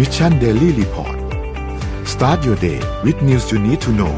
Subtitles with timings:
[0.00, 1.16] Mission Daily Report
[2.12, 4.14] start your day with news you need to know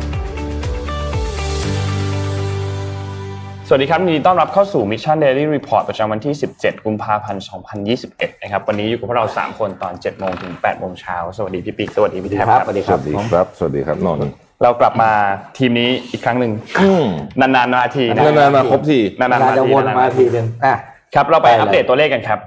[3.68, 7.44] สวัสดีครับยินดีต้อนรับเข้าสู่ Mission Daily Report ประจำวันที่ 17 กุมภาพันธ์
[7.92, 15.10] 2021 นะครับ วันนี้อยู่กับพวกเรา 3 คนตอน 7 โมงถึง 8 โมงเช้า สวัสดีพี่ปิ๊ก สวัสดีพี่แท็บครับ สวัสดีสวัสดีครับ สวัสดีครับนนท์เรากลับมา
[15.58, 16.52] ทีมนี้อีกครั้งหนึ่ง
[17.40, 20.74] นานๆมาทีนะนานๆมาครบทีนานๆนามาจะทีวนนานๆมามาทีทีหนึ่งอะ
[21.14, 22.40] ครับ เราไปไปเลยอัปเดตตัวเลขกันครับ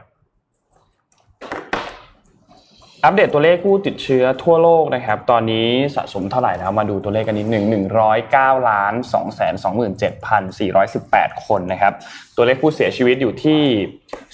[3.06, 11.94] อัปเดตตัวเลขผู้ติดเชื้อทั่วโลกนะครับ ตอนนี้สะสมเท่าไหร่แล้ว มาดูตัวเลขกันนิดหนึ่งหนึ่งร้อยเก้าล้านสองแสนสองหมื่นเจ็ดพันสี่ร้อยสิบแปดคนนะครับ
[12.36, 13.62] ตัวเลขผู้เสียชีวิตอยู่ที่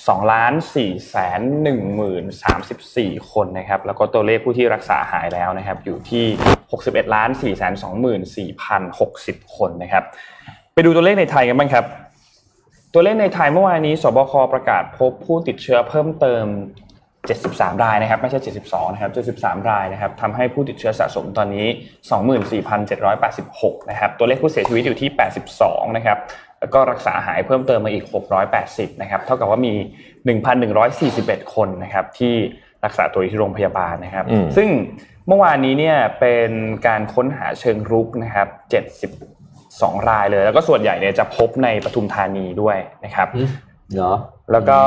[0.07, 6.25] สองล้านสี่แสนหนึ่งหมื่นสามสิบสี่คนนะครับ แล้วก็ตัวเลขผู้ที่รักษาหายแล้วนะครับ อยู่ที่
[6.71, 10.03] หกสิบเอ็ดล้านสี่แสนสองหมื่นสี่พันหกสิบคนนะครับ
[10.73, 11.85] ไปดูตัวเลขในไทยกันบ้างครับ
[12.93, 16.45] ตัวเลขในไทยเมื่อวานนี้ สบคประกาศพบผู้ติดเชื้อเพิ่มเติม
[17.29, 21.67] 73 รายนะครับ ไม่ใช่ 72 นะครับ 73 รายนะครับทำให้ผู้ติดเชื้อสะสมตอนนี้
[22.57, 25.09] 24,786 นะครับ ตัวเลขผู้เสียชีวิตอยู่ที่
[25.53, 26.17] 82 นะครับ
[26.59, 28.05] แล้วก็รักษาหายเพิ่มเติมมาอีก
[28.53, 29.73] 680 นะครับ เท่ากับว่ามี
[30.83, 32.35] 1,141 คนนะครับที่
[32.85, 34.69] รักษาตัวอยู่ที่โรงพยาบาลนะครับอืมซึ่ง
[35.27, 36.51] เมื่อวานนี้เนี่ยเป็น
[36.87, 38.47] การค้นหาเชิงรุกนะครับ
[39.27, 43.27] 72รายเลย แล้วก็ส่วนใหญ่เนี่ยจะพบในปทุมธานีด้วยนะครับ
[43.95, 44.13] เหรอ
[44.51, 44.79] แล้วก็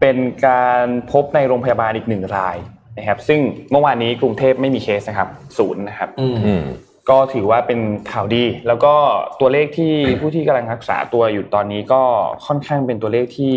[0.00, 2.56] เป็นการพบในโรงพยาบาลอีกหนึ่งราย
[2.98, 5.28] นะครับ ซึ่งเมื่อวานนี้กรุงเทพไม่มีเคสนะครับ
[5.58, 6.62] ศูนย์นะครับอืมอืม
[7.10, 7.80] ก็ถือว่าเป็น
[8.12, 8.94] ข่าวดี แล้วก็
[9.40, 12.02] ตัวเลขที่ผู้ที่กำลังรักษาตัวอยู่ตอนนี้ก็
[12.46, 13.54] ค่อนข้างเป็นตัวเลขที่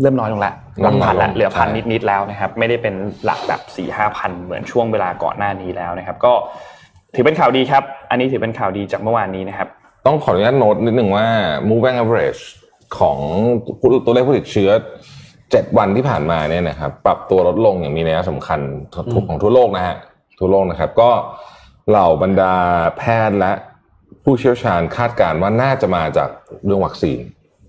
[0.00, 6.32] เริ่มน้อยลงละหลักพันละเหลือพันนิดๆแล้วนะครับ ไม่ได้เป็นหลักแบบสี่ห้าพันเหมือนช่วงเวลาก่อนหน้านี้แล้วนะครับ ก็
[7.14, 9.68] ถือเป็นข่าวดีครับ อันนี้ถือเป็นข่าวดีจากเมื่อวานนี้นะครับ
[10.06, 11.26] ต้องขออนุญาตโน้ตนิดหนึ่งว่า
[11.70, 12.42] moving average
[12.98, 13.18] ของ
[14.04, 14.70] ตัวเลขผู้ติดเชื้อ
[15.24, 18.60] 7วันที่ผ่านมาเนี่ยนะครับ ปรับตัวลดลงอย่างมีนัยสำคัญ
[19.12, 19.96] ทุกของทั่วโลกนะฮะ
[20.38, 21.10] ทั่วโลกนะครับ ก็
[21.88, 22.54] เหล่าบรรดา
[22.98, 23.52] แพทย์และ
[24.24, 26.30] ผู้เชี่ยวชาญคาดการณ์ว่าน่าจะมาจาก
[26.64, 27.20] เรื่องวัคซีน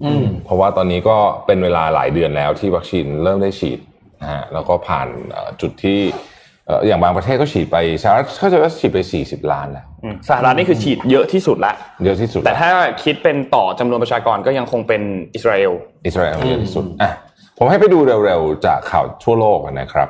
[0.05, 3.79] อืมเพราะว่าตอนนี้ก็เป็นเวลาหลายเดือนแล้วที่วัคซีนเริ่มได้ฉีด
[4.21, 5.99] นะฮะแล้วก็ผ่านเอ่อจุดที่
[6.35, 11.73] เอ่ออย่างบางประเทศก็ฉีดไปสหรัฐเข้าใจว่าฉีดไป 40 ล้านแล้วอืมสหรัฐนี่คือฉีดเยอะที่สุดละ
[12.05, 12.69] เยอะที่สุด แต่ถ้า
[13.03, 15.01] คิดเป็นต่อจำนวนประชากรก็ยังคงเป็น
[15.35, 15.73] อิสราเอล
[16.07, 17.11] อิสราเอลเยอะที่สุดอะ
[17.57, 20.09] ผมให้ไปดูเร็วๆจากข่าวทั่วโลกนะครับ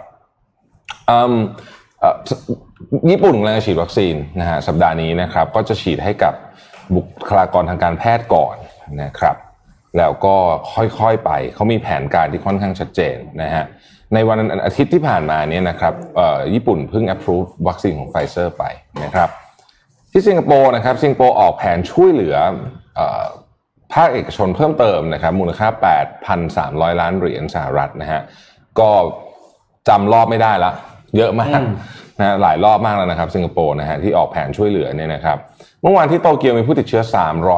[1.10, 1.36] อืม
[2.00, 2.16] เอ่อ
[3.12, 6.34] ญี่ปุ่นกำลังจะฉีดวัคซีนนะฮะสัปดาห์นี้นะครับ ก็จะฉีดให้กับ
[6.96, 8.56] บุคลากรทางการแพทย์ก่อน
[9.04, 9.36] นะครับ
[9.98, 10.36] แล้วก็
[11.00, 13.66] ค่อยๆไปเขามีแผนการที่ค่อนข้างชัดเจนนะฮะ
[14.14, 18.64] ในวันอาทิตย์ที่ผ่านมาเนี่ยนะครับเอ่อญี่ปุ่นเพิ่ง approve วัคซีนของไฟเซอร์ไป
[19.04, 19.30] นะครับ
[20.12, 22.36] ที่สิงคโปร์นะครับสิงคโปร์ออกแผนช่วยเหลือ
[22.96, 23.26] เออ
[23.94, 25.68] ภาคเอกชนเพิ่มเติมนะครับมูลค่า
[26.34, 28.22] 8,300 ล้านเหรียญสหรัฐนะฮะ
[28.80, 28.90] ก็
[29.88, 30.72] จำรอบไม่ได้ละ
[31.18, 31.62] เยอะมาก
[32.20, 35.38] นะหลายรอบมากแล้วนะครับสิงคโปร์นะฮะที่ออกแผนช่วยเหลือเนี่ยนะครับ
[35.82, 37.04] เมื่อวานที่โตเกียวมีผู้ติดเชื้อ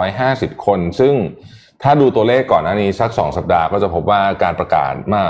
[0.05, 1.13] 350 คน ซึ่ง
[1.83, 5.23] ถ้าดูตัวเลขก่อนหน้านี้สัก2สัปดาห์ก็จะพบว่าการประกาศมา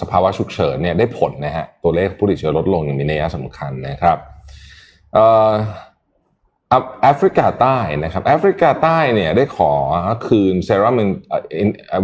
[0.00, 4.18] สภาวะฉุกเฉินเนี่ยได้ผลนะฮะตัวเลขผู้ติดเชื้อลดลงอย่างมีนัยสำคัญนะครับ
[5.14, 5.52] เอ่อ
[6.68, 9.72] แอฟแอฟริกาใต้นะครับแอฟริกาใต้เนี่ยได้ขอ
[10.28, 10.96] คืนเซรั่ม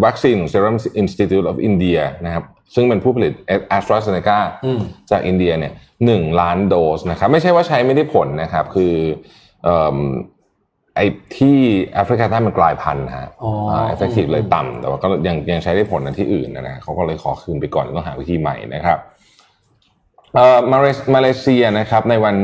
[0.04, 3.32] วัคซีนของ Serum Institute of India นะครับซึ่งเป็นผู้ผลิต
[3.76, 5.72] AstraZeneca อืมจากอินเดียเนี่ย
[6.06, 8.94] หนึ่งล้านโดสนะครับไม่ใช่ว่าใช้ไม่ได้ผลนะครับคือ
[9.64, 9.98] เอิ่ม
[10.98, 11.06] ไอ้
[11.38, 11.58] ที่
[11.94, 13.50] แอฟริกาใต้มันกลายพันธุ์นะฮะอ๋อ
[13.88, 18.98] effectiveเลยต่ำแต่ว่าก็ยังยังใช้ได้ผลในที่อื่นนะนะเขาก็เลยขอคืนไปก่อนต้องหาวิธีใหม่นะครับ
[20.34, 22.36] เอ่อมาเลมาเลเซียนะครับในวัน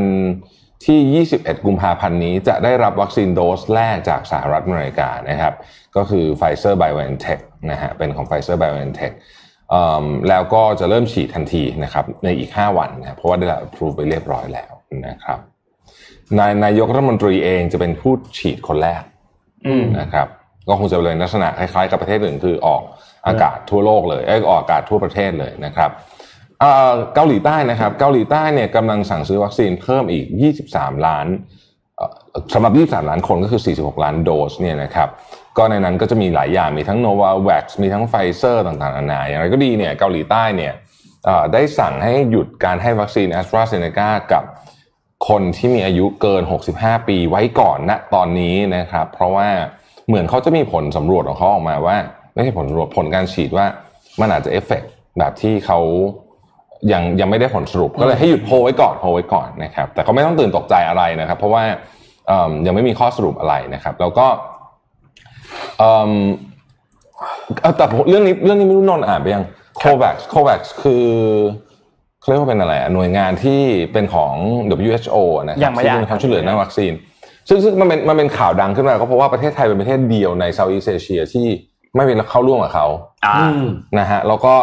[0.87, 5.55] ที่ 21 กุมภาพันธ์นี้จะได้รับวัคซีนโดสแรกจากสหรัฐอเมริกานะครับ
[5.97, 9.15] ก็คือ Pfizer BioNTech นะฮะเป็นของ Pfizer BioNTech
[9.71, 14.73] เอิ่มแล้วก็จะเริ่มฉีดทันทีนะครับในอีก 5 วันนะครับเพราะว่าได้รับ approve ไปเรียบร้อยแล้ว
[15.09, 15.39] นะครับ
[16.39, 19.03] นายนายกรัฐมนตรีเองจะเป็นผู้ฉีดคนแรก
[19.67, 20.29] อืมนะครับ
[20.69, 22.83] ก็คงจะเป็นลักษณะคล้ายๆกับประเทศอื่นคือออก
[23.27, 25.91] อากาศทั่วโลกเลยเอยออกอากาศทั่วประเทศเลยนะครับ
[26.61, 30.27] เอ่อเกาหลีใต้นะครับ เกาหลีใต้เนี่ยกำลังสั่งซื้อวัคซีนเพิ่มอีก
[30.67, 31.27] 23 ล้าน
[31.97, 32.13] เอ่อ
[32.55, 32.73] สำหรับ
[33.05, 35.09] 23 ล้านคนก็คือ 46 ล้านโดสเนี่ยนะครับ
[35.59, 40.73] ก็ในนั้นก็จะมีหลายอย่างมีทั้ง Novavax มีทั้งไฟเซอร์ต่างๆนานาอย่างไรก็ดีเนี่ยเกาหลีใต้เนี่ย
[41.25, 44.45] เอ่อได้สั่งให้หยุดการให้วัคซีน a s t r a z e ซ e c a กับ
[45.29, 46.43] คนที่มีอายุเกิน
[46.77, 49.49] 65 ปีไว้ก่อนณตอนนี้นะครับ เพราะว่า
[50.07, 51.97] เหมือนเขาจะมีผลสำรวจของเขาออกมาว่า
[52.35, 53.67] ไม่ใช่ผลสำรวจผลการฉีดว่า
[54.21, 54.83] มันอาจจะเอฟเฟก
[55.19, 55.79] แบบที่เขา
[56.93, 61.63] ยังยังไม่ได้ผลสรุปก็เลยให้หยุดโฮไว้ก่อนโฮไว้ก่อนนะครับ แต่ก็ไม่ต้องตื่นตกใจอะไรนะครับ เพราะว่า
[62.67, 64.27] ยังไม่มีข้อสรุปอะไรนะครับ แล้วก็
[67.77, 69.45] แต่ผมเรื่องนี้เรื่องนี้ไม่รู้นนอ่านไปยัง
[69.79, 71.05] โควัคโควัคคือ
[72.25, 73.61] เขาเรียกว่าเป็นอะไรอะหน่วยงานที่
[73.93, 74.33] เป็นของ
[74.89, 75.17] WHO
[75.49, 76.93] นะคยัรับงไม่ที่ได้เป็นความช่วยเหลือด้านวัคซีน
[77.49, 81.47] ซึ่งซึ่งมันเป็นมันเป็นข่าวดังขึ้นมาก็เพราะว่าประเทศไทยเป็นประเทศเดียวในเซาท์อีสเอเชียที่
[81.95, 82.87] ไม่เป็นเข้าร่วมกับเขา
[83.25, 83.67] อ่าอืม
[83.99, 84.55] นะฮะแล้วก็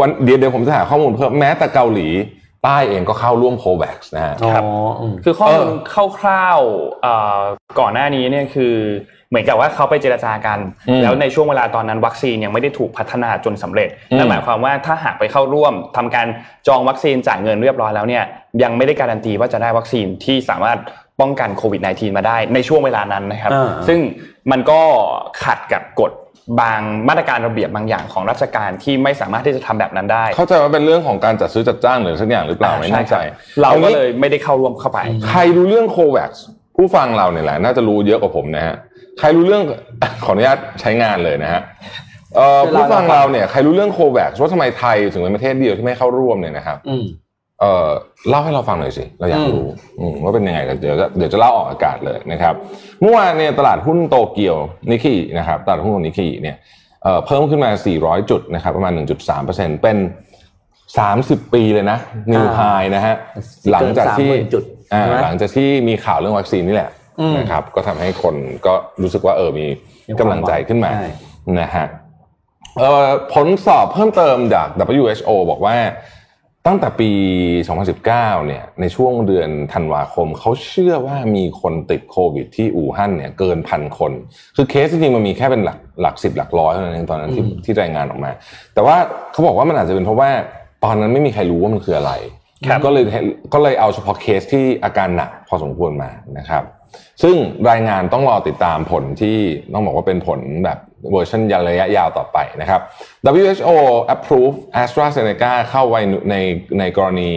[0.00, 2.08] วันเดี๋ยวเดี๋ยวผมจะหาข้อมูลเพิ่มแม้แต่เกาหลี
[2.64, 4.62] ใต้เองก็เข้าร่วมโควัคนะฮะอ๋อครับ
[5.00, 5.72] อืมคือข้อมูลเอ
[6.06, 7.40] อคร่าวๆเอ่อ
[7.80, 16.26] ก่อนหน้านี้เนี่ยคือเห มือนกับว่าเขาไปเจรจากันอืมแล้วในช่วงเวลาตอนนั้นวัคซีนยังไม่ได้ถูกพัฒนาจนสำเร็จอืมนั่นหมายความว่าถ้าหากไปเข้าร่วมทำการ
[16.68, 18.24] จองวัคซีนจ่ายเงินเรียบร้อยแล้วเนี่ย
[18.62, 20.78] ยังไม่ได้การันตีว่าจะได้วัคซีนที่สามารถ
[21.20, 23.98] ป้องกันโควิด -19 มาได้ในช่วงเวลานั้นนะครับอ่าซึ่ง
[24.50, 24.80] มันก็
[25.44, 26.12] ขัดกับกฎ
[26.60, 34.98] บางมาตรการระเบียบบางอย่างของราชการที่ไม่สามารถที่จะทำแบบนั้นได้ เข้าใจว่าเป็นเรื่องของการจัดซื้อจัดจ้างหรือสักอย่างหรือเปล่าไม่แน่ใจช่ครับเราก็เลยไม่ได้เข้าร่วมเข้าไป
[35.28, 36.30] ใครรู้เรื่องโควัค
[36.76, 38.74] ผู้ฟังเราเนี่ยแหละน่าจะรู้เยอะกว่าผมนะฮะ
[39.18, 39.62] ใครรู้เรื่อง
[40.24, 41.62] ขออนุญาตใช้งานเลยนะฮะ
[42.36, 47.04] เอ่อเวลาผู้ฟังเราเราเนี่ยใครรู้เรื่องโควัคว่าทำไมไทยถึงเป็นประเทศเดียวที่ไม่เข้าร่วมเนี่ยนะครับอืม
[47.60, 47.88] เอ่อ
[48.28, 49.66] เล่าให้เราฟังหน่อยสิเราอยากรู้
[49.98, 52.54] อืมว่าเป็นยังไงกันเดี๋ยวจะเดี๋ยวจะเล่าออกอากาศเลยนะครับ
[53.00, 54.56] เมื่อวานเนี่ยตลาดหุ้นโตเกียว
[54.90, 56.56] นิกกี้นะครับตลาดหุ้นของนิกกี้เนี่ย
[57.02, 57.70] เอ่อเพิ่มขึ้นมา
[58.00, 58.92] 400 จุดนะครับประมาณ
[59.36, 59.96] 1.3%เป็น
[60.94, 61.98] 30 ปีเลยนะ
[62.30, 62.60] นิวอ่าไฮ
[62.94, 63.14] นะฮะ
[63.72, 66.90] หลังจากที่เกิน30,000จุดอ่าใช่ไหมหลังจากที่มีข่าวเรื่องวัคซีนนี่แหละ
[67.20, 68.34] อืมนะครับ ก็ทำให้คน
[68.66, 69.66] ก็รู้สึกว่าเออมี
[70.20, 71.08] กำลังใจขึ้นมาใช่
[71.60, 71.86] นะฮะ
[72.78, 74.68] เอ่อผลสอบเพิ่มเติมจาก
[75.02, 75.76] WHO บอกว่า
[76.66, 77.10] ตั้งแต่ปี
[77.74, 78.04] 2019
[78.46, 84.12] เนี่ย ในช่วงเดือนธันวาคม เขาเชื่อว่ามีคนติดโควิดที่อู่ฮั่นเนี่ยเกินพันคน
[84.56, 88.30] คือเคสจริงๆมันมีแค่เป็นหลักหลักสิบหลักร้อยเท่านั้นเองตอนนั้นที่อืมที่รายงานออกมา
[88.74, 88.96] แต่ว่า
[89.32, 90.30] เขาบอกว่ามันอาจจะเป็นเพราะว่า
[90.84, 92.35] ตอนนั้นไม่มีใครรู้ว่ามันคืออะไรครับ
[92.84, 93.04] ก็เลย
[93.54, 96.64] ก็เลยเอาเฉพาะเคสที่อาการหนักพอสมควรมานะครับ
[97.22, 97.36] ซึ่ง
[97.70, 99.36] รายงานต้องรอติดตามผลที่
[99.72, 100.78] ต้องบอกว่าเป็นผลแบบ
[101.12, 102.80] เวอร์ชันยาระยะยาวต่อไปนะครับ
[103.42, 103.70] WHO
[104.14, 106.00] approve AstraZeneca เข้าไว้
[106.30, 106.36] ใน
[106.78, 107.32] ในกรณี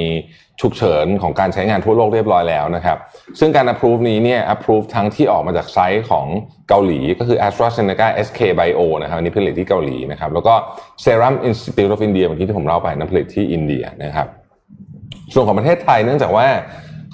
[0.62, 2.98] ฉุกเฉินของการใช้งานทั่วโลกเรียบร้อยแล้วนะครับ
[3.40, 6.26] ซึ่งการ approve นี้เนี่ย approve ทั้งที่ออกมาจาก site ของ
[6.70, 10.54] เกาหลีก็คือ AstraZeneca SK Bio นะครับนนี้ผลิตที่เกาหลีนะครับ แล้วก็
[11.04, 14.28] Serum Institute of India เมื่อกี้ที่ผมเล่าไปนั่นผลิตที่อินเดียนะครับ
[15.34, 16.48] ส่วนของประเทศไทยเนื่องจากว่า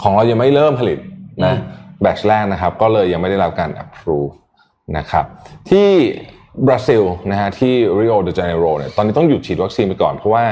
[0.01, 0.99] ของเรายังไม่เริ่มผลิต
[1.45, 1.55] นะ
[2.01, 4.33] batch แรกนะครับ ก็เลยยังไม่ได้รับการ approve
[4.97, 5.25] นะครับ
[5.69, 5.89] ที่
[6.67, 10.45] บราซิลนะฮะที่ริโอเดจาเนโรเนี่ยตอนนี้ต้องหยุดฉีดวัคซีนไปก่อน เพราะว่า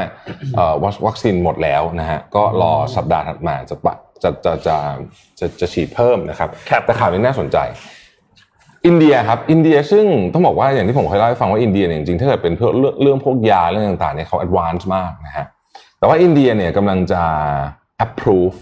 [0.55, 4.77] เอ่อวัควัคซีนหมดแล้วนะฮะก็รอสัปดาห์ถัดมาจะปะจะจะจะ
[5.39, 7.57] จะจะฉีดเพิ่มนะครับครับแต่ข่าวนี้น่าสนใจ
[8.85, 15.45] อินเดียครับอินเดียซึ่งต้องบอกว่าอย่างที่ผมเคยเล่าให้ฟังว่าอินเดียเนี่ยจริงๆถ้าเกิดเป็นเพื่อเรื่องเรื่องพวกยาเรื่องต่างๆเนี่ยเขา advance มากนะฮะ
[16.03, 17.23] แต่ว่าอินเดียเนี่ยกำลังจะ
[18.05, 18.57] approve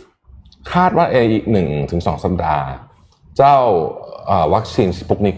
[0.73, 2.65] คาดว่าอีกหนึ่งถึงสองสัปดาห์
[3.37, 3.57] เจ้า
[4.27, 5.37] เอ่อวัคซีน Sputnik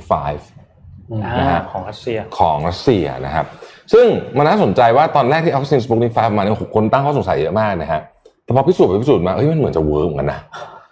[0.68, 3.46] 5นะฮะของรัสเซียของรัสเซียนะครับ
[3.94, 4.06] ซึ่ง
[4.38, 8.02] มันน่าสนใจว่าตอนแรกที่เอาวัคซีน Sputnik 5มาเนี่ยโอ้โหคนตั้งข้อสงสัยเยอะมากนะฮะ
[8.44, 10.42] แต่พอพิสูจน์ไปพิสูจน์มาเฮ้ยมันเหมือนจะ work เหมือนกันนะ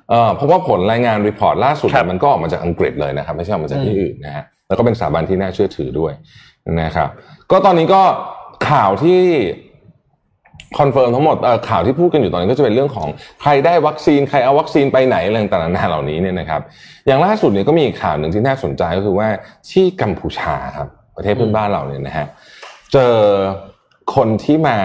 [0.10, 6.14] เออเพราะว่าผลรายงาน report ล่าสุดครับมันก็ออกมาจากอังกฤษเลยนะครับ ไม่ใช่ออกมาจากที่อื่นนะฮะแล้วก็เป็นสถาบันที่น่าเชื่อถือด้วย
[6.81, 7.10] นะครับ
[7.52, 8.02] ก็ตอนนี้ก็
[8.69, 9.22] ข่าวที่
[10.80, 11.38] confirm ทั้งหมด
[11.69, 13.07] ข่าวที่พูดกันอยู่ตอนนี้ก็จะเป็นเรื่องของ
[13.41, 16.62] ใครได้วัคซีนใครเอาวัคซีนไปไหนอะไรต่างๆเหล่านี้เนี่ยนะครับ
[17.07, 19.27] อย่างล่าสุดเนี่ยก็มีข่าวหนึ่งที่น่าสนใจก็คือว่า
[19.71, 22.27] ที่กัมพูชาครับประเทศเพื่อนบ้านเราเนี่ยนะฮะ
[22.94, 23.15] เจอ
[24.15, 24.77] คนที่มา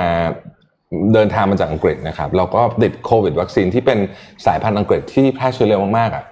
[1.13, 3.99] เดินทางมาจากอังกฤษนะครับแล้วก็ติดโควิด วัคซีนที่เป็น
[4.47, 6.25] สายพันธุ์อังกฤษที่แพร่เชื้อเร็วมากๆอะ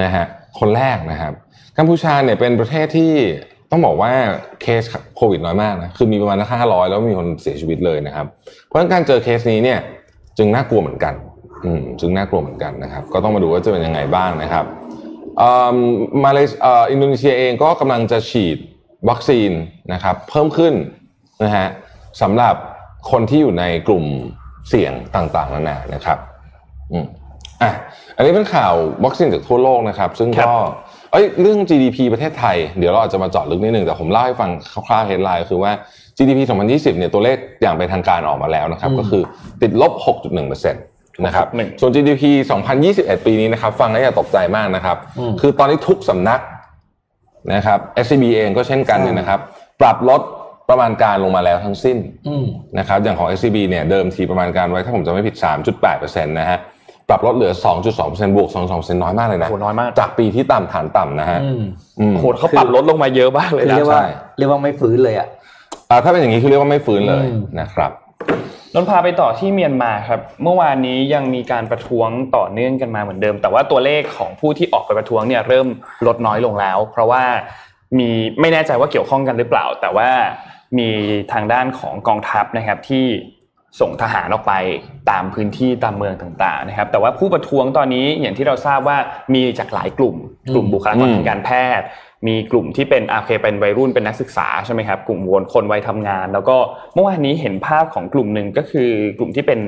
[0.00, 0.24] นะฮะ
[0.58, 1.32] คนแรกนะครับ
[1.78, 3.12] กัมพูชาเนี่ยเป็นประเทศที่
[3.72, 4.12] ต้องบอกว่า
[4.62, 4.82] เคส
[5.16, 8.26] โควิดน้อยมากนะคือมีประมาณห้าร้อยแล้วมีคนเสียชีวิตเลยนะครับ
[8.66, 9.78] เพราะงั้นการเจอเคสนี้เนี่ย
[10.38, 11.14] จึงน่ากลัวเหมือนกัน
[11.64, 14.64] อืมจึงน่ากลัวเหมือนกันนะครับ ก็ต้องมาดูว่าจะเป็นยังไงบ้างนะครับ
[15.40, 15.76] อ่อ
[16.24, 18.58] มาเลเอ่ออินโดนีเซียเองก็กำลังจะฉีด
[19.08, 19.50] วัคซีน
[19.92, 20.74] นะครับ เพิ่มขึ้น
[21.44, 21.68] นะฮะ
[22.22, 22.54] สำหรับ
[23.10, 24.04] คนที่อยู่ในกลุ่ม
[24.68, 26.18] เสี่ยงต่างๆนานานะครับ
[26.92, 27.06] อืม
[27.62, 27.70] อะ
[28.16, 28.74] อันนี้เป็นข่าว
[29.04, 30.52] วัคซีนจากทั่วโลกนะครับ ซึ่งก็
[31.12, 34.50] เอ้ยเรื่อง GDP ประเทศไทย เดี๋ยวเราอาจจะมาเจาะลึกนิดนึงแต่ผมเล่าให้ฟัง
[34.86, 35.72] คร่าวๆ headline ก็คือว่า
[36.16, 36.38] GDP
[36.68, 39.22] 2020เนี่ยตัวเลขอย่างเป็นทางการออกมาแล้วนะครับก็คือ
[39.62, 39.92] ติดลบ
[40.36, 42.22] 6.1%นะครับ6.1ส่วน GDP
[42.74, 46.40] 2021 ปีนี้นะครับฟังแล้วอย่าตกใจมากนะครับอืมคือตอนนี้ทุกสำนัก
[47.54, 49.40] นะครับ SCB เองก็เช่นกันเนี่ยนะครับ
[49.80, 50.20] ปรับลด
[50.70, 51.96] ประมาณการลงมาแล้วทั้งสิ้น
[52.28, 52.46] อืม
[52.78, 55.34] นะครับอย่างของ SCB เนี่ยเดิมทีประมาณการไว้ถ้าผมจะไม่ผิด
[55.80, 56.58] 3.8%นะฮะ
[57.12, 57.52] ปรับลดเหลือ
[57.94, 61.62] 2.2%บวก 2.2%น้อยมากเลยนะโหน้อยมาก จากปีที่ต่ำฐานต่ำนะฮะอืม
[62.00, 64.06] อืมโหเขาปรับลดลงมาเยอะมากเลยคือนะเรียกว่าใช่
[64.38, 65.28] เรียกว่าไม่ฟื้นเลยอะ
[65.90, 67.90] อ่าถ้าเป็นอย่างนี้คือเรียกว่าไม่ฟื้นเลยอืมนะครับ
[68.74, 75.66] นนท์พาไปต่อที่เมียนมาครับ เมื่อวานนี้ยังมีการประท้วงต่อเนื่องกันมาเหมือนเดิม แต่ว่าตัวเลขของผู้ที่ออกไปประท้วงเนี่ยเริ่ม
[76.06, 77.22] ลดน้อยลงแล้ว เพราะว่า
[77.98, 78.08] มี
[78.40, 80.08] ไม่แน่ใจว่าเกี่ยวข้องกันหรือเปล่า แต่ว่า
[80.78, 80.88] มี
[81.32, 83.06] ทางด้านของกองทัพนะครับที่
[83.80, 84.52] ส่งทหารออกไป
[85.10, 88.98] ตามพื้นที่ตามเมืองต่างๆนะครับ แต่ว่าผู้ประท้วงตอนนี้อย่างที่เราทราบว่า
[89.34, 90.16] มีจากหลายกลุ่ม
[90.54, 91.86] กลุ่มบุคลากรทางการแพทย์
[92.26, 96.56] มีกลุ่มที่เป็นอาเคเป็นวัยรุ่นเป็นนักศึกษาใช่ไหมครับกลุ่มวนคนวัยทำงาน แล้วก็
[96.94, 99.60] เมื่อวานนี้เห็นภาพของกลุ่มหนึ่งก็คือกลุ่มที่เป็น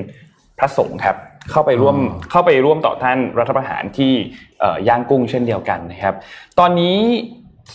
[0.59, 1.15] พระสงฆ์ครับ
[1.51, 1.97] เข้าไปร่วม
[2.31, 4.13] เข้าไปร่วมต่อต้านรัฐประหารที่
[4.87, 6.15] ย่างกุ้งเช่นเดียวกันนะครับ
[6.59, 6.97] ตอนนี้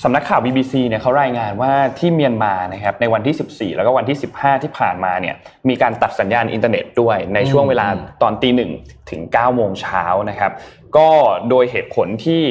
[0.03, 5.35] สำนักข่าว BBC เนี่ยเขารายงานว่าที่เมียนมานะครับในวันที่ 14 แล้วก็วันที่ 15 ที่ผ่านมาเนี่ย
[5.69, 7.87] มีการตัดสัญญาณอินเทอร์เน็ตด้วยในช่วงเวลา
[8.23, 8.71] ตอนตีหนึ่ง
[9.11, 10.53] ถึง9โมงเช้านะครับ
[10.97, 11.09] ก็
[11.49, 12.43] โดยเหตุผลที่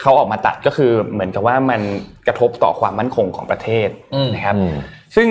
[0.00, 1.80] เขาออกมาตัดก็คือเหมือนกับว่ามัน
[2.26, 3.88] กระทบต่อความมั่นคงของประเทศ
[4.34, 4.56] นะครับ
[5.16, 5.28] ซึ่ง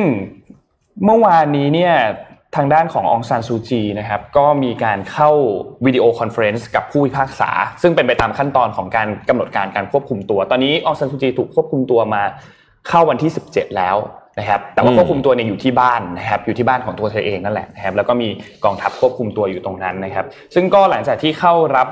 [1.05, 1.93] เมื่อวานนี้เนี่ย
[2.55, 5.31] ทางด้านขององซานซูจีนะครับก็มีการเข้า
[5.85, 7.49] video conference กับผู้พิพากษา
[7.81, 12.23] ซึ่งเป็นไปตามขั้นตอนของการกำหนดการการควบคุมตัว ตอนนี้องซานซูจีถูกควบคุมตัวมา
[12.87, 13.97] เข้าวันที่ 17 แล้ว
[14.39, 18.29] นะครับแต่ว่าควบคุมตัวเนี่ยอยู่ที่บ้านนะครับอยู่ที่บ้านของตัวเธอเองนั่นแหละนะครับแล้วก็มี
[18.65, 21.87] กองทัพควบคุมตัวอยู่ตรงนั้นนะครับ ซึ่งก็หลังจากที่เข้ารับ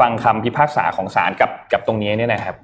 [0.00, 2.56] ฟังคำพิพากษาของศาลกับกับตรงนี้เนี่ยนะครับ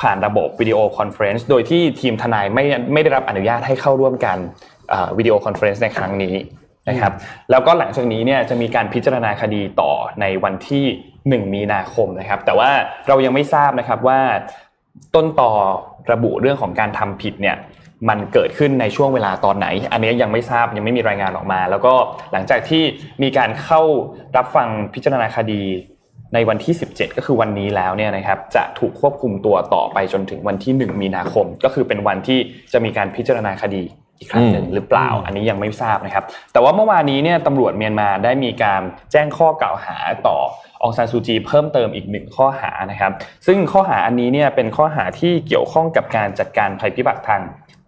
[0.00, 4.38] ผ่านระบบ video conference โดยที่ทีมทนายไม่ไม่ได้รับอนุญาตให้เข้าร่วมกัน
[5.18, 6.34] video conference ในครั้งนี้
[6.88, 7.12] นะครับ
[7.50, 10.84] แล้วก็หลังจากนี้เนี่ยจะมีการพิจารณาคดีต่อในวันที่
[11.40, 12.70] 1 มีนาคมนะครับ แต่ว่า
[13.08, 14.20] เรายังไม่ทราบนะครับว่า
[15.14, 15.50] ต้นตอ
[16.12, 17.56] ระบุเรื่องของการทำผิดเนี่ย
[18.08, 21.94] มันเกิดขึ้นในช่วงเวลาตอนไหน อันนี้ยังไม่ทราบยังไม่มีรายงานออกมา แล้วก็
[22.32, 22.82] หลังจากที่
[23.22, 23.82] มีการเข้า
[24.36, 25.62] รับฟังพิจารณาคดี
[26.34, 32.38] ในวันที่ 17 ก็คือวันนี้แล้วเนี่ยนะครับจะถูกควบคุมตัวต่อไปจนถึงวันที่ 1 มีนาคม ก็คือเป็นวันที่
[32.72, 33.82] จะมีการพิจารณาคดี
[34.18, 38.82] อีกครั้งหนึ่งหรือเปล่า อันนี้ยังไม่ทราบนะครับ แต่ว่าเมื่อวานนี้เนี่ยตำรวจเมียนมาได้มีการ
[39.12, 39.96] แจ้งข้อกล่าวหา
[40.26, 40.36] ต่อ
[40.82, 43.12] องซานซูจีเพิ่มเติมอีกหนึ่งข้อหานะครับ
[43.46, 47.42] ซึ่งข้อหาอันนี้เนี่ยเป็นข้อหาที่เกี่ยวข้องกับการจัดการภัยพิบัติทาง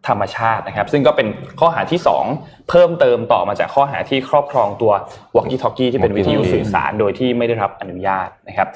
[0.08, 1.28] ธรรมชาตินะครับ ซึ่งก็เป็น
[1.60, 2.00] ข้อหาที่
[2.34, 4.92] 2 เพิ่มเติมต่อมาจากข้อหาที่ครอบครองตัว
[5.36, 8.68] วอกกี้ทอกกี้ที่เป็นวิทยุสื่อสารโดยที่ไม่ได้รับอนุญาตนะครับ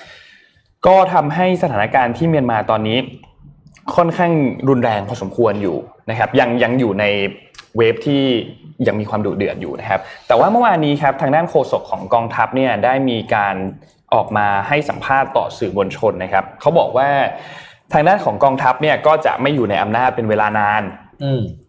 [0.86, 2.98] ก็ทำให้สถานการณ์ที่เมียนมาตอนนี้
[3.96, 4.32] ค่อนข้าง
[4.68, 5.76] รุนแรงพอสมควรอยู่
[6.10, 7.04] นะครับ ยังยังอยู่ใน
[7.76, 8.22] เวฟที่
[8.86, 13.56] ยังมีความดุเดือดอยู่นะครับ แต่ว่าเมื่อวานนี้ครับทางด้านโฆษกของกองทัพเนี่ยได้มีการ
[14.14, 17.08] ออกมาให้สัมภาษณ์ต่อสื่อมวลชนนะครับเขาบอกว่า
[17.92, 20.82] ทางด้านของกองทัพเนี่ยก็จะไม่อยู่ในอำนาจเป็นเวลานาน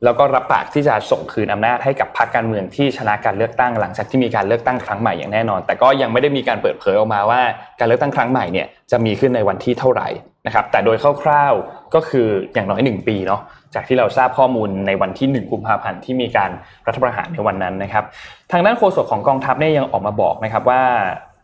[0.03, 7.41] แล้วก็รับปากที่จะส่งคืนอำนาจให้กับพรรคการเมืองที่ชนะการเลือกตั้งหลังจากที่มีการเลือกตั้งครั้งใหม่อย่างแน่นอน แต่ก็ยังไม่ได้มีการเปิดเผยออกมาว่า
[7.79, 10.07] การเลือกตั้งครั้งใหม่เนี่ยจะมีขึ้นในวันที่เท่าไหร่
[10.46, 13.42] นะครับแต่โดยคร่าวๆก็คืออย่างน้อยหนึ่งปีเนาะ
[13.74, 16.52] จากที่เราทราบข้อมูลในวันที่ 1 กุมภาพันธ์ที่มีการ
[16.88, 18.04] รัฐประหารในวันนั้นนะครับ
[18.52, 20.82] ทางด้านโฆษกของกองทัพเนี่ยยังออกมาบอกนะครับว่า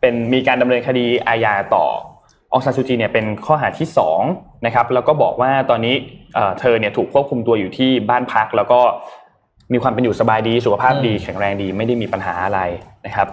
[0.01, 1.85] เป็นมีการดำเนินคดีอาญาต่อ
[2.53, 3.87] องซานซูจีเนี่ยเป็นข้อหาที่
[4.25, 5.95] 2นะครับแล้วก็บอกว่าตอนนี้
[6.59, 8.79] เธอเนี่ยถูกควบคุมตัวอยู่ที่บ้านพัก แล้วก็
[9.73, 12.59] มีความเป็นอยู่สบายดีสุขภาพดีแข็งแรงดีไม่ได้มีปัญหาอะไร
[13.05, 13.27] นะครับ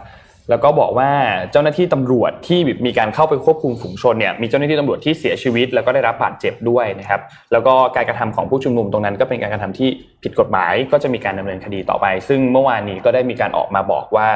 [0.51, 1.11] แล้วก็บอกว่า
[1.53, 7.21] เจ้าหน้าที่ตำรวจที่มีการเข้าไปควบคุมฝูงชนเนี่ยมีเจ้าหน้าที่ตำรวจที่เสียชีวิต แล้วก็ได้รับบาดเจ็บด้วยนะครับ
[7.53, 9.89] แล้วก็การกระทำของผู้ชุมนุมตรงนั้น ก็เป็นการกระทำที่
[10.23, 14.29] ผิดกฎหมาย ก็จะมีการดำเนินคดีต่อไป ซึ่งเมื่อวานนี้ก็ได้มีการออกมาบอกว่า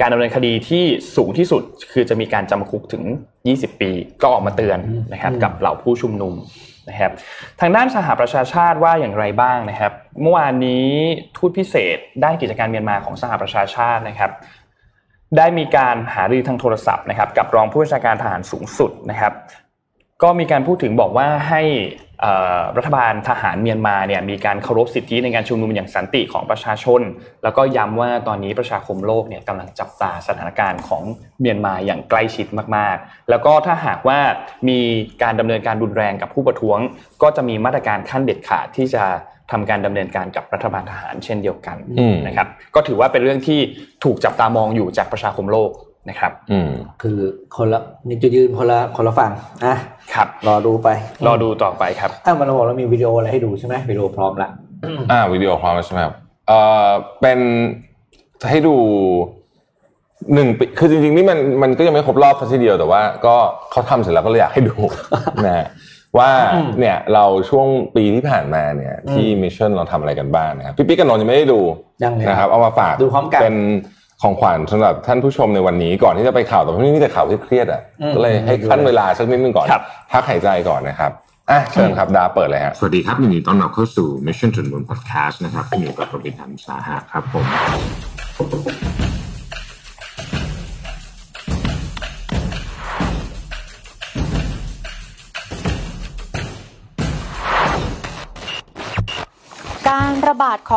[0.00, 0.84] การดำเนินคดีที่
[1.16, 3.02] สูงที่สุด คือจะมีการจำคุกถึง
[3.42, 3.90] 20 ปี
[4.22, 4.78] ก็ออกมาเตือน
[5.12, 6.34] นะครับกับเหล่าผู้ชุมนุม
[6.88, 7.12] นะครับ
[7.60, 9.92] ทางด้านสหประชาชาติว่าอย่างไรบ้างนะครับ
[10.22, 10.88] เมื่อวานนี้
[11.36, 14.30] ทูตพิเศษด้านกิจการเมียนมาของสหประชาชาตินะครับ
[15.36, 19.32] ได้มีการหารือทางโทรศัพท์นะครับกับรองผู้บัญชาการทหารสูงสุดนะครับ
[20.22, 21.62] ก็มีการพูดถึงบอกว่าให้
[22.76, 27.00] รัฐบาลทหารเมียนมาเนี่ยมีการเคารพสิทธิในการชุมนุมอย่างสันติของประชาชน
[27.42, 31.02] แล้วก็ย้ำว่าตอนนี้ประชาคมโลกเนี่ยกำลังจับตาสถานการณ์ของ
[31.40, 34.18] เมียนมาอย่างใกล้ชิดมากๆ แล้วก็ถ้าหากว่า
[34.68, 34.80] มี
[35.22, 36.78] การดำเนินการรุนแรงกับผู้ประท้วง
[37.22, 39.04] ก็จะมีมาตรการขั้นเด็ดขาดที่จะ
[39.52, 41.76] ทำการดำเนินการกับรัฐบาลทหารเช่นเดียวกัน
[42.26, 43.58] นะครับ ก็ถือว่าเป็นเรื่องที่
[44.04, 45.70] ถูกจับตามองอยู่จากประชาคมโลก
[46.10, 46.70] นะครับ อืม
[47.02, 47.18] คือ
[47.56, 49.32] คนละนี่จะยืนคนละคนละฝั่ง
[49.66, 49.76] นะ
[50.14, 50.88] ครับ รอดูไป
[51.26, 54.48] รอดูต่อไปครับถ้ามันเราบอกเรามีวิดีโออะไรให้ดูใช่ไหมวิดีโอพร้อมละ
[55.10, 56.14] อ่าวิดีโอพร้อมแล้วใช่ไหมครับ
[56.48, 56.88] เอ่อ
[57.20, 57.38] เป็น
[58.48, 58.74] ให้ดู
[60.34, 63.34] หนึ่งปีคือจริงๆนี่มันมันก็ยังไม่ครบรอบทีเดียวแต่ว่า ก็
[63.70, 64.74] เขาทำเสร็จแล้วก็เลยอยากให้ดู
[65.46, 65.66] นะ
[66.18, 66.30] ว่า
[66.80, 67.66] เนี่ยเราช่วง
[67.96, 71.60] ปีที่ผ่านมาเนี่ยที่ Mission เราทำอะไรกันบ้างนะครับพี่ปิ๊กกับนนท์ยังไม่ได้ดู
[72.28, 73.56] นะครับเอามาฝากดูพร้อมกันเป็น
[74.22, 77.82] ของขวัญสำหรับท่านผู้ชมในวันนี้ก่อนที่จะไปข่าวแต่พวกนี้มีแต่ข่าวที่เครียดอะ
[78.14, 79.66] ก็เลยให้คั่นเวลาสักนิดนึงก่อน
[80.12, 81.10] พักหายใจก่อนนะครับ
[81.50, 87.44] อะเชิญครับดาเปิดเลยฮะสวัสดีครับยินดีต้อนรับเข้าสู่ Mission to the Moon Podcast นะครับอยู่กับโรบินทันสาหะครับผม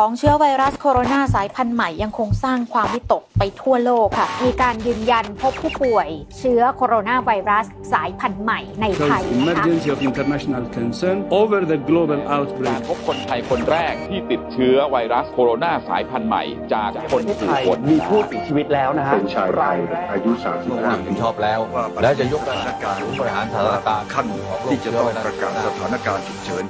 [0.02, 12.80] ของเชื้อไวรัสโคโรนาสายพันธุ์ใหม่ยังคงสร้างความวิตกไปทั่วโลกค่ะ มีการยืนยันพบผู้ป่วยเชื้อโคโรนาไวรัสสายพันธุ์ใหม่ในไทยนะคะ emergency of international concern over the global การ outbreak.
[12.88, 16.42] พบคนไทยคนแรกที่ติดเชื้อไวรัสโคโรนาสายพันธุ์ใหม่
[16.74, 19.78] จากคนสู่คนมีผู้เสียชีวิตแล้วนะฮะเป็นชายไทย
[20.12, 20.30] อายุ
[20.68, 21.60] 35เห็นชอบแล้ว
[22.02, 24.26] แล้วจะยกระดับการบริหารสถานการณ์ขั้น
[24.70, 26.66] ที่จะต้องประกาศสถานการณ์ฉุกเฉิน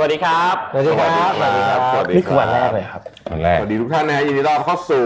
[0.00, 3.00] สวัสดีครับ สวัสดีครับ สวัสดีครับ สวัสดีนี่คือวันแรกเลยครับ
[3.32, 5.04] วันแรก สวัสดีทุกท่านนะฮะยินดีต้อนรับเข้าสู่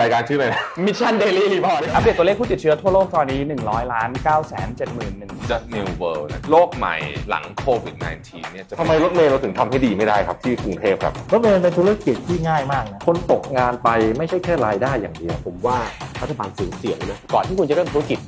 [0.00, 4.68] รายการชื่ออะไรนะ Mission Daily Report อัปเดตตัวเลขผู้ติดเชื้อทั่วโลกตอนนี้ 100 ล้าน9แสน
[5.08, 6.96] 71,000 Just New World นะโลกใหม่
[7.28, 7.94] หลังโควิด
[8.24, 15.78] -19 เนี่ยทำไมรถเมล์เราถึงทำให้ดีไม่ได้ครับที่กรุงเทพครับ รถเมล์เป็นธุรกิจที่ง่ายมากนะ คนตกงานไปไม่ใช่แค่รายได้อย่างเดียว ผมว่า
[16.20, 18.18] รัฐบาลสูญเสียเลยก่อนที่คุณจะเริ่มธุรกิจ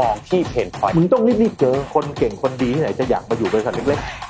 [0.00, 4.00] มองที่ pain point มึงต้องรีบๆเจอคนเก่งคนดีที่ไหนจะอยากมาอยู่บริษัทเล็ก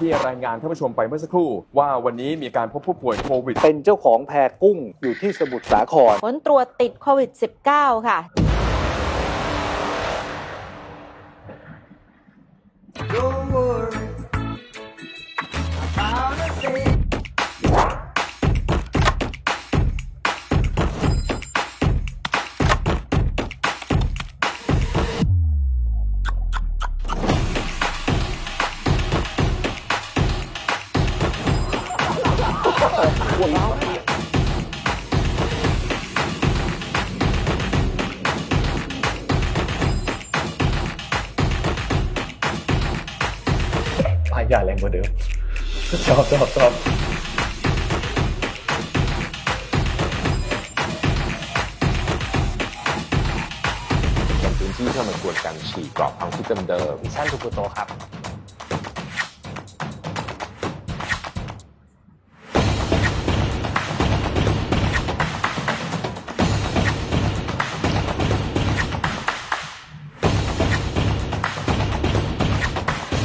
[0.00, 7.30] ที่รายงานท่านผู้ชมไปเมื่อสักครู่ ว่าวันนี้มีการพบผู้ป่วยโควิดๆเป็นเจ้าของแพกุ้งอยู่ที่สมุทรสาคร ผลตรวจติดโควิด
[7.68, 8.18] -19 ค่ะ
[16.86, 45.08] พายาแรงกว่าเดิม
[46.06, 46.72] ชอบชอบชอบ
[54.40, 57.88] เป็นพื้นที่ที่มันควรกันฉีกกรอบความคิดเดิมมิชชั่นทูกุโตครับ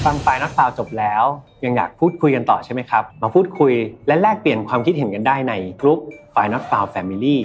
[0.05, 1.23] ฟังฝ่ายนักข่าวจบแล้ว
[1.65, 3.73] ยังอยากพูดคุยกันต่อใช่ไหมครับ มาพูดคุย
[4.07, 5.99] และแลกเปลี่ยนความคิดเห็นกันได้ในกลุ่ม
[6.35, 7.41] ฝ่ายนักข่าวแฟมิลี่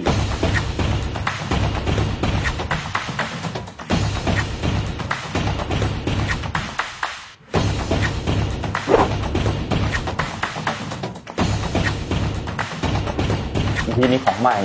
[13.97, 14.57] ทีนี้ของใหม่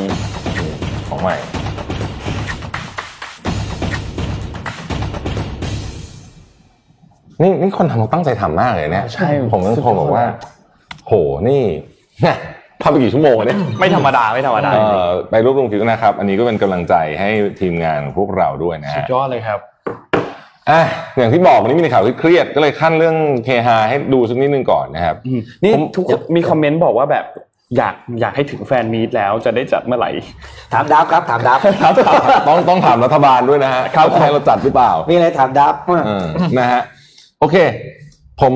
[1.08, 1.55] ของใหม่
[7.42, 10.24] นี่นี่คนทำเขาตั้งใจทำมากเลยเนี่ยใช่ผมต้องชมบอกว่า
[11.06, 11.12] โห
[11.48, 11.62] นี่
[12.22, 12.36] เนี่ย
[12.82, 17.28] ทำไปกี่ชั่วโมงอะเนี่ยไม่ธรรมดาไม่ธรรมดาเอ่จริงอไปรวบรวมคลิปนะครับ อันนี้ก็เป็นกำลังใจให้
[17.60, 19.58] ทีมงานของพวกเราด้วยนะๆสุดฮะยอดเลยครับ
[20.70, 20.82] อะ
[21.16, 25.16] อย่างที่บอกวันนี้มีข่าวที่เครียดก็เลยขั้นเรื่องเคฮาให้ดูสักนิดนึงก่อนนะครับ
[25.64, 27.24] นี่ผมทุกคนมีคอมเมนต์บอกว่าแบบ
[27.76, 30.10] อยากอยากให้ถึงแฟนมีตแล้วจะได้จัดเมื่อไหร่
[30.72, 31.92] ถามดับครับถามดับครับ
[32.48, 35.74] ต้องต้องถามรัฐบาลด้วยนะฮะครับว่าจะให้เราจัดหรือเปล่ามีอะไรถามดับ
[36.06, 36.26] เออ
[36.58, 36.82] นะฮะ
[37.40, 37.56] โอเค
[38.40, 38.54] ผม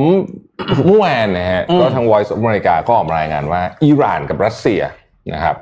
[0.87, 4.81] เมื่อวานนะฮะก็ทาง Voice of America ก็ออกมารายงานว่าอิหร่านกับรัสเซีย
[5.35, 5.57] นะครับ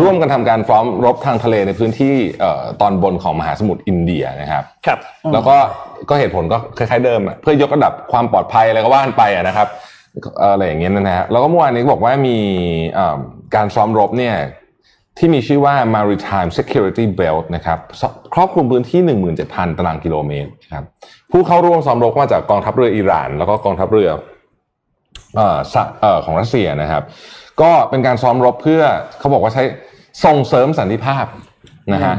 [0.00, 4.98] ร่วมกันทำการฟ้อมรบทางทะเลในพื้นที่เอ่อตอนบนของมหาสมุทรอินเดียนะครับ ครับ
[5.32, 5.56] แล้วก็
[6.08, 9.68] ก็เหตุผลก็คล้ายๆเดิมอะเพื่อยกระดับความปลอดภัยอะไรก็ว่ากันไปอะนะครับ
[10.38, 12.36] เอ่ออะไรอย่างเงี้ยนะฮะแล้วก็เมื่อวานนี้ก็บอกว่ามี
[12.94, 13.18] เอ่อ
[13.54, 14.34] การซ้อมรบเนี่ย
[15.22, 17.78] ที่มีชื่อว่า Maritime Security Belt นะครับ
[18.34, 19.00] ครอบคลุมพื้นที่
[19.40, 20.84] 17,000 ตารางกิโลเมตรครับ
[21.30, 24.10] ผู้เข้าร่วมซ้อมรบก็มาจากกองทัพเรืออิหร่าน แล้วก็กองทัพเรือ
[25.36, 27.02] เอ่อสะเอ่อของรัสเซียนะครับ
[27.62, 28.82] ก็เป็นการซ้อมรบเพื่อ
[29.18, 29.62] เขาบอกว่าใช้
[30.24, 31.24] ส่งเสริมสันติภาพ
[31.94, 32.14] นะฮะ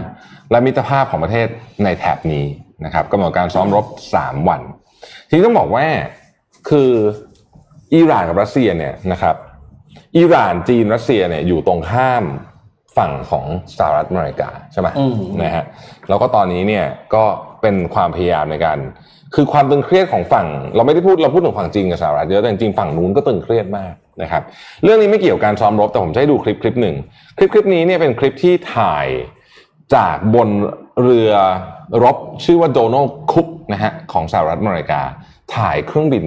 [0.52, 1.48] และมิตรภาพของประเทศ
[1.84, 2.46] ในแถบนี้
[2.86, 3.86] นะครับกำหนดการซ้อมรบ
[4.18, 4.62] 3 วัน
[5.28, 5.86] ทีนี้ต้องบอกว่า
[6.70, 6.92] คือ
[7.96, 9.36] อิหร่านกับรัสเซียเนี่ยนะครับ
[10.18, 12.24] อิหร่านจีนรัสเซียเนี่ยอยู่ตรงข้าม
[12.98, 13.46] ฝั่งของ
[13.78, 15.64] สหรัฐอเมริกาใช่ไหมอืมนะฮะ
[16.10, 17.24] แล้วก็ตอนนี้เนี่ยก็
[17.62, 18.78] เป็นความพยายามในการ
[19.36, 24.44] คือความตึงเครียดของฝั่ง เราไม่ได้พูดเราพูดถึงฝั่งจีนกับสหรัฐเยอะแต่จริงๆฝั่งนู้นก็ตึงเครียดมากนะครับ
[24.84, 26.96] เรื่องนี้ไม่เกี่ยวกับการซ้อมรบแต่ผมจะให้ดูคลิปคลิปหนึ่ง
[27.38, 29.08] คลิปคลิปนี้เนี่ยเป็นคลิปที่ถ่าย
[29.96, 30.50] จากบน
[31.04, 31.32] เรือ
[32.04, 35.02] รบชื่อว่าโดนัลด์คุกนะฮะของสหรัฐอเมริกา
[35.56, 36.26] ถ่ายเครื่องบิน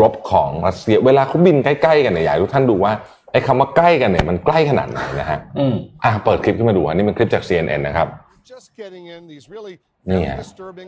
[0.00, 2.92] รบของรัสเซีย เวลาเขาบินใกล้ๆกันเนี่ยอยากให้ทุกท่านดูว่า
[3.32, 8.08] ไอ้คำว่าใกล้กันเนี่ยมันใกล้ขนาดไหนนะฮะอืมอะเปิดคลิปขึ้นมาดูอันนี้เป็นคลิปจาก CNN นะครับ
[8.52, 9.74] Just getting in these really
[10.10, 10.38] นี่ฮะ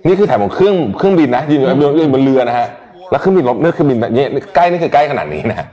[0.06, 1.72] นี่คือถ่ายบนเครื่องเครื่องบินนะยืนอยู่บ
[2.08, 2.66] นบนเรือนะฮะ
[3.10, 4.24] แล้วเครื่องบินรบนี่เครื่องบินแบบนี้
[4.54, 5.66] ใกล้นี่คือใกล้ขนาดนี้นะฮะ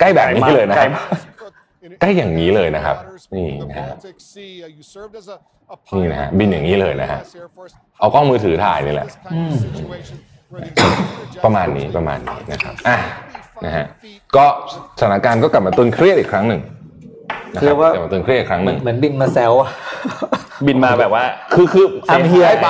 [0.00, 1.06] ใกล้แบบนี้เลยนะใกล้ฮะมาก
[2.00, 2.96] ใกล้อย่างนี้เลยนะครับ
[3.36, 3.88] นี่นะฮะ
[5.94, 7.20] นี่นะฮะบินอย่างนี้เลยนะฮะ
[7.98, 9.08] เอากล้องมือถือถ่ายนี่แหละ
[11.44, 12.96] ประมาณนี้ประมาณนี้นะครับอะ
[13.64, 13.86] นะฮะ
[14.36, 14.44] ก็
[14.98, 16.60] สถานการณ์ก็กลับมาตึงเครียดอีกครั้งหนึ่ง
[17.54, 19.70] นะคคือรับว่ากลับมาตึงเครียดอีกครั้งหนึ่งเหมือนบินมาแซวอะ
[20.66, 21.24] บินมาแบบว่า
[21.54, 22.68] คือคือ I'm here ใกล้ไป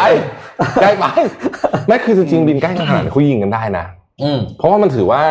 [0.83, 1.07] ใกล้ไป
[1.87, 3.85] ไม่คือจริงๆบินใกล้กันขนาดนี้เขายิงกันได้นะ
[4.23, 5.23] อืมเพราะว่ามันถือว่า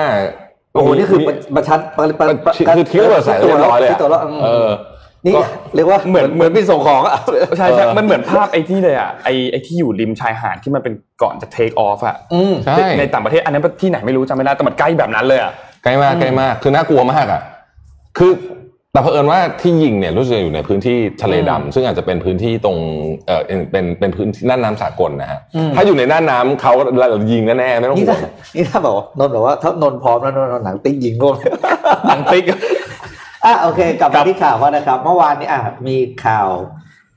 [0.73, 1.19] โอ้โหนี่คือ
[1.55, 4.67] ประชัดประประประคือทิ้งระเบิดใส่เรียบร้อยเลยที่ตัวแล้วอะอืมเออ
[5.25, 5.41] นี่ก็
[5.75, 7.17] เรียกว่าเหมือนเหมือนบินส่งของอะ
[7.57, 15.51] ใช่ใช่มันเหมือนภาพไอ้ที่เลยอะไอ้ไอ้ที่อยู่ริมชายหาดที่มันเป็นก่อนจะเทคออฟอะอืมใช่ในต่างประเทศอันนั้นที่ไหนไม่รู้จำไม่ได้แต่มันใกล้แบบนั้นเลยอะ
[15.83, 17.41] ใกล้มากใกล้มากคือน่ากลัวมากอะ
[18.19, 18.31] คือ
[18.91, 22.77] แต่เผอิญว่าที่ยิงเนี่ยรู้สึกอยู่ในพื้นที่ทะเลดำซึ่งอาจจะเป็นพื้นที่ตรง
[23.27, 26.73] เออเป็นเป็นพื้นที่น่านน้ำสากลนะฮะอืมถ้าอยู่ในน่านน้ำเขา
[27.11, 28.21] เรายิงแน่ๆไม่ต้องนี่ห่วถ้าง
[28.55, 31.35] นี่ถ้าบอกว่านนท์บอกว่าถ้านนท์พร้อมแล้วนนท์เอาหนังติ๊กยิงร่วม
[32.07, 32.43] หนังติ๊ก
[33.45, 36.49] อะโอเคกลับมาที่ข่าวว่านะครับ เมื่อวานนี้อะมีข่าว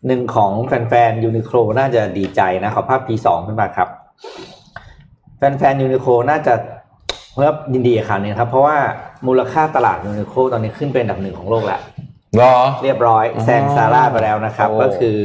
[0.06, 3.88] หนึ่งของแฟนๆ Uniqlo น่าจะดีใจนะขอภาพ P2 ขึ้นมาครับ
[5.38, 6.54] แฟนๆ Uniqlo น่าจะ
[7.38, 8.76] เริ่มยินดีกับข่าวนี้ครับ เพราะว่า
[9.26, 11.80] มูลค่าตลาด Uniqlo ตอนนี้ขึ้นเป็นอันดับหนึ่งของโลกแล้ว
[12.36, 15.16] เหรอเรียบร้อยแซง Zara ไปแล้วนะครับโอ้ก็คือ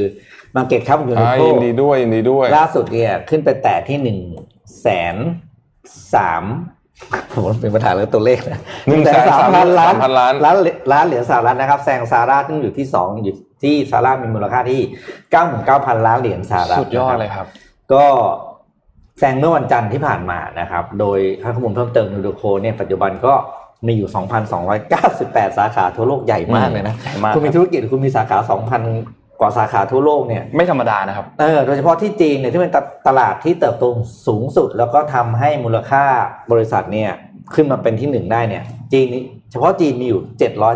[0.55, 4.19] มาเก็ตครับยูนิอ่าโคลยินดีด้วยยินดีด้วย ล่าสุดเนี่ยขึ้นไปแตะที่หนึ่ง
[4.81, 5.15] แสน
[6.13, 6.43] สาม
[7.33, 10.55] ผมเป็นประธานเรื่องตัวเลขนะหนึ่งแสนสามพันล้านพันล้านล้าน
[10.91, 14.81] ล้านเหรียญสหรัฐนะครับแซงซาร่าซึ่งอยู่ที่สองอยู่ที่ซาร่ามีมูลค่าที่
[15.31, 17.45] เก้าหมื่นเก้าพันล้านเหรียญสหรัฐสุดยอดนะเลยครับ
[17.93, 18.05] ก็
[19.19, 23.33] แซงเมื่อวันจันทร์ที่ผ่านมานะครับ โดยให้ข้อมูลเพิ่มเติมนูโดโคเนี่ยปัจจุบันก็
[23.87, 24.09] มีอยู่
[24.83, 28.37] 2,298 สาขาทั่วโลกใหญ่มากเลยนะใหญ่มากคุณมีธุรกิจคุณมีสาขา
[28.81, 32.77] 2,000 กว่าสาขาทั่วโลกเนี่ยไม่ธรรมดานะครับเออโดยเฉพาะที่จีนเนี่ยที่เป็นต
[33.07, 33.85] ตลาดที่เติบโต
[34.27, 36.03] สูงสุด แล้วก็ทำให้มูลค่า
[36.51, 37.11] บริษัทเนี่ย
[37.55, 40.21] ขึ้นมาเป็นที่หนึ่งได้เนี่ยจีนนี่เฉพาะจีนมีอยู่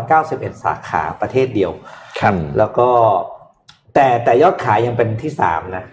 [0.04, 1.70] 791 สาขาประเทศเดียว
[2.20, 2.88] ครับแล้วก็
[3.94, 5.84] แต่แต่ยอดขายยังเป็นที่สามนะ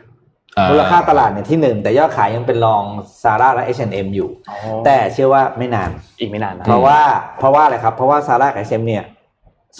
[0.58, 2.84] อ่ามูลค่าตลาดเนี่ยที่หนึ่งแต่ยอดขายยังเป็นรอง
[3.24, 7.00] ซาร่าและ H&M อยู่อ๋อแต่เชื่อว่าไม่นานอีกไม่นานนะเพราะว่า
[7.40, 9.04] เพราะว่าอะไรครับเพราะว่าซาร่ากับ H&M เนี่ย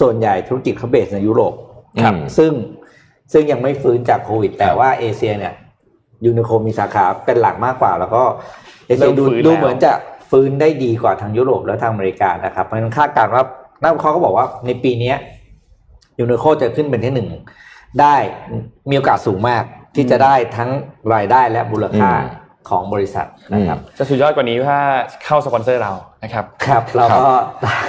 [0.00, 1.54] ส่วนใหญ่ธุรกิจเขาเบสในยุโรป
[2.04, 2.52] ครับซึ่ง
[3.32, 5.54] ซึ่งยังไม่ฟื้นจากโควิด แต่ว่าเอเชียเนี่ย
[6.24, 8.22] ยูนิโคมีสาขาเป็นหลักมากกว่า แล้วก็
[8.86, 9.92] เอเชียดูเริ่มฟื้นดูแล้วเหมือนจะ
[10.30, 13.42] ฟื้นได้ดีกว่าทางยุโรปและทางอเมริกานะครับเพราะฉะนั้นคาดการณ์ว่า
[13.82, 15.16] นักวิเคราะห์ก็บอกว่าในปีเนี้ย
[16.18, 17.28] ยูนิโคจะขึ้นเป็นที่หนึ่ง
[18.00, 18.16] ได้
[18.88, 19.62] มีโอกาสสูงมาก
[19.94, 20.70] ที่จะได้ทั้ง
[21.14, 24.78] รายได้และมูลค่าอืม ของบริษัทนะครับจะสุดยอดกว่านี้ถ้า
[25.24, 25.92] เข้าสปอนเซอร์เรา
[26.24, 27.26] นะครับครับเราก็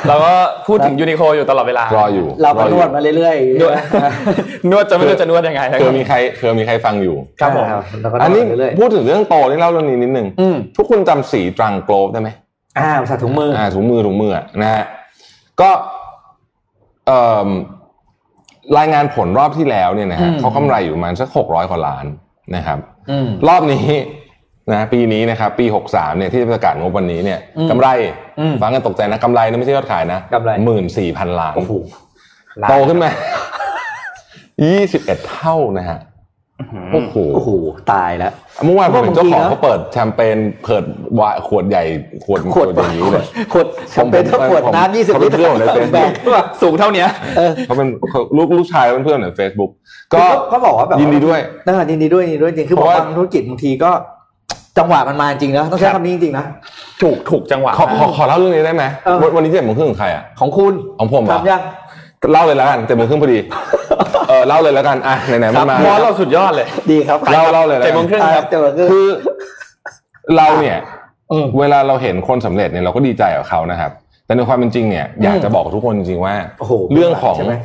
[0.08, 0.34] เราก็
[0.68, 3.76] พูดถึงยูนิโคอยู่ตลอดเวลารออยู่ เราก็อนยู่วดมาเรื่อยๆนวด
[4.72, 7.66] นวดจะไม่รู้จะนวดยังไงนะคเผื่รัอบมีใครเผื่อมีใครฟังอยู่ครับผม
[8.02, 12.30] เราก็นวดอันนี้มาเรื่อยพูดถึงเรื่องโตนี่เล่าเรื่องนี้นิดนึงๆอืมทุกคนจำสีตรังโกลบได้ไหม
[12.80, 14.84] อ่าใส่ถุงมือออ่าถุงมือถุงมืออะนะฮะ
[15.62, 15.70] ก็
[17.08, 17.50] เอ่อ
[18.78, 22.06] รายงานผลรอบที่แล้วเนี่ยนะฮะอืมเขากำไรอยู่ประมาณสักหกร้อยกว่าล้าน
[22.56, 22.80] นะครับ
[23.12, 23.86] อืมรอบนี้
[24.74, 27.88] นะปีนี้นะครับปีหกสามเนี่ยที่จะประกาศงบวันนี้เนี่ยอืมกำไร
[28.40, 31.74] อืมฟังกันตกใจนะกำไรนะไม่ใช่ยอดขายนะกำไรหมื่นสี่พันล้านโอ้โห
[32.70, 33.10] โตขึ้นมา
[34.66, 36.00] ยี่สิบเอ็ดเท่านะฮะ
[36.94, 37.50] โอ้โหโอ้โห
[37.94, 38.32] ตายแล้ว
[38.66, 40.84] เมื่อวานผมเห็นเจ้าของบางทีนะเขาเปิดแชมเปญเปิด
[41.20, 41.84] วายขวดใหญ่
[42.26, 47.06] ขวดขวดอย่างนี้เลยขวดแชมเปญถ้าขวดน้ำยี่สิบเขาลิเป็ตนรเพื่อนผมในเฟซแบบุ๊กกขึ้นมาสูงเท่านี้
[47.38, 49.72] เออเขาเป็นเขาลูกลูกชายเป็นเพื่อนในเฟซบุ๊ก
[50.14, 53.92] ก็ก็เขาบอกว่าแบบยินดีด้วยน่ายินดีด้วยยินดีด้วยจริงคือบอกเพราะว่าบางธุรกิจบางทีก็
[54.78, 56.46] จังหวะมันมาจริงนะต้องใช้คำนี้จริงๆนะ
[57.02, 61.62] ถูกถูกจังหวะขอขอขอเล่าเรื่องนี้ได้ไหมเออวันวันนี้เจ็ดโมงครึ่งของใครอะของคุณของผมเหรอทำยัง
[62.34, 63.40] เล่าเลยแล้วกันเจ็ดโมงครึ่งพอดี
[64.30, 69.08] เออเล่าเลยแล้วกันอะไหนๆมันมาบอสเราสุดยอดเลย ดีครับเล่าเล่าเลยแล้วเจ็ดกัโมงนครึ่งครับเจ็ดโมงครึ่งคือ
[70.38, 70.78] เราเนี่ย
[71.32, 73.92] อืมเวลาเราเห็นคนสำเร็จเนี่ยเราก็ดีใจกับเขานะครับ
[74.26, 77.56] แต่ในความเป็นจริงเนี่ยอยากจะบอกทุกคนจริงๆว่าโอ้โหเรื่องของใช่ไหม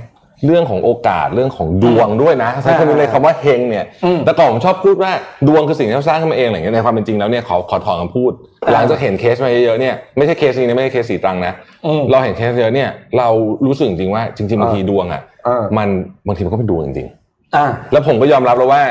[0.46, 5.12] เรื่องของโอกาสเรื่องของดวงด้วยนะใช้คำนี้เลยคำว่าเฮงเนี่ยอืมแต่ก่อนผมชอบพูดว่า
[5.48, 8.32] ดวงคือสิ่งที่เราสร้างขึ้นมาเองอะไรอย่างเงี้ยในความเป็นจริงแล้วเนี่ยขอขอถอนคำพูด
[8.66, 11.52] อ่าหลังจากเห็นเคสมาเยอะๆเนี่ยไม่ใช่เคสนี้นะไม่ใช่เคสสีตรังนะ
[11.86, 13.28] อืมเราเห็นเคสเยอะเนี่ยเรา
[13.66, 15.88] รู้สึกจริงๆว่าจริงๆบางทีดวงอะอ่ามัน
[16.26, 17.08] บางทีมันก็เป็นดวงจริง
[17.56, 18.82] อ่าๆแล้วผมก็ยอมรับแล้วว่า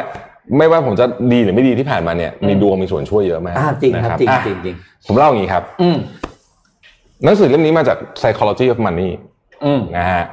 [0.57, 4.75] ไม่ว่าผมจะดีหรือไม่ดีที่ผ่านมาเนี่ยมีดวงมีส่วนช่วยเยอะมากอ่าจริงนะครับจริงอะจริงจริง
[5.07, 5.97] ผมเล่าอย่างนี้ครับอืม
[7.23, 9.09] หนังสือเล่มนี้มาจาก psychology of money
[9.65, 10.23] อืมนะฮะ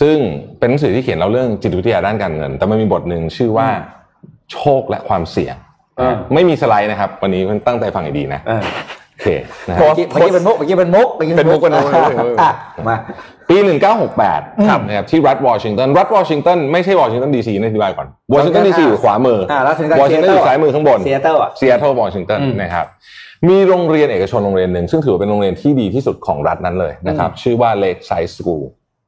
[0.00, 0.16] ซึ่ง
[0.58, 3.68] เป็นหนังสือที่เขียนเล่าเรื่องจิตวิทยาด้านการเงิน แต่มันมีบทหนึ่งชื่อว่า
[4.52, 5.56] โชคและความเสี่ยง
[6.00, 8.60] อ่าไม่มีสไลด์นะครับ วันนี้ตั้งใจฟังให้ดีนะอ่า
[9.12, 9.28] โอเค
[9.68, 12.50] นะเมื่ฮะอกี้เมื่อกี้เป็นมุกเมื่อกี้เป็นมุกเมื่อกี้เป็นมุกเป็นมุกอะอะ
[12.88, 12.96] มา
[13.48, 13.56] ปี
[14.12, 22.86] 1968ครับนะครับที่รัฐวอชิงตันรัฐวอชิงตันไม่ใช่วอชิงตันดีซีนะอธิบายก่อนวอชิงตันดีซีอยู่ขวามืออ่าแล้วรัฐวอชิงตันอยู่ซ้ายมือข้างบนซีแอตเทิลอะซีแอตเทิลวอชิงตันอืมนะครับ
[23.48, 28.64] มีโรงเรียนเอกชนโรงเรียนหนึ่งซึ่งถือว่าเป็นโรงเรียนที่ดีที่สุดของรัฐนั้นเลยนะครับชื่อว่า Lakeside School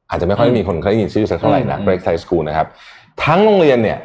[0.09, 2.67] อาจจะไม่ค่อยมีคนเคยได้ยินชื่อสักเท่าไหร่นะอืม Break High School นะครับ
[3.25, 3.97] ทั้งโรงเรียนเนี่ย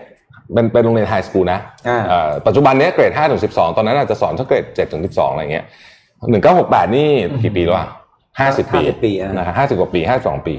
[0.52, 5.64] เป็นเป็นโรงเรียนไฮสคูลนะอ่าเอ่อปัจจุบันเนี้ยเกรด5ถึง12 ตอนนั้นอาจจะสอนสักเกรด7ถึง12 อะไรเงี้ย
[6.30, 7.08] 1968 นี่
[7.44, 7.88] กี่ปีแล้วอะ
[8.32, 10.54] 50 ปี50ปีอะนะฮะ50 กว่าปี 52 ปี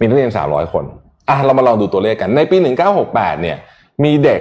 [0.00, 0.84] มีนักเรียน 300 คน
[1.28, 2.56] อะเรามาลองดูตัวเลขกัน ในปี
[2.98, 3.56] 1968 เนี่ย
[4.04, 4.40] มีเด็ก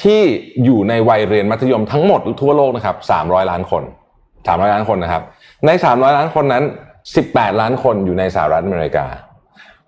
[0.00, 0.20] ที่
[0.64, 3.82] อยู่ในวัยเรียนมัธยมทั้งหมดทั่วโลกนะครับ 300 ล้านคน
[4.26, 5.22] 300 ล้านคนนะครับ
[5.66, 6.64] ใน 300 ล้านคนนั้น
[7.12, 9.06] 18 ล้านคนอยู่ในสหรัฐอเมริกา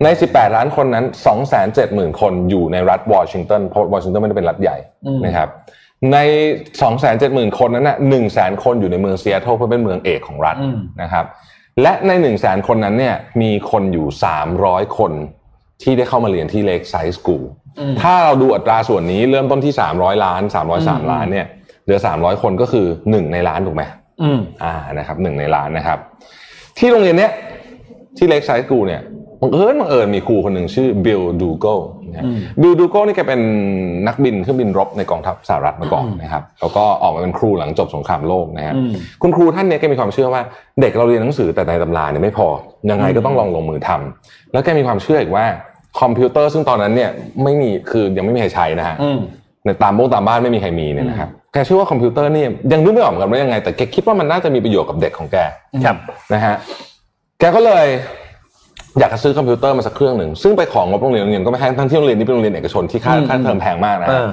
[0.03, 1.05] ใน 18 ล้านคนนั้น
[1.63, 5.49] 270,000 คนอยู่ในรัฐวอชิงตันเพราะวอชิงตันไม่ได้เป็นรัฐใหญ่อืมนะครับ
[6.13, 6.17] ใน
[6.87, 7.97] 270,000 คนนั้นน่ะ
[8.29, 11.25] 100,000 คนอยู่ในเมืองซีแอตเทิลเพราะเป็นเมืองเอกของรัฐอืมนะครับ
[11.81, 14.07] และใน 100,000 คนนั้นเนี่ยมีคนอยู่
[14.51, 15.11] 300 คน
[15.81, 17.43] ที่ได้เข้ามาเรียนที่เลกไซส์สกูล
[17.79, 21.45] อืมถ้าเราดูอัตราส่วนนี้เริ่มต้นที่ 300 ล้านอืม 300 ล้านเนี่ย
[21.83, 23.83] เหลือ 300 คนก็คือ 1 ในล้านถูกไหม
[24.21, 25.99] อืมอ่านะครับหนึ่งในล้านนะครับ
[26.77, 27.31] ที่โรงเรียนเนี้ย
[28.17, 29.01] ที่เล็กไซส์กูเนี่ย
[29.41, 31.75] บังเอิญบังเอิญมีครูคนหนึ่งชื่อบิลดูโก้
[32.23, 33.41] อืมบิลดูโก้นี่แกเป็น
[34.07, 40.41] นักบินเครื่องบินรบในกองทัพสหรัฐมาก่อนนะครับแล้วก็ออกมาเป็นครูหลังจบสงครามโลกนะฮะอืมคุณครูท่านเนี้ยแกมีความเชื่อว่า
[40.81, 42.47] เด็กเราเรียนหนังสือแต่ในตำราเนี่ยไม่พอ
[42.91, 45.45] ยังไงก็ต้องลองลงมือทำแล้วแกมีความเชื่ออีกว่า
[46.01, 47.09] คอมพิวเตอร์ซึ่งตอนนั้นเนี่ย
[47.43, 49.19] ไม่มีคือยังไม่มีใครใช้นะฮะอืม
[49.65, 55.37] ในตามบ้านตามบ้านไม่มีใครมีเนี่ยนะครับแกเชื่อว่าคอมพิวเตอร์นี่ยังนึกไม่ออกเหมือนกันว่ายังไง แต่แกคิดว่ามันน่าจะมีประโยชน์กับเด็กของแก
[55.85, 55.97] ครับ
[56.33, 56.55] นะฮะ
[57.39, 57.85] แกก็เลย
[58.99, 64.29] อยากจะซื้อคอมพิวเตอร์มาสักเครื่องหนึ่งซึ่งไปของงบโรงเรียนโรงเรียนก็ไม่ให้ทั้งที่โรงเรียนนี้เป็นโรงเรียนเอกชนที่ค่าอืมค่าเทอมแพงมากนะฮะเออ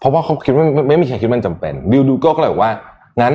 [0.00, 2.72] เพราะว่าเขาคิดว่าไม่ไม่มีใครคิดว่ามันจำเป็นบิลดูโก้ก็เลยบอกว่า
[3.20, 3.34] งั้น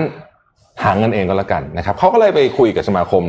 [0.84, 3.23] หาเงินเองก็แล้วกันนะครับเขาก็เลยไปคุยกับสมาคม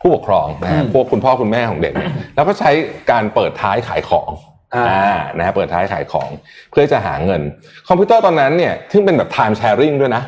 [0.00, 2.70] ผู้ปกครองนะฮะอืมพวกคุณพ่อคุณแม่ของเด็กเนี่ยแล้วก็ใช้
[3.10, 4.30] การเปิดท้ายขายของ
[4.74, 6.28] อ่าอ่านะฮะเปิดท้ายขายของ
[6.70, 7.40] เพื่อจะหาเงิน
[7.88, 10.22] คอมพิวเตอร์ตอนนั้นเนี่ยซึ่งเป็นแบบ time sharing ด้วยนะ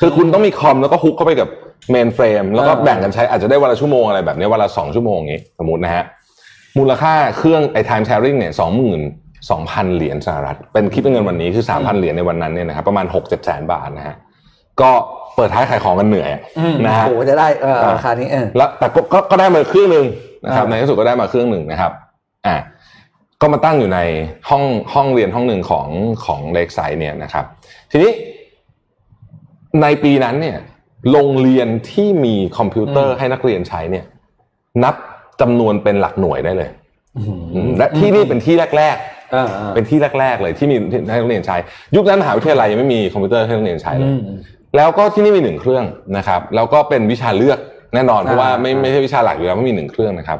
[0.00, 1.48] คือคุณต้องมีคอมแล้วก็ hook เข้าไปกับ
[1.90, 6.04] mainframe แล้วก็อ่าแบ่งกันใช้อาจจะได้วันละชั่วโมงอะไรแบบนี้วันละสองชั่วโมงอย่างนี้สมมตินะฮะ
[6.78, 9.00] มูลค่าเครื่องไอ้ time sharing เนี่ยสองหมื่น
[9.50, 14.16] สองพันเหรียญสหรัฐ เป็นคิดเป็นเงินวันนี้คือสามพันเหรียญในวันนั้นเนี่ยนะครับประมาณหกเจ็ดแสนบาทนะฮะ
[14.80, 14.90] ก็
[15.36, 20.06] เปิดท้ายขายของกันเหนื่อยอะอืมนะฮะโอ้โหจะได้เออราคานี้เออแล้วแต่ก็ก็ก็ได้มาเครื่องหนึ่ง
[20.44, 21.92] นะครับอ่าในที่สุดก็ได้มาเครื่องหนึ่งนะครับ
[22.46, 22.56] อ่า
[23.40, 24.00] ก็มาตั้งอยู่ใน
[24.48, 24.64] ห้อง
[24.94, 25.88] ห้องเรียนห้องหนึ่งของ
[26.24, 27.44] ของเลกไซเนี่ยนะครับ
[27.90, 28.12] ทีนี้
[29.82, 30.56] ในปีนั้นเนี่ย
[31.12, 34.04] โรงเรียนที่มีคอมพิวเตอร์ให้นักเรียนใช้เนี่ย
[34.84, 34.94] นับ
[35.40, 36.70] จำนวนเป็นหลักหน่วยได้เลย
[37.18, 37.22] อื
[37.66, 40.76] มและที่นี่เป็นที่แรกๆอ่าอ่าเป็นที่แรก ๆ เลยที่มี
[41.10, 41.56] ให้นักเรียนใช้
[41.96, 44.20] ยุคนั้นมหาวิทยาลัยยังไม่มีคอมพิวเตอร์ให้นักเรียนใช้เลยอืม
[44.76, 45.84] แล้วก็ที่นี่มีหนึ่งเครื่อง
[46.16, 47.58] นะครับแล้วก็เป็นวิชาเลือก
[47.94, 50.38] แน่นอนเพราะว่าอ่าไม่ไม่ใช่วิชาหลักอยู่แล้วไม่มีหนึ่งเครื่องนะครับ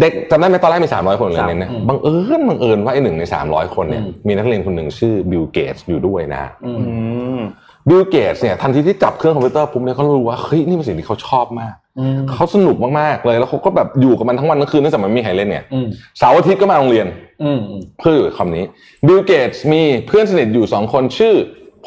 [0.00, 6.94] เด็กจำได้ไหมตอนแรกมี300คนเลยเนี่ยอืมบังเอิญบังเอิญว่าไอ้หนึ่งใน300คนเนี่ยอืมมีนักเรียนคนหนึ่งชื่อบิลเกตอยู่ด้วยนะอืมอื
[7.38, 7.40] ม
[7.88, 15.86] บิลเกตเนี่ยทันทีที่จับเครื่องคอมพิวเตอร์ปุ๊บเนี่ยเขารู้ว่าเฮ้ยนี่เป็นสิ่งที่เขาชอบมากอืมเขาสนุกมากๆเลยแล้วเขาก็แบบอยู่กับมันทั้งวันทั้งคืนเนื่องจากมันไม่มีใครเล่นเนี่ยอืม
[16.18, 17.06] เสาร์อาทิตย์ก็มาโรงเรียน
[17.42, 18.64] อืมอืมเพื่ออยู่กับคอมนี้
[19.06, 21.34] บิลเกตส์มีเพื่อนสนิทอยู่สองคนชื่อ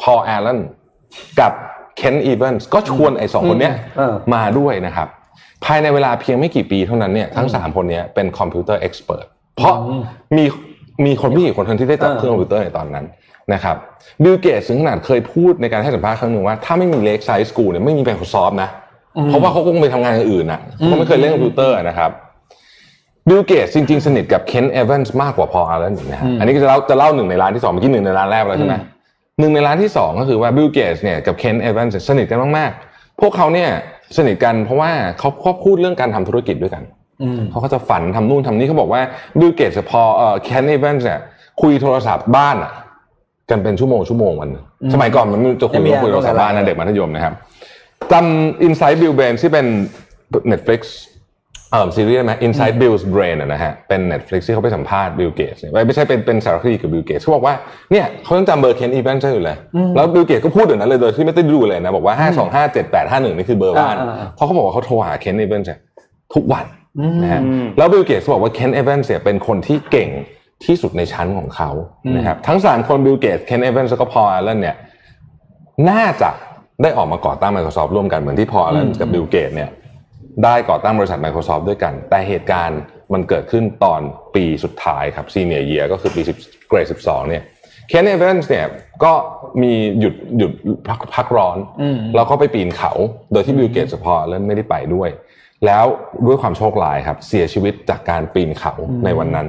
[0.00, 0.58] พอลแอลเลน
[1.40, 1.52] กับ
[1.96, 5.08] เคนอีเวนส์ก็ชวนไอ้สองคนเนี้ยเออมาด้วยนะครับ
[5.64, 10.02] ภายในเวลาเพียงไม่กี่ปีเท่านั้นเนี่ยทั้งสามคนเนี้ยเป็น computer expert เพราะอืม
[10.36, 10.44] มี
[11.06, 13.04] มีคนผู้หญิงคนหนึ่งที่ได้จับเออเครื่องคอมพิวเตอร์ในตอนนั้น
[13.54, 13.76] นะครับ
[14.22, 18.70] บิลเกตส์ถึงขนาดเคยพูดในการให้สัมภาษณ์ครั้งหนึ่งว่าถ้าไม่มีเลกไซส์สกูลเนี่ยไม่มี Microsoft นะ
[19.28, 22.10] เพราะว่าเขาคงไปทำงานอย่างอื่นน่ะเขาไม่เคยเล่นคอมพิวเตอร์นะครับ
[23.28, 28.74] บิลเกตจริง ๆ สนิทกับเคนเอเวนส์มากกว่าพอลอาร์เลนอีกนะฮะอืมอันนี้ก็จะเล่าจะเล่าหนึ่งในล้านที่สองเมื่อกี้หนึ่งในล้านแรกไปแล้วใช่ไหม
[29.40, 33.70] หนึ่งในล้านที่สองก็คือว่าบิลเกตเนี่ยกับเคนเอเวนส์สนิทกันมากๆ พวกเขาเนี่ย
[34.16, 36.82] สนิทกันเพราะว่าเขาเขาพูดเรื่องการทำธุรกิจด้วยกัน
[37.22, 39.02] อืมเขาก็จะฝันทำนู่นทำนี่เขาบอกว่า
[39.38, 41.20] บิลเกตกับพอเอ่อเคนเอเวนส์เนี่ย
[41.60, 42.72] คุยโทรศัพท์บ้านอะ
[43.50, 47.34] กันเป็นชั่วโมงชั่วโมงวันหนึ่งอืมสมัยก่อนมันไม่จะคุยยังมีคุยโทรศัพท์บ้านอะไรนะเด็กมัธยมนะครับ
[48.12, 49.66] จำ Inside Bill's Brain ที่เป็น
[50.52, 50.80] Netflix
[51.72, 57.54] เอ่อซีรีส์ไหม Inside Bill's Brain อะนะฮะเป็น Netflix ที่เขาไปสัมภาษณ์บิลเกตเนี่ยไม่ใช่เป็นเป็นสารคดีกับบิลเกตเขาบอกว่า
[57.92, 59.56] เนี่ยเขายังจำเบอร์เคนอีแวนซ์อยู่เลย
[59.94, 65.68] แล้วบิลเกตก็พูดอย่างนั้นเลยโดยที่ไม่ได้ดูเลยนะ บอกว่า 5 2 5 7 8 5 1 นี่คือเบอร์บ้านอ่าอ่าเพราะเขาบอกว่าเขาโทรหาเคนอีแวนซ์
[66.34, 66.66] ทุกวัน
[66.98, 67.40] อืมนะฮะ
[67.78, 70.08] แล้วบิลเกตบอกว่าเคนอีแวนซ์เนี่ยเป็นคนที่เก่ง
[70.64, 71.70] ที่สุดในชั้นของเขา
[72.16, 74.76] นะครับทั้งสามคนบิลเกตเคนอีแวนซ์แล้วก็พอลอลเลนเนี่ย
[75.90, 76.30] น่าจะ
[76.82, 79.70] ได้ออกมาก่อตั้ง Microsoft ร่วมกันเหมือนที่พอลอลเลนกับบิลเกตเนี่ย
[80.44, 82.80] ได้ก่อตั้งบริษัท Microsoft ด้วยกัน แต่เหตุการณ์
[83.12, 84.00] มันเกิดขึ้นตอน
[84.34, 87.42] ปีสุดท้ายครับ Senior Year ก็คือปี10เกรด12เนี่ย
[87.88, 88.66] เคนเอเวนส์เนี่ย
[89.04, 89.12] ก็
[89.62, 90.52] มีหยุดหยุด
[90.88, 92.92] พักพักร้อนอืมแล้วก็ไปปีนเขา
[93.32, 95.08] โดยที่บิลเกตกับพอลอลเลนไม่ได้ไปด้วย
[95.66, 95.84] แล้ว
[96.26, 98.72] ด้วยความโชคร้ายครับเสียชีวิตจากการปีนเขา
[99.04, 99.46] ในวันนั้น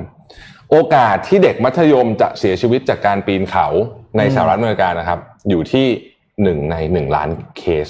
[0.72, 3.66] โอกาสที่เด็กมัธยมจะเสียชีวิตจากการปีนเขา
[4.18, 5.86] ในสหรัฐอเมริกานะครับ อยู่ที่
[6.44, 7.88] หนึ่งในหนึ่งล้านเคส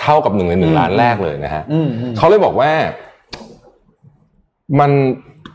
[0.00, 2.70] เท่ากับหนึ่งในหนึ่งล้านแรกเลยนะฮะอืมอืมเขาเลยบอกว่า
[4.80, 4.90] มัน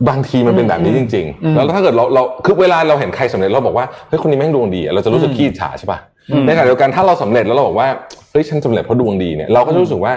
[0.10, 6.00] บางทีมันเป็นแบบนี้จริงอืมๆแล้วถ้าเกิดเราเราคือเวลาเราเห็นใครสำเร็จเราบอกว่าเฮ้ยคนนี้แม่งดวงดีอะเราจะรู้สึกอืมขี้อิจฉาใช่ป่ะ
[6.32, 7.88] อืมในขณะเดียวกันถ้าเราสำเร็จแล้วเราบอกว่า
[8.32, 10.14] เฮ้ยฉันสำเร็จเพราะดวงดีเนี่ยเราก็จะรู้สึกว่า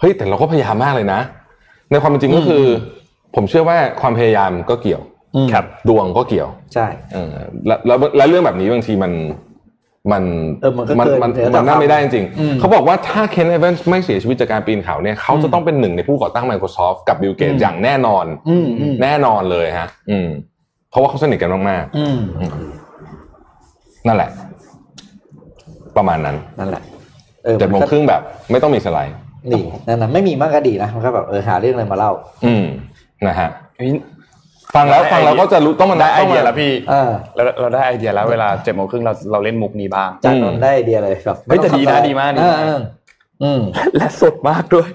[0.00, 1.20] เฮ้ยแต่เราก็พยายามมากเลยนะ
[1.90, 2.64] ในความเป็นจริงก็คือ
[3.34, 5.19] ผมเชื่อว่าความพยายามก็เกี่ยวอืม
[5.52, 7.34] ครับดวงก็เกี่ยว ใช่เออ
[7.66, 9.12] แล้วแล้วแล้วเรื่องแบบนี้บางทีมัน
[10.12, 10.22] มัน
[10.62, 20.28] เออมันก็มันเกินมันเหนือมันน่าความไม่ได้จริงอืมๆเขาบอกว่าถ้าเคนเอเวนส์ไม่เสียชีวิตจากการปีนเขาเนี่ยเขาจะต้องเป็นหนึ่งในผู้ก่อตั้ง Microsoft กับบิลเกตอืมอย่างแน่นอนอืมอืมแน่นอนเลยฮะ อืม
[20.90, 22.72] เพราะว่าเขาสนิทกันมากอืมๆอืม
[24.06, 24.30] นั่นแหละ
[25.96, 26.82] ประมาณนั้นนั่นแหละ
[27.44, 29.14] เออเจ็ดโมงนก็ครึ่งแบบ ไม่ต้องมีสไลด์
[29.50, 32.12] นี่นั่นนะไม่มีมากก็ดีนะมันก็แบบเออหาเรื่องอะไรมาเล่า
[32.44, 32.64] อืม
[33.26, 33.90] นะฮะเฮ้ย
[34.76, 42.80] ฟังแล้วได้ฟังแล้วไอเดียก็จะรู้ต้องมันได้ไอต้องเดียมาแล้วพี่เออเราเราได้ไอเดียแล้วเวลาเจ็ดโมงครึ่งเราเราเล่นมุกนี้บ้างจากนนท์ได้ไอเดียเลยแบบเฮ้ยแต่ดีนะไต้องทำอไรดีมากดีเอมากอเออ
[43.42, 43.60] อืม
[43.96, 44.88] และสดมากด้วย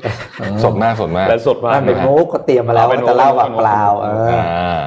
[0.64, 4.82] สดมากสดมากและสดมากมันเป็นนะฮะมุกก็เตรียมมาแล้วเอาเป็นว่าจะเล่าแบบมุกเปล่าเอออ่า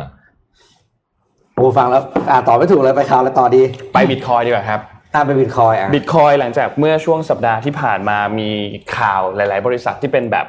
[1.54, 3.62] โอ้ฟังแล้วอ่าต่อไม่ถูกเลยไปข่าวอะไรต่อดี
[3.94, 4.80] ไปบิตคอยดีกว่าครับ
[5.14, 8.50] อ่าไปบิตคอยอะบิตคอยหลังจากเมื่อช่วงสัปดาห์ที่ผ่านมามี
[8.98, 10.46] ข่าวหลาย ๆ บริษัทที่เป็นแบบ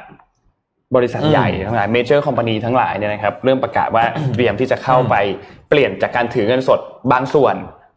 [0.96, 5.14] บริษัทอืมใหญ่ทั้งหลาย major company ทั้งหลายเนี่ยนะครับเริ่มประกาศว่าเตรียมที่จะเข้าไป
[5.68, 6.80] เปลี่ยนจากการถือเงินสด
[7.12, 7.54] บางส่วน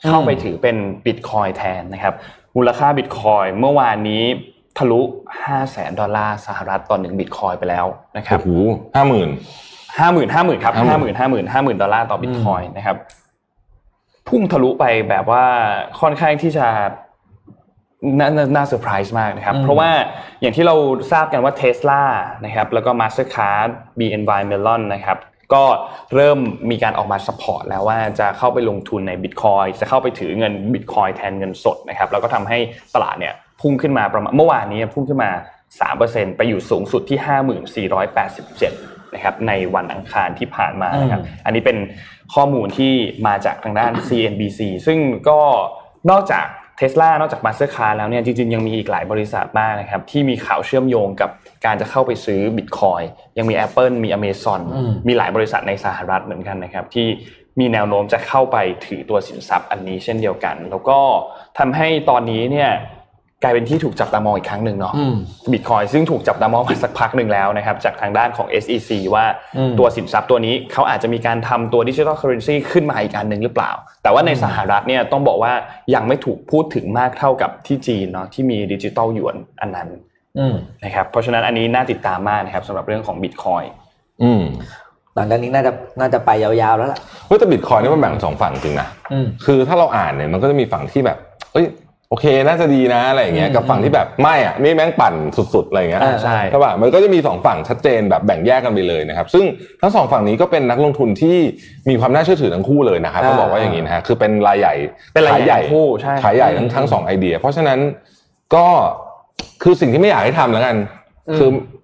[0.07, 0.75] เข้าไปถือเป็น
[1.05, 2.13] บิตคอยแทนนะครับ
[2.55, 4.23] มูลค่าบิตคอยเมื่อวานนี้
[4.77, 7.85] ทะลุ5 0 0แสนดอลลาร์สหรัฐต่อหนึ่งบิตคอยไปแล้ว
[8.17, 8.49] นะครับโอ้โห
[8.95, 9.29] ห้าหมื่น
[9.99, 12.97] ห้าหมื่นห้าหมื่นครับห้าหมื่50,000นห้าหมื่นห้าหมื่นดอลลาร์ต่อบิตคอยนะครับ
[14.27, 15.45] พุ่งทะลุไปแบบว่า
[15.99, 16.67] ค่อนข้างที่จะ
[18.19, 19.89] น่าน่าน่าเซอร์ไพรส์มากนะครับอืมเพราะว่า
[20.41, 20.75] อย่างที่เรา
[21.11, 22.03] ทราบกันว่า Tesla
[22.45, 25.17] นะครับแล้วก็ Mastercard BNY Mellon นะครับ
[25.53, 25.63] ก็
[26.15, 26.39] เริ่ม
[26.71, 32.57] มีการออกมา support แล้วว่าจะเข้าไปลงทุนใน Bitcoin จะเข้าไปถือเงิน Bitcoin แทนเงินสดนะครับแล้วก็ทำให้
[32.95, 35.31] ตลาดเนี่ยพุ่งขึ้นมาประมาณเมื่อวานนี้พุ่งขึ้นมา
[35.83, 37.19] 3%ไปอยู่สูงสุดที่
[38.35, 41.77] 5487นะครับในวันอังคารที่ผ่านมานะครับอันนี้เป็น
[42.35, 42.93] ข้อมูลที่
[43.27, 45.39] มาจากทางด้าน CNBC ซึ่งก็
[46.11, 46.45] นอกจาก
[46.77, 51.29] เทสลานอกจาก Mastercard แล้วเนี่ยจริงๆ ยังมีอีกหลายบริษัทมากนะครับที่มีข่าวเชื่อมโยงกับ
[51.65, 53.03] การจะเข้าไปซื้อ Bitcoin
[53.37, 57.07] ยังมี Apple มี Amazon อืมมีหลายบริษัทในสหรัฐเหมือนกันนะครับที่
[57.59, 60.99] มีแนวโน้มจะเข้าไปถือตัวสินทรัพย์อันนี้เช่นเดียวกัน แล้วก็
[61.59, 62.71] ทำให้ตอนนี้เนี่ย
[63.43, 65.15] กลายเป็นที่ถูกจับตามองอีกครั้งหนึ่งเนาะอืม
[65.51, 69.25] บิตคอยซึ่งถูกจับตามองมาสักพักหนึ่งแล้วนะครับจากทางด้านของ SEC ว่า
[69.57, 73.71] อืมตัวสินทรัพย์ตัวนี้เขาอาจจะมีการทำตัว digital currency ขึ้นมาอีกอันหนึ่งหรือเปล่า
[74.03, 75.53] แต่ว่าในสหรัฐเนี่ยต้องบอกว่า
[75.95, 79.87] ยังไม่ถูกพูดถึงมากเท่ากับที่จีนเนาะที่มีดิจิทัลหยวนอันนั้น
[80.39, 83.63] อืมนะครับเพราะฉะนั้นอันนี้น่าติดตามมากนะครับสำหรับเรื่องของบิตคอย
[84.23, 84.43] อืม
[85.15, 91.17] หลังจากนี้น่าจะน่าจะไปยาวๆแล้วล่ะเฮ้ยแต่บิตคอยนี่มันแบ่งเป็นสองฝั่งจริงนะอืมคือถ้าเราอ่านเนี่ยมันก็จะมีฝั่งที่แบบ
[91.53, 91.65] เอ้ย
[92.13, 99.45] โอเคน่าจะดีนะอะไรอย่างเงี้ยอืมกับฝั่งที่แบบไม่อะนี่แม่งปั่นสุดๆอะไรอย่างเงี้ยอ่าใช่ใช่ป่ะมันก็จะมีสองฝั่งชัดเจนแบบแบ่งแยกกันไปเลยนะครับซึ่ง
[99.81, 101.37] ทั้งสองฝั่งนี้ก็เป็นนักลงทุนที่
[101.89, 104.75] มีความน่าเชื่อถือทั้งคู่เลยนะครับต้องบอกว่าอย่างนี้นะฮะคือเป็นรายใหญ่
[105.13, 107.79] เป็นรายใหญ่ขทั้งคู่ใช่ขายใหญ่ทั้งทั้งสองไอเดีย เพราะฉะนั้น
[108.55, 108.67] ก็
[109.63, 110.75] คือสิ่งที่ไม่อยากให้ทำแล้วกัน
[111.37, 111.82] คือจะ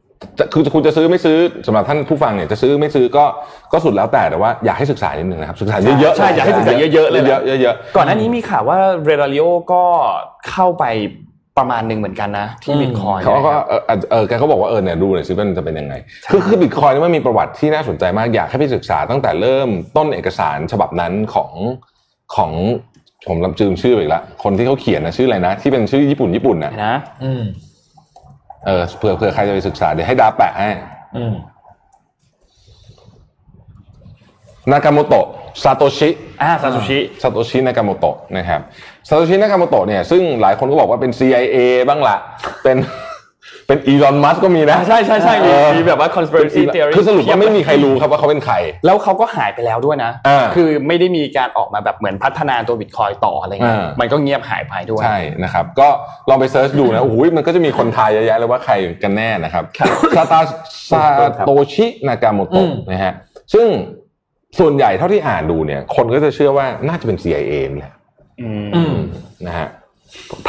[0.53, 3.25] คือคุณจะซื้อไม่ซื้อสำหรับท่านผู้ฟังเนี่ยจะซื้อไม่ซื้อก็
[3.73, 9.83] ก็สุดแล้วแต่แต่ว่าอยากให้ศึกษานิดนึงนะครับศึกษาเยอะๆใช่อยากให้ศึกษาเยอะๆเลยแหละเยอะๆเยอะๆก่อนหน้านี้มีข่าวว่าเรดาริโอก็
[10.49, 10.85] เข้าไป
[11.57, 15.93] ประมาณหนึ่งเหมือนกันนะ ที่บิตคอยเขาก็เออเออเออแกก็บอกว่าเออเนี่ยดูหน่อยซิว่ามันจะเป็นยังไง
[16.29, 21.51] คือคือบิตคอยนี่มันมีประวัติที่น่าสนใจมากอยากให้ไปศึกษาตั้งแต่เริ่มต้นเอกสารฉบับนั้นของ
[22.35, 22.51] ของ
[23.27, 27.43] ผมลำจืมชื่อไปอีกละคนที่เขาเขียนนะชื่ออะไรนะ ที่เป็นชื่อญี่ปุ่นญี่ปุ่นนะนะอืม
[28.65, 30.69] เออเผื่อเผื่อใครจะไปศึกษาเดี๋ยวให้ดาแปะให้
[31.17, 31.35] อืม
[34.71, 35.25] นากาโมโตะ
[35.63, 36.09] ซาโตชิ
[36.41, 38.61] อ่าซาซูชิซาโตชินากาโมโตะนะครับ
[39.07, 42.15] ซาโตชินากาโมโตะเนี่ยซึ่งหลายคนก็บอกว่าเป็น CIA บ้างละ
[42.63, 42.77] เป็น
[43.67, 55.87] เป็นอีลอนมัสก็มีนะ ใช่ใช่ใช่มีเออมีแบบว่า conspiracy theory คือสรุปว่าไม่มีใครรู้ครับว่าเขาเป็นใคร แล้วเขาก็หายไปแล้วด้วยนะอ่าคือไม่ได้มีการออกมาแบบเหมือนพัฒนาตัวบิตคอยต่ออะไรเงี้ยอ่ามัมันก็เงียบหายไปด้วย ใช่นะครับ ก็
[56.29, 59.63] ลองไป search ดูนะโอ้โหมันก็จะมีคนทายเยอะแยะเลยว่าใครกันแน่นะครับ
[60.15, 60.39] ซาตา
[60.91, 61.03] ซา
[61.45, 63.13] โตชินากาโมอืโตะมนะฮะ
[63.53, 63.67] ซึ่ง
[64.59, 67.93] ส่วนใหญ่เท่าที่อ่านดูเนี่ย คนก็จะเชื่อว่าน่าจะเป็น CIA นี่แหละ
[68.41, 68.95] อืมอืม
[69.47, 69.67] นะฮะ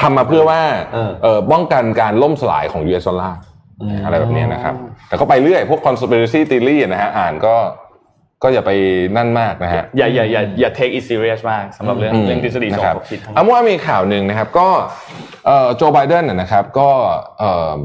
[0.01, 0.61] ทำมาเพื่อว่า
[0.93, 3.39] เออเอ่อป้องกันการล่มสลายของ US ดอลลาร์
[3.83, 4.75] อืมอะไรแบบนี้นะครับ
[5.09, 7.55] แต่ก็ไปเรื่อยพวก conspiracy theory นะฮะอ่านก็
[8.43, 8.73] ก็อย่าไป
[9.17, 14.69] นั่นมากนะฮะ อย่าอย่าอย่าอย่า take it serious มากสำหรับเรื่องอืมเรื่องทฤษฎีสมนะครับคบคิดทั้งหมเอาดว่ามีข่าวหนึ่งนะครับ ก็
[15.47, 16.89] เอ่อโจไบเดนนะนะครับ ก็
[17.39, 17.79] เอ่อ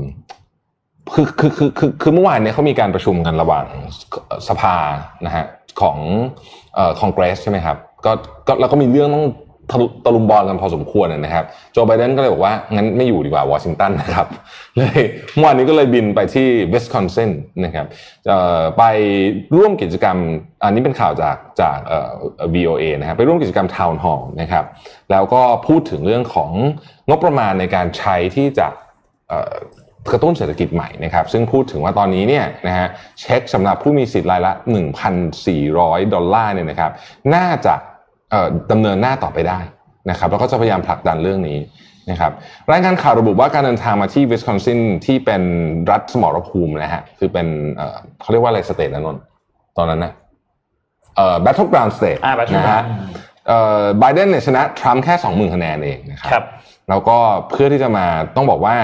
[1.14, 3.66] คือคือคือคือคือเมื่อวานเนี่ยเขามีการประชุมกันระหว่าง
[4.48, 4.76] สภา
[5.26, 5.46] นะฮะ
[5.82, 5.98] ของ
[6.76, 8.12] เอ่อคอนเกรสใช่ไหมครับก็
[8.48, 9.45] ก็แล้วก็มีเรื่องต้องทะลุ
[10.06, 14.28] ตะลุมบอลกันพอสมควรนะครับ โจไบเดนก็เลยบอกว่า งั้นไม่อยู่ดีกว่าวอชิงตันนะครับ
[14.78, 15.02] เลย
[15.34, 17.32] เมื่อวานนี้ก็เลยบินไปที่วิสคอนซิน
[17.66, 17.86] นะครับ
[18.78, 18.84] ไป
[19.58, 20.18] ร่วมกิจกรรม
[20.64, 22.10] อันนี้เป็นข่าวจากจากเอ่อ
[22.56, 24.66] VOA นะครับไปร่วมกิจกรรม town hall นะครับ
[25.12, 26.52] แล้วก็พูดถึงเรื่องของ
[27.10, 28.68] งบประมาณในการใช้ที่จะ
[30.12, 32.88] กระตุ้นเศรษฐกิจใหม่นะครับ ซึ่งพูดถึงว่าตอนนี้เนี่ยนะฮะ
[33.22, 34.52] เช็คสำหรับผู้มีสิทธิ์รายละ
[35.34, 36.92] 1,400 ดอลลาร์เนี่ยนะครับ
[37.36, 37.76] น่าจะ
[38.72, 39.60] ดำเนินหน้าต่อไปได้
[40.10, 41.60] นะครับแล้วก็จะพยายามผลักดันเรื่องนี้
[42.12, 42.32] นะครับ
[42.72, 45.42] รายงานข่าวระบุว่าการเดินทางมาที่วิสคอนซินที่เป็น
[45.92, 49.22] รัฐสมรภูมินะฮะคือเป็นเอ่อเขาเรียกว่าอะไร state นะนนท์
[49.78, 50.12] ตอนนั้นนะ
[51.16, 52.84] เอ่อ battleground state อ่า battleground นะฮะ
[53.48, 56.44] เอ่อไบเดนเนี่ยชนะทรัมป์แค่20,000คะแนนเองนะครับครับ
[56.90, 57.18] แล้วก็
[57.50, 58.06] เพื่อที่จะมา
[58.36, 58.76] ต้องบอกว่า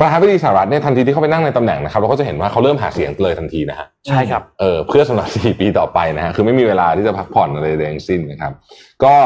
[0.00, 8.52] ประธานาธิบดีสหรัฐเนี่ยทันทีที่เขาไปนั่งในตำแหน่งนะครับเราก็จะเห็นว่าเขาเริ่มหาเสียงเลยทันทีนะฮะใช่ครับเออเพื่อสำหรับ4ปีต่อไปนะฮะคือไม่มีเวลาที่จะพักผ่อนอะไรใดทั้งสิ้นนะครับ
[9.04, 9.16] ก็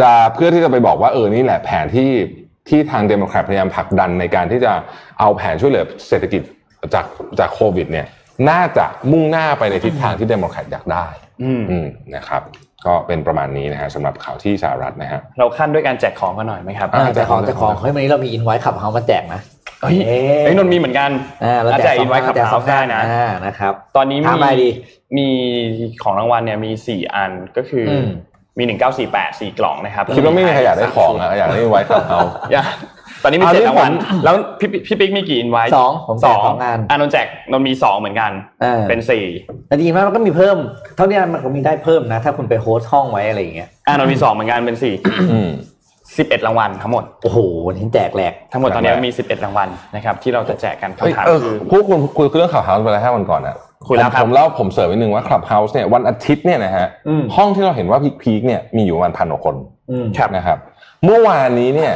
[0.00, 2.10] จะเพื่อที่จะไปบอกว่าเออนี่แหละแผนที่
[2.68, 4.72] ที่ทางเดโมแครตพยายามผลักดันในการที่จะ
[5.20, 6.42] เอาแผนช่วยเหลือเศรษฐกิจ
[6.94, 7.06] จาก
[7.38, 8.06] จากโควิด เนี่ย
[8.50, 11.06] น่าจะมุ่งหน้าไปในทิศทางที่เดโมแครตอยากได้
[11.42, 11.86] อืมอืม
[12.16, 12.42] นะครับ
[12.86, 19.40] ก็เป็นประมาณนี้นะฮะสำหรับข่าวที่สหรัฐนะฮะเราคั่นด้วยการแจกของกันหน่อยไหมครับอ่าแต่ของแต่ของเฮ้ยวันนี้เรามีอินไว้ขับเฮามาแจกนะ
[19.82, 21.10] เฮ้ยเอ๊ะเฮ้ยนนท์มีเหมือนกัน
[21.44, 24.70] อ่าเราอะแจแจกกอินไว้ขับแจกเฮาส์ได้นะอ่านะครับ ตอนนี้ถามมีอะไรดี
[25.16, 25.28] มี
[26.02, 28.08] ของรางวัลเนี่ยมีสี่อันก็คืออม
[28.58, 32.20] มีหนึ่งเก้าสี่แปดสี่กล่องนะครับคิดว่าไม่มีใครอยากได้ของอะอยากได้ไว้ขับเอา
[32.52, 32.66] อยาก
[33.22, 39.24] ตอนนี้มีเอาเจ็ดเรื่ราองงวัลผมแล้วพี่พี่ปิ๊กมีกี่อินไว้สองผมแจกสองงานอะนนท์แจกนนท์มีสองเหมือนกันเออเป็นสี่
[39.68, 40.56] แต่จริงๆแล้วมันก็มีเพิ่ม
[40.96, 44.94] เท่านี้มันก็มีได้เพิ่มนะ ถ้าคุณไปโฮสต์ห้องไว้อะไรอย่างเงี้ยอะนนท์มีสองเหมือนกันเป็นสี่
[46.14, 53.56] อืมสิบเอ็ดรางวัลทั้งหมด โอ้โหวันนี้แจกแหลก ทั้งหมดตอนนี้มีสิบเอ็ดรางวัลนะครับที่เราจะแจกกันเฮ้ยคำถามเออคือพวกคุณคุยเรื่องข่าวเฮาส์ไปแล้วแค่วันก่อนอะ
[53.86, 59.56] คุยแล้วครับผมเล่าผมเสริมไปหนึ่งว่าคลับเฮาส์เนี่ยวันอาทิตย์เนี่ยนะฮะอืมห้องที่เราเห็นว่าพีคๆเนี่ยมีอยู่ประมาณพันกว่าคน
[59.90, 60.06] อืม
[60.36, 60.58] นะครับ
[61.04, 61.92] เมื่อวานนี้เนี่ย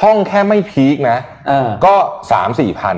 [0.00, 1.18] ห้องแค่ไม่พีคนะ
[1.48, 1.94] เออก็
[2.32, 2.96] สามสี่พัน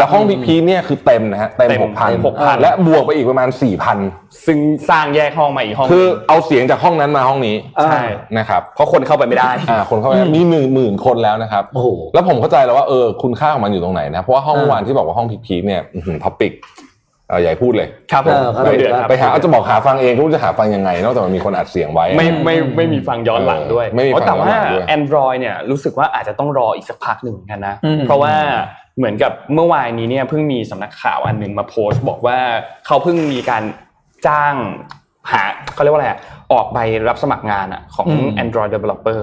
[0.00, 3.98] แต่ห้องพีคๆเนี่ยคือเต็มนะฮะเต็มเต็มหกพันเต็ม6,000และบวกไปอีกประมาณสี่พัน
[4.46, 4.58] ซึ่ง
[4.90, 8.02] สร้างแยกห้องมาอีกห้องคือเอาเสียงจากห้องนั้นมาห้องนี้ใช่
[8.38, 15.82] นะครับเพราะคนเข้าไปไม่ได้อ่าคนเข้าไปมีหนึ่งหมื่นคนแล้วนะครับโอ้โหแล้วผมเข้าใจแล้วว่าเออคุณค่าของมันอยู่ตรงไหนนะเพราะว่าห้องเออเมื่อวานที่บอกว่าห้อง peak ๆเนี่ย
[16.24, 16.52] topic
[17.28, 28.34] เออใหญ่พูดเลยครับผมเออเขาไปเลยว่าไปหาเอาจะบอกหาฟังเองก็ไม่รู้จะหาฟังยังไงนอกจากมันมีคนอัดเสียงไว้ ไม่ไม่ไม่มีฟังย้อนหลังด้วยเออไม่มีฟังแต่ย้อนว่าหลังด้วย Android เนี่ยรู้สึกว่าอาจจะต้องรออีกสักพักหนึ่งเหมือนกันนะอืมเพราะว่า
[28.96, 32.38] เหมือนกับเมื่อวานนี้เนี่ยเพิ่งมีสำนักข่าวอันหนึ่งมาโพสต์ บอกว่า
[32.86, 33.62] เขาเพิ่งมีการ
[34.26, 34.54] จ้าง
[35.32, 35.42] หา
[35.74, 36.18] เขาเรียกว่าอะไรอะ
[36.52, 36.78] ออกใบ
[37.08, 39.20] รับสมัครงานอะของอืม Android developer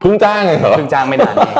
[0.00, 1.54] เพิ่งจ้างเลยเหรอเพิ่งจ้างไม่นานเอง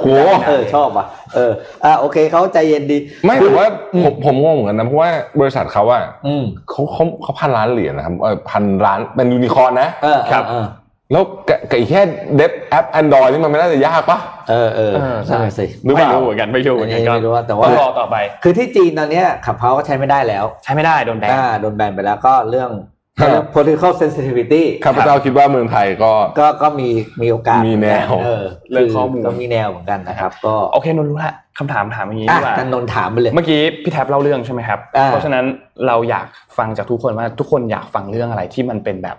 [0.00, 0.08] โห
[0.48, 1.52] เออชอบว่ะเออ
[1.84, 3.68] อะโอเคเขาใจเย็นดี ไม่แต่ว่า
[4.02, 10.66] ผมผมงงเหมือนกันนะเพราะว่าบริษัทเขาอะอืมเขาเขาเขาพันล้านเหรียญนะครับเออพันล้านเป็นยูนิคอร์นนะเออครับเออ
[11.12, 12.02] แล้วกับกับอีกแค่
[12.36, 14.18] เดฟแอป Android นี่มันไม่น่าจะยากปะ
[14.50, 22.70] เออเออเออใช่ใช่สิหรือเปไม่ล่ารู้เหมือนกันไม่รู้เหมือนกันไม่ก็รู้ว่าแต่ว่าต้องรอต่อไป คือที่จีนตอนเนี้ยขับเฮาก็ใช้ไม่ได้แล้ว ใช้ไม่ได้โดนแบนอ่าโดนแบนไปแล้วก็เรื่อง
[23.16, 26.88] เรื่อง political sensitivity ข้าพเจ้าคิดว่าเมืองไทยก็ ก็ก็มี
[27.22, 35.44] มีโอกาส มีแนวเออเรื่องข้อมูลก็มีแนวเหมือนกันนะครับ ก็โอเคนนท์รู้ละคำถามถามอย่างนี้อะดีกว่ากันนนท์ถามไปเลยเมื่อกี้พี่แท็บเล่าเรื่องใช่ไหมครับอ่าเพราะฉะนั้น
[35.86, 36.26] เราอยาก
[36.58, 39.16] ฟังจากทุกคนว่าทุกคนอยากฟังเรื่องอะไรที่มันเป็นแบบ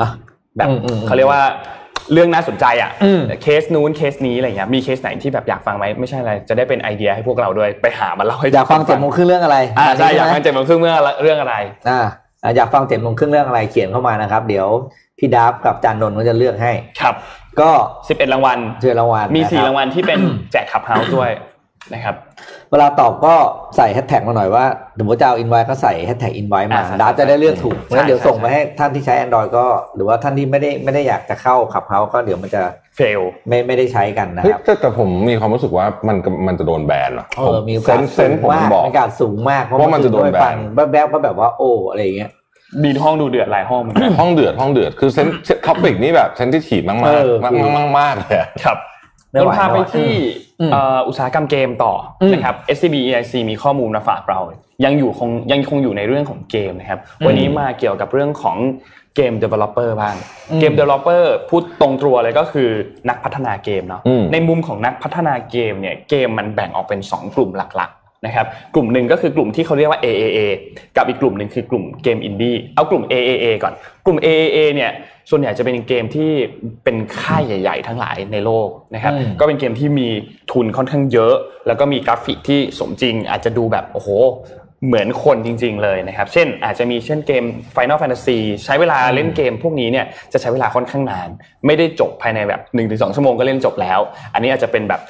[0.00, 0.08] อะ
[0.56, 1.42] แบบอืมอืมเขาเรียกว่า
[2.12, 11.54] เรื่องน่าสนใจอะอืมเคสนู้นเคสนี้อะไรเงี้ยมีเคสไหนที่แบบอยากฟังไหมไม่ใช่อะไรจะได้เป็นไอเดียให้พวกเราด้วยไปหามาเล่าให้อยากฟังเจ็ดโมงครึ่งเรื่องอะไรอ่าใช่อยากไหมฟังเจ็ดโมงครึ่งเรื่องอะไรเรื่องอะไร
[11.88, 12.00] อ่า
[12.42, 14.66] อะอยากฟังเจ็ดโมงครึ่งเรื่องอะไรเขียนเข้ามานะครับ เดี๋ยว
[15.18, 17.14] พี่ดับกับจานนนท์ก็จะเลือกให้ครับ
[17.60, 17.70] ก็
[18.08, 20.18] สิบเอ็ดรางวัลเจอรางวัลมีนะคสี่บรางวัลที่เป็น
[20.52, 21.30] แจกขับเฮาส์ด้วย
[21.92, 22.16] นะครับ
[22.70, 23.34] เวลาตอบก็
[23.76, 24.64] ใส่แฮชแท็กมาหน่อยว่า
[24.98, 29.64] สมมติจะเอาอินไว้ก็ใส่แฮชแท็กอินไว้มาอ่าใช่ดับจะได้เลือกถูกใช่งั้นเดี๋ยวใช่ส่งไปใช่ให้ท่านที่ใช้ Android ก็
[29.94, 32.62] หรือว่าท่านที่ไม่ได้ไม่ได้อยากจะเข้าขับเฮาก็เดี๋ยวมันจะ
[32.96, 40.56] เฟลไม่ไม่ได้ใช้กันนะเฮ้ยครับแต่แต่ผมมีความรู้สึกว่ามันก็มันจะโดนแบนเหรอเออมีโอเซกาสนส์เซสูนงส์ผมมากบอกมีโอกาสสูงมากเพราะมันจะโดนแบนฟัง
[40.92, 42.30] แวบๆก็แบบว่าโอ้อะไรอย่างเงี้ย
[42.84, 45.26] มีห้องดูเดือดหลายห้องเหมือนกันห้องเดือดห้องเดือดคือเซน
[45.66, 48.78] topic นี่แบบ sensitive มากมากเออมากมากมากมากเลยอะครับ
[49.30, 50.10] ไม่เราไหวพาไปไม่ไหวที่
[50.60, 54.40] อืมเอ่ออุตสาหกรรมเกมต่ออมนะครับ SCB EIC มีข้อมูลมาฝากเรา
[54.84, 58.56] ยังอยู่คงยังคงอยู่ในเรื่องของเกมนะครับอืมวันนี้มาเกี่ยวกับเรื่องของ
[59.16, 60.14] เกม developer บ้าง
[60.50, 62.68] อืมเกม developer พูดตรงตัวเลยก็คือ
[63.08, 70.38] นักพัฒนาเกมเนาะอืมในมุมของนักพัฒนาเกมเนี่ยเกมมันแบ่งออกเป็น 2 กลุ่มหลักๆ นะครับกลุ่มหนึ่งก็คือกลุ่มที่เขาเรียกว่า AAA
[70.96, 73.72] กับอีกกลุ่มหนึ่งคือกลุ่มเกมอินดี้เอากลุ่ม AAA ก่อน
[74.06, 74.92] กลุ่ม AAA เนี่ย
[75.30, 76.30] ส่วนใหญ่จะเป็นเกมที่
[76.84, 80.08] เป็นค่ายใหญ่ ๆ ทั้งหลายในโลกนะครับอืมก็เป็นเกมที่มี
[80.52, 81.34] ทุนค่อนข้างเยอะ
[81.66, 84.08] แล้วก็มีกราฟิกที่สมจริงอาจจะดูแบบโอ้โห
[84.86, 87.44] เหมือนคนจริง ๆ เลยนะครับ เช่นอาจจะมีเช่นเกม
[87.76, 91.28] Final Fantasy ใช้เวลาเล่นเกมพวกนี้เนี่ยจะใช้เวลาค่อนข้างนาน
[91.66, 92.60] ไม่ได้จบภายในแบบ
[92.90, 94.00] 1-2 ชั่วโมงก็เล่นจบแล้ว
[94.34, 95.00] อันนี้อาจจะเป็นแบบ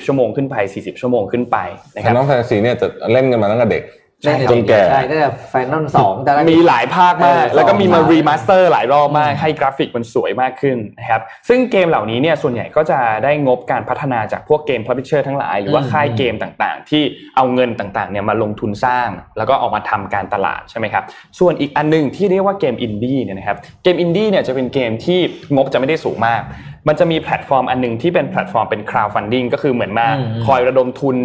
[0.00, 1.56] 30 ชั่วโมงขึ้นไป 40 ชั่วโมงขึ้นไป
[1.94, 3.82] นะครับ Final Fantasy เนี่ยจะเล่นกันมาตั้งแต่เด็ก
[4.22, 17.02] ใช่จนแก่ใช่ตั้งแต่ไฟนอลสองแต่ละมีหลายภาคมากเออแล้วก็มีมาสอง remaster หลายรอบมากให้กราฟิกมันสวยมากขึ้นนะครับซึ่งเกมเหล่านี้เนี่ยส่วนใหญ่ก็จะได้งบการพัฒนาจากพวกเกม publisher ทั้งหลาย หรือว่าอืมค่ายเกมต่างๆ ที่
[17.36, 19.08] เอาเงินต่างๆเนี่ยมาลงทุนสร้าง
[19.38, 21.04] แล้วก็เออกมาทำการตลาดใช่ไหมครับ
[21.38, 25.20] ส่วนอีกอันหนึงที่เรียกว่าเกมอินดี้เนี่ยนะครับเกมอินดี้เนี่ยจะเป็นเกมที่
[25.54, 26.42] งบจะไม่ได้สูงมาก
[26.88, 31.16] มันจะมีแพลตฟอร์มอันหนึงที่เป็นแพลตฟอร์มเป็น crowdfunding ก็คือเหมือนมาอืมคอยระดมทุน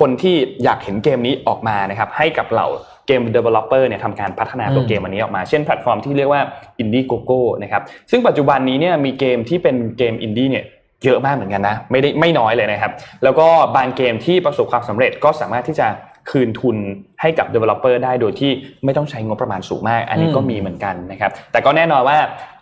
[0.00, 2.68] คนที่อยากเห็นเกมนี้ออกมานะครับให้กับเหล่า
[3.06, 6.42] เกม developer เนี่ยทำการพัฒนาตัวเกมอันนี้ออกมา เช่นแพลตฟอร์มที่เรียกว่า
[6.82, 10.64] Indiegogo นะครับซึ่งปัจจุบันนี้เนี่ยมีเกมที่เป็นเกมอินดี้เนี่ย
[11.04, 12.92] เยอะมากเหมือนกันนะไม่ได้ไม่น้อยเลยนะครับ
[13.24, 15.86] แล้วก็บางเกมที่ประสบความสำเร็จก็สามารถที่จะ
[16.30, 16.76] คืนทุน
[17.20, 18.50] ให้กับ developer ได้โดยที่
[18.84, 22.18] ไม่ต้องใช้งบประมาณสูงมาก อันนี้ก็มีเหมือนกันนะครับ แต่ก็แน่นอนว่า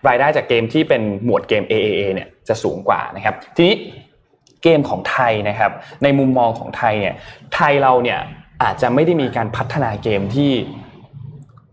[0.08, 3.74] รายได้จากเกมที่เป็นหมวดเกม AAA เนี่ยจะสูงกว่านะครับ ทีนี้
[4.62, 7.14] เกมของไทยนะครับ ในมุมมองของไทยเนี่ย
[7.54, 8.20] ไทยเราเนี่ย
[8.62, 10.52] อาจจะไม่ได้มีการพัฒนาเกมที่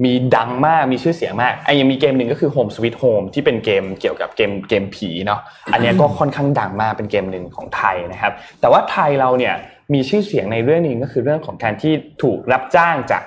[0.05, 5.41] มีดังมากมีชื่อเสียงมากไอ้ยังมีเกมหนึ่งก็คือ Home Sweet Home ที่เป็นเกมเกี่ยวกับเกมเกมผีเนาะ
[5.73, 9.55] อันนี้ก็ค่อนข้างดังมากเป็นเกมหนึ่งของไทยนะครับ แต่ว่าไทยเราเนี่ย
[9.93, 13.23] มีชื่อเสียงในเรื่องหนึงก็คือเรื่องของการที่ถูกรับจ้างจาก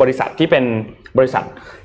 [0.00, 0.64] บริษัทที่เป็น
[1.18, 1.44] บริษัท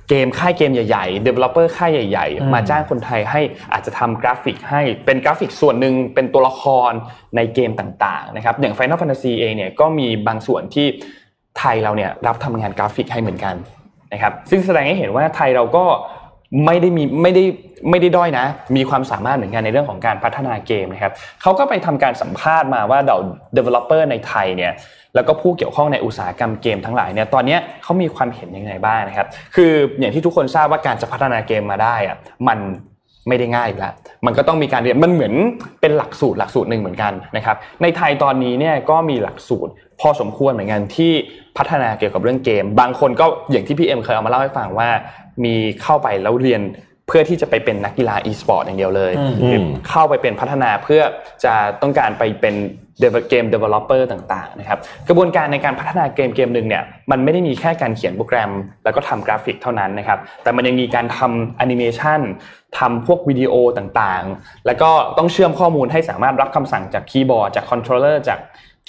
[0.09, 3.41] เกมค่ายเกมใหญ่ๆ developer ค่ายใหญ่อืมๆมาจ้างคนไทยให้
[3.73, 6.91] อาจจะทำกราฟิกให้เป็นกราฟิกส่วนหนึ่งเป็นตัวละคร
[7.35, 10.87] ในเกมต่างๆนะครับอย่าง Final Fantasy เองเนี่ยก็มีบางส่วนที่
[11.59, 13.55] ไทยเราเนี่ยรับทำงานกราฟิกให้เหมือนกัน
[14.13, 15.85] นะครับซึ่งแสดงให้เห็นว่าไทยเราก็
[16.65, 17.43] ไม่ได้มีไม่ได้
[17.89, 18.45] ไม่ได้ด้อยนะ
[18.75, 23.17] มีความสามารถเหมือนกันในเรื่องของการพัฒนาเกมนะครับเขาก็ไปทำการสัมภาษณ์มาว่าเดา
[23.57, 24.73] developer ในไทยเนี่ย
[25.15, 32.59] แล้วก็ผู้เกี่ยวข้องในอุตสาหกรรมเกมทั้งหลายเนี่ยตอนนี้เขามีความเห็นยังไงบ้างนะครับ คืออย่างที่ทุกคนทราบว่าการจะพัฒนาเกมมาได้อะมัน
[33.27, 33.93] ไม่ได้ง่ายแล้ว
[34.25, 35.33] มันก็ต้องมีการเรียนมันเหมือน
[35.81, 41.13] เป็นหลักสูตรหลักสูตรหนึ่งเหมือนกันนะครับในไทยตอนนี้เนี่ยก็มีหลักสูตร พอสมควรเหมือนกันที่
[41.57, 44.89] พัฒนาเกี่ยวกับเรื่องเกม บางคนก็อย่างที่พี่เอ็มเคยเอามาเล่าให้ฟังว่า
[45.43, 46.61] มีเข้าไปแล้วเรียน
[47.07, 51.01] เพื่อที่จะไปเป็นนักกีฬา e-sport อย่างเดียวเลยอืมหรือเข้าไปเป็นพัฒนาเพื่อ
[51.43, 52.55] จะต้องการไปเป็น
[53.03, 58.51] dev- เกม developer ต่างๆนะครับกระบวนการในการพัฒนาเกมเกมหนึ่งเนี่ยมันไม่ได้มีแค่การเขียนโปรแกรม
[58.83, 62.19] แล้วก็ทำกราฟิกเท่านั้นนะครับแต่มันยังมีการทำแอนิเมชัน
[62.79, 68.39] ทำพวกวิดีโอต่างๆ แล้วก็ต้องเชื่อมข้อมูลให้สามารถรับคำสั่งจากคีย์บอร์ดจาก controller จาก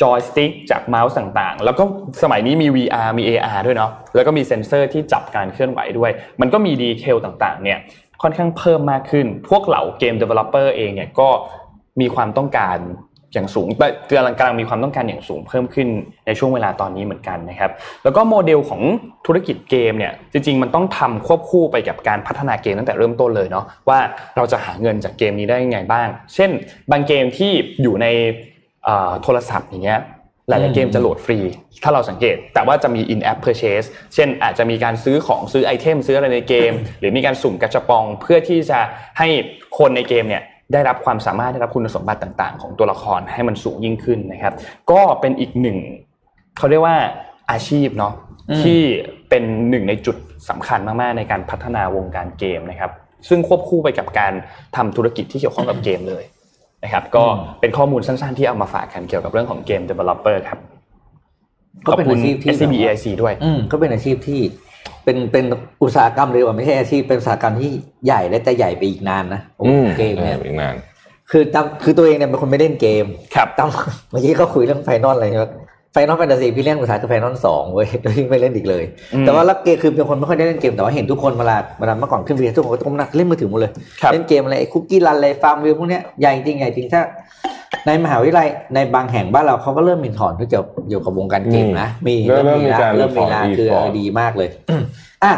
[0.02, 1.84] จอยสติ๊กจากเมาส์ต่างๆ แล้วก็
[2.22, 6.10] สมัยนี้มี VR มี AR ด้วยเนาะแล้วก็มีเซ็นเซอร์ที่จับการเคลื่อนไหวด้วย
[6.40, 7.78] มันก็มีดีเทลต่างๆเนี่ย
[8.22, 11.28] ค่อนข้างเพิ่มมากขึ้น พวกเหล่าเกม developer เองเนี่ยก็
[12.00, 12.78] มีความต้องการ
[13.32, 15.88] อย่างสูงแต่กำลังกำลังมีความต้องการอย่างสูงเพิ่มขึ้น
[16.26, 17.70] ในช่วงเวลาตอนนี้เหมือนกันนะครับ
[18.04, 18.82] แล้วก็โมเดลของ
[19.26, 23.98] ธุรกิจเกมเนี่ยจริงๆ มันต้องทำควบคู่ไปกับการพัฒนาเกมตั้งแต่เริ่มต้นเลยเนาะว่า
[24.36, 26.50] เราจะหาเงินจากเกมนี้ได้ยังไงบ้าง เช่น
[26.90, 27.52] บางเกมที่
[27.82, 28.06] อยู่ใน
[29.22, 30.00] โทรศัพท์อย่างเงี้ย
[30.48, 31.38] หลายๆเกมจะโหลดฟรี
[31.82, 38.78] ถ้าเราสังเกต แต่ว่าจะมี in app purchase เช่นอาจจะมีการซื้อของซื้อไอเทมซื้ออะไรในเกม หรือมีการสุ่มกระชบปองเพื่อที่จะ
[39.18, 39.28] ให้
[39.78, 40.42] คนในเกมเนี่ย
[40.72, 44.54] ได้รับความสามารถได้รับคุณสมบัติต่าง ๆ ของตัวละครให้มันสูงยิ่งขึ้นนะครับ
[44.90, 45.78] ก็เป็นอีกหนึ่ง
[46.56, 46.96] เขาเรียกว่า
[47.50, 48.12] อาชีพเนาะ
[48.50, 48.80] อืมที่
[49.28, 50.16] เป็นหนึ่งในจุด
[50.48, 52.90] สำคัญมากๆในการพัฒนาวงการเกมนะครับ
[53.28, 54.32] ซึ่งควบคู่ไปกับการ
[54.76, 56.24] ทำธุรกิจที่เกี่ยวข้องกับเกมเลย
[56.86, 57.24] นะครับก็
[57.60, 60.58] เป็นข้อมูลสั้นๆที่เอามาฝากกันเกี่ยวกับเรื่องของเกม developer ครับ
[61.86, 64.40] ก็เป็นอาชีพที่ SCB EIC ด้วยอืมก็เป็นอาชีพที่
[65.04, 65.44] เป็นเป็น
[65.82, 67.70] อุตสาหกรรมเลยว่าไม่ใช่อาชีพเป็นอุตสาหกรรมที่
[68.06, 70.74] ใหญ่และจะใหญ่ไปอีกนานนะโอ้อืมเกมเนี่ยอีกนาน
[71.30, 73.68] คือตามคือตัวเองเนี่ยเป็นคนไม่เล่นเกมครับตาม
[74.10, 78.84] เมื่อกี้ก็คุยเรื่องไฟนอลอะไรใช่ไหม Final Fantasy พี่เล่นสุดท้ายคือไฟนอลสองเว้ยโดยที่ไม่เล่นอีกเลย
[79.14, 87.02] อืมแต่ว่าลักเกมคือเป็นคนไม่ค่อยได้เล่นเกมแต่ว่าเห็นทุกคนเวลาเวลาเมื่อก่อนขึ้นเรียนทุกคนก็ต้องนั่งเล่นมือถือหมดเลยครับเล่นเกมอะไรไอ้ Cookie Run อะไร FarmVille พวกเนี้ยใหญ่จริงใหญ่จริงถ้า
[87.86, 94.48] ในมหาวิทยาลัยในบางแห่งบ้านเราเขาก็เริ่มมีสอนที่เกี่ยวเกี่ยวกับวงการเกมนะมีเริ่มเริ่มมีละการเริ่มมีสอนละ e-sport คือเออดีมากเลย
[95.24, 95.32] อะ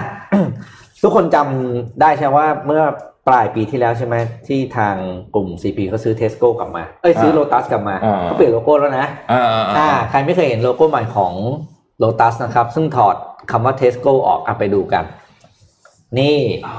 [1.02, 2.82] ทุกคนจำได้ใช่ไหมว่าเมื่อ
[3.28, 4.16] ปลายปีที่แล้วใช่ไหม
[4.48, 4.94] ที่ทาง
[5.34, 11.34] กลุ่ม CP เขาซื้อเทสโก้กลับมา เอ้ยซื้ออ่าโ o ตัสกลับมาอ่าเขาเปลี่ยนโลโก้แล้วนะอ่าอ่าอ่าอ่าใครไม่เคยเห็นโลโก้ใหม่ของ
[11.98, 13.16] โ o ตัสนะครับ ซึ่งถอด
[13.50, 15.04] คำว่าเทสโก้ออกอะไปดูกัน
[16.18, 16.76] นี่อ๋อ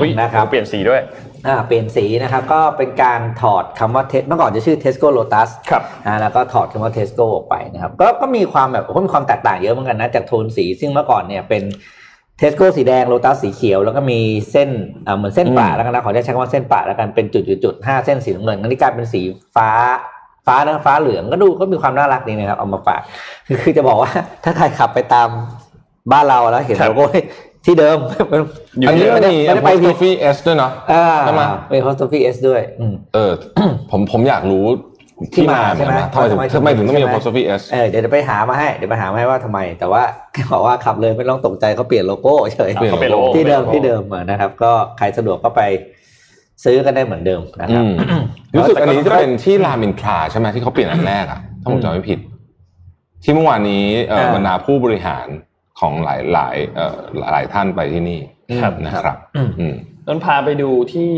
[0.00, 1.00] อุ๊ยนะครับเปลี่ยนสีด้วย
[1.46, 11.62] อ่าเปลี่ยนสีนะครับ ก็เป็นการถอดคำว่าเทสเมื่อก่อนจะชื่อ Tesco Lotus ครับอ่าแล้วก็ถอดคำว่า Tesco ออกไปนะครับ ก็ก็มีความแบบก็มีความแตกต่างเยอะเหมือนกันนะจากโทนสี ซึ่งเมื่อก่อนเนี่ยเป็น
[12.40, 14.18] Tesco สีแดง Lotus สีเขียว แล้วก็มี
[14.50, 14.68] เส้น
[15.06, 19.20] อ่าเหมือนเส้นป่าอืมแล้วกันนะขอใช้คำว่าเส้นป่าแล้วกันเป็นจุดจุดจุดห้าเส้นสีน้ำเงินอันนี้กลายเป็นสี
[19.56, 19.70] ฟ้า
[20.46, 23.00] ฟ้าฟ้านะฟ้าเหลืองก็ดูก็มีความน่ารักดีนะครับเอามาฝาก
[23.46, 24.10] คือคือจะบอกว่า
[24.44, 25.28] ถ้าใครขับไปตาม
[26.12, 27.04] บ้านเราแล้วเห็นครับโลโก้
[27.66, 27.98] ที่เดิม
[28.88, 33.32] อันนี้ไม่มันได้มีไม่ได้ไปผิด apostrophe s ด้วยเนาะอ่าใช่ไหมเป็น apostrophe s ด้วยอืมเออ
[33.90, 34.64] ผมผมอยากรู้
[35.34, 40.02] ที่มาเหใช่ไหมอนกันนะทำไมถึงทำไมถึงต้องมีใช่ไหม apostrophe s เออเดี๋ยวจะไปหามาให้เดี๋ยวไปหามาให้ว่าทำไม แต่ว่า
[40.52, 45.62] บอกว่าขับเลยไม่ต้องตกใจเขาเปลี่ยนโลโก้เฉยเปลี่ยนโลโก้ที่เดิมที่เดิมอะนะครับ ก็ใครสะดวกก็ไป
[46.64, 48.20] ซื้อกันได้เหมือนเดิมนะครับอืม
[48.56, 52.18] รู้สึกอันนี้จะเป็นที่รามอินทราใช่ไหมที่เขาเปลี่ยนอันแรกอะถ้าผมจำไม่ผิด
[53.22, 55.26] ที่เมื่อวานนี้เอ่ออ่าบรรดาผู้บริหาร
[55.80, 58.20] ของหลายหลายเอ่อหลายท่านไปที่นี่
[58.60, 59.74] ครับนะครับอืมอืม
[60.06, 61.10] ต้นพาไปดูที่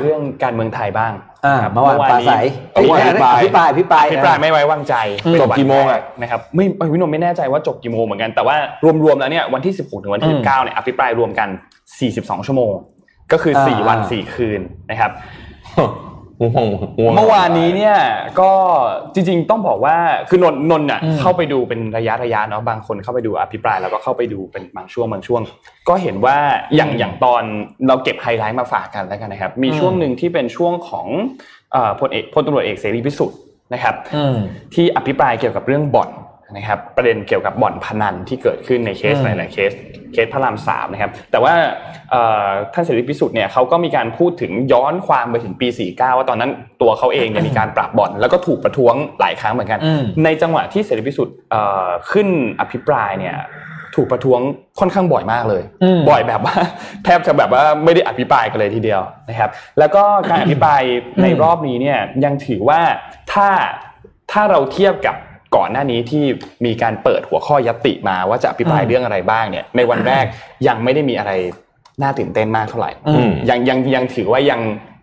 [0.00, 1.12] เรื่องการเมืองไทยบ้าง
[1.46, 2.32] อ่าครับเมื่อวานปลาใส
[2.72, 3.14] เมื่อวานอนี้
[3.44, 4.94] ภิปรายอภิปรายอภิปรายไม่ไว้วางใจ
[5.26, 8.56] อืมเป็นจบกี่โมงอะวันแรนะครับไม่ไม่พี่นนท์ไม่แน่ใจว่าจบกี่โมงเหมือนกันแต่ว่า
[9.02, 11.48] รวมๆแล้วเนี่ยวันที่ 16 ถึงวันที่อืม19เนี่ยอภิปรายรวมกัน
[11.98, 12.72] 42 ชั่วโมง
[13.32, 14.60] ก็คือ4อ่าวัน 4 คืน
[14.90, 15.10] นะครับ
[16.40, 16.66] ง่วง
[16.98, 17.96] ช่วงเมื่อวานนี้เนี่ย
[18.40, 18.52] ก็
[19.14, 19.96] จริงๆต้องบอกว่า
[20.28, 25.40] คือนนท์นนท์น่ะอืมเข้าไปดูเป็นระยะระยะเนาะบางคนเข้าไปดูอภิปรายแล้วก็เข้าไปดูเป็นบางช่วงบางช่วง
[25.88, 26.36] ก็เห็นว่า
[26.76, 27.42] อย่างอย่างตอน
[27.88, 31.06] เราเก็บไฮไลท์มาฝากกันแล้วกันนะครับ มีอืมช่วงหนึ่งที่เป็นช่วงของ
[31.72, 33.38] เอ่อพลเอกพลตำรวจเอกเสรีพิสุทธิ์
[33.74, 34.36] นะครับอืม
[34.74, 36.10] ที่อภิปรายเกี่ยวกับเรื่องบ่อน
[36.56, 39.72] นะครับประเด็นเกี่ยวกับบ่อนพนันที่เกิดขึ้นในเคสอืมหลายๆเคส
[40.12, 41.54] เคสพระรามสามนะครับแต่ว่า
[42.10, 46.50] เอ่อท่านเสรีพิสุทธิ์เนี่ยเขาก็มีการพูดถึงย้อนความไปถึงปี 49 ว่าตอนนั้น
[46.82, 52.28] ตัวเขาเองเนี่ยมีการปราบบ่อน แล้วก็ถูกประท้วงหลายครั้งเหมือนกันอืมในจังหวะที่เสรีพิสุทธิ์เอ่อขึ้น
[52.60, 53.36] อภิปรายเนี่ย
[53.96, 54.40] ถูกประท้วง
[54.80, 56.54] ค่อนข้างบ่อยมากเลยอืมบ่อยแบบว่า
[57.04, 60.82] แทบจะแบบว่าไม่ได้อภิปรายกันเลยทีเดียวนะครับ แล้วก็การอภิปราย
[61.22, 62.80] ในรอบนี้เนี่ยยังถือว่า
[63.32, 63.48] ถ้า
[64.32, 65.16] ถ้าเราเทียบกับ
[65.56, 66.24] ก่อนหน้านี้ที่
[66.64, 70.24] มีการเปิดหัวข้อยัตติมาว่าจะอภิปรายอืมเรื่องอะไรบ้างเนี่ย ในวันแรก
[70.66, 71.32] ยังไม่ได้มีอะไร
[72.02, 74.60] น่าตื่นเต้นมากเท่าไหร่อืมยังยังยังถือว่ายัง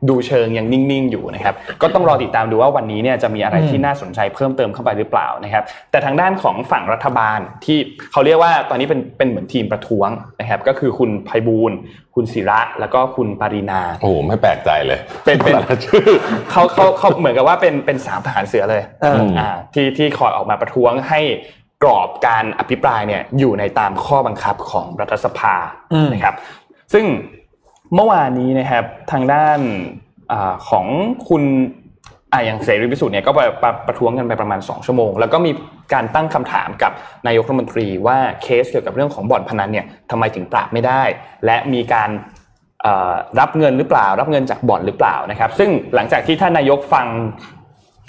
[0.10, 7.78] ดูเชิงยังนิ่งๆอยู่นะครับก็ต้องรอติดตามดูว่าวันนี้เนี่ยจะมีอะไรอืมที่น่าสนใจเพิ่มเติมเข้าไปหรือเปล่านะครับ แต่ทางด้านของฝั่งรัฐบาลที่
[8.12, 11.78] เขาเรียกว่าตอนนี้เป็นเป็นเหมือนทีมประท้วงนะครับ ก็คือคุณไพบูลย์
[12.16, 16.08] คุณศิระแล้วก็คุณปรินาโอ้โหไม่แปลกใจเลย เป็นเป็นแต่ละชื่อ
[16.52, 21.22] เขาเขาเขาเหมือนกับว่าเป็นเป็นสามทหารเสือเลยเอออ่าที่ที่คอยออกมาประท้วงให้
[21.84, 25.56] กรอบการอภิปรายเนี่ยอยู่ในตามข้อบังคับของรัฐสภา
[25.94, 26.36] อืมนะครับ
[26.94, 27.06] ซึ่ง
[27.96, 29.60] เมื่อวานนี้นะครับทางด้าน
[30.32, 30.86] อาของ
[31.30, 31.44] คุณ
[32.34, 35.52] อ่าอย่างเสรีพิสุทธิ์เนี่ยก็ไปประประท้วงกันไปประมาณ 2 ชั่วโมง แล้วก็มี
[35.94, 36.92] การตั้งคำถามกับ
[37.28, 41.02] นายกรัฐมนตรีว่าเคสเกี่ยวกับเรื่องของบ่อนพนันเนี่ยทำไมถึงปราบไม่ได้
[41.46, 42.10] และมีการ
[42.82, 47.08] เอ่อรับเงินหรือเปล่า รับเงินจากบ่อนหรือเปล่านะครับ ซึ่งหลังจากที่ท่านนายกฟัง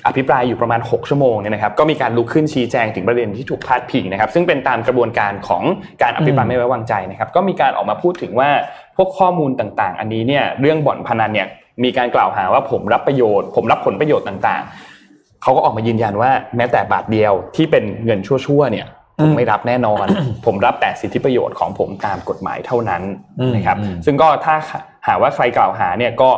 [0.07, 5.63] อภิปรายอยู่ประมาณ 6 ชั่วโมงเนี่ยนะครับก็มีการลุกขึ้นชี้แจงถึงประเด็นที่ถูกพาดพิงนะครับ ซึ่งเป็นตามกระบวนการของ
[6.03, 8.51] การอภิปรายอืมไม่ไว้วางใจนะครับ ก็มีการออกมาพูดถึงว่า
[8.99, 11.49] พวกข้อมูลต่างๆ อันนี้เนี่ยเรื่องบ่อนพนันเนี่ย
[11.85, 18.87] มีการกล่าวหาว่าผมรับประโยชน์ ผมรับผลประโยชน์ต่างๆเขาก็ออกมายืนยันว่าแม้แต่บาทเดียวที่เป็นเงินชั่วๆเนี่ย
[19.21, 20.07] ผมไม่รับแน่นอน
[20.47, 23.03] ผมรับแต่สิทธิประโยชน์ของผมตามกฎหมายเท่านั้น
[23.41, 24.55] อืมนะครับอืมซึ่งก็ถ้า
[25.09, 26.31] หากว่าใครกล่าวหาเนี่ยก็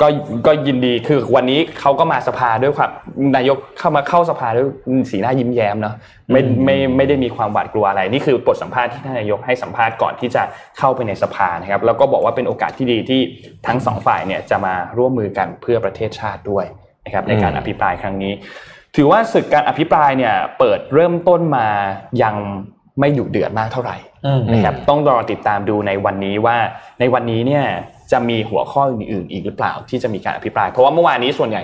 [0.00, 0.06] ก็
[0.46, 2.90] ก็ยินดีคือวันนี้เขาก็มาสภาด้วยความ
[3.36, 4.66] นายกเข้ามาเข้าสภาด้วย
[5.10, 5.94] สีหน้ายิ้มแย้มเนาะ
[6.32, 10.42] ไม่ไม่ไม่ได้มีความหวาดกลัวอะไรนี่คือบทสัมภาษณ์ที่ท่านนายกให้สัมภาษณ์ก่อนที่จะ
[10.78, 13.20] เข้าไปในสภานะครับ แล้วก็บอกว่าเป็นโอกาสที่ดีที่
[13.66, 16.66] ทั้งสองฝ่ายเนี่ยจะมาร่วมมือกันเพื่อประเทศชาติด้วย
[17.04, 18.32] นะครับในการอืมอภิปรายครั้งนี้
[18.96, 21.66] ถือว่าศึกการอภิปรายเนี่ยเปิดเริ่มต้นมา
[22.22, 22.34] ยัง
[23.00, 23.96] ไม่ดุเดือดมากเท่าไหร่
[24.26, 26.56] อืมนะครับต้องรอติดตามดูในวันนี้ว่า
[27.00, 27.64] ในวันนี้เนี่ย
[28.12, 31.62] จะมีหัวข้ออื่นๆอีกหรือเปล่าที่จะมีการอภิปราย เพราะว่าเมื่อวานนี้ส่วนใหญ่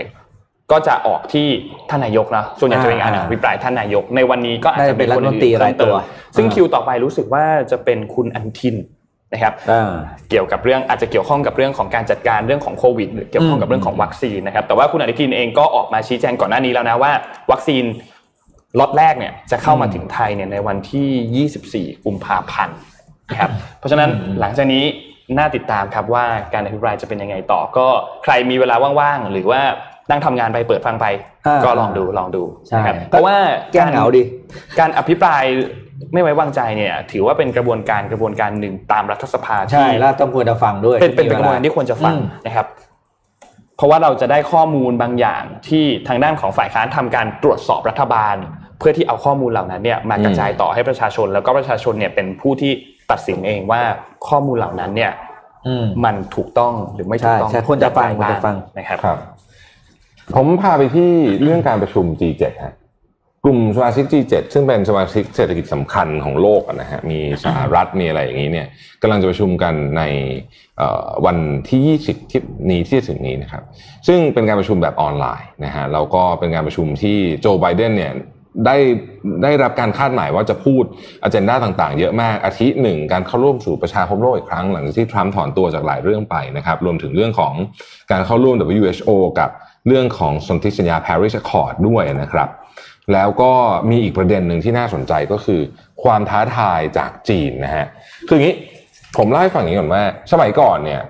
[0.72, 1.46] ก็จะออกที่
[1.90, 8.76] ท่านนายกนะส่วนใหญ่จะเป็นการอ่าอภิปรายท่านนายก ในวันนี้ก็อาจจะเป็นได้คเป็นนรัฐมนตรีอื่นๆรายเพิ่มเติตัวมซึ่งอ่าคิวต่อไปรู้สึกว่าจะเป็นคุณอนุทิน
[9.32, 9.92] นะครับอ่า
[10.30, 17.12] เกี่ยวกับเรื่องอาจจะเกี่ยวข้องกับเรื่องของการจัดการเรื่องของโควิดหรือเกี่ยวข้องกับเรื่องของวัคซีนนะครับแต่ว่าคุณอนุทินเองก็ออกมาชี้แจงก่อนหน้านี้แล้วนะว่า
[17.52, 17.84] วัคซีน
[18.78, 22.76] ล็อตแรกเนี่ยจะเข้ามาถึงไทยเนี่ยในวันที่ 24 กุมภาพันธ์
[23.30, 24.84] นะครับเพราะฉะนั้นหลังจากนี้
[25.38, 27.86] น่าติดตามครับว่าการอภิปรายจะเป็นยังไงต่อ ก็
[28.24, 29.60] ใครมีเวลาว่างๆหรือว่า
[30.10, 31.06] นั่งทำงานไปเปิดฟังไป
[31.46, 33.36] อ่าก็ลองดูลองดูใช่นะครับเพราะว่า
[33.72, 34.22] แก้เหงาดี
[34.78, 35.42] การอภิปราย
[36.12, 42.66] ไม่ไว้วางใจเนี่ย ถือว่าเป็นกระบวนการกระบวนการหนึ่งตามรัฐสภาใช่ที่แล้วต้องควรจะฟังด้วย เป็นเป็นเป็นกระบวนการที่ควรจะฟังอืมนะครับ
[43.76, 48.36] เพราะว่าเราจะได้ข้อมูลบางอย่างที่ทางด้านของฝ่ายค้านทำการตรวจสอบรัฐบาล
[48.78, 52.72] เพื่อที่เอาข้อมูลเหล่านั้นเนี่ยมากระจายต่อให้ประชาชน แล้วก็ประชาชนเนี่ยเป็นผู้ที่
[53.10, 53.82] ตัดสินเองว่า
[54.28, 55.12] ข้อมูลเหล่านั้นเนี่ย
[55.66, 59.18] อืมมันถูกต้องหรือไม่ถูกต้องใช่ใช่ควรจะฟังอย่าควรจะฟังนะครับครับ
[60.36, 61.10] ผมพาไปที่
[61.42, 62.74] เรื่องการประชุม G7 ฮะ
[63.44, 68.66] กลุ่มสมาชิก G7 ซึ่งเป็นสมาชิกเศรษฐกิจสำคัญของโลกอะนะฮะมีสหรัฐมีอะไรอย่างนี้เนี่ย
[69.02, 70.02] กำลังจะประชุมกันใน
[70.78, 71.38] เอ่อวัน
[71.68, 73.62] ที่ 20 ที่นี้ที่จะถึงนี้นะครับ
[74.06, 78.12] ซึ่งเป็นการประชุมแบบออนไลน์นะฮะแล้วก็เป็นการประชุมที่โจไบเดนเนี่ย
[78.66, 78.76] ได้
[79.42, 80.84] ได้รับการคาดหมายว่าจะพูด
[81.22, 87.54] อ g e n d a ต่างๆ เยอะมากอาทิหนึ่งการเข้าร่วมสู่ประชาคมโลกอีกครั้งหลังจากที่ทรัมป์ถอนตัวจากหลายเรื่องไปนะครับ รวมถึงเรื่องของ
[88.10, 89.50] การเข้าร่วม WHO กับ
[89.86, 92.48] เรื่องของสนธิสัญญา Paris Accord ด้วยนะครับ
[93.12, 93.52] แล้วก็
[93.90, 95.60] มีอีกประเด็นหนึ่งที่น่าสนใจก็คือ
[96.02, 97.86] ความท้าทายจากจีนนะฮะ
[98.28, 98.56] คืออย่างนี้
[99.18, 100.02] ผมเล่าให้ฟังอย่างนี้ก่อนว่า
[100.32, 101.00] สมัยก่อนเนี่ย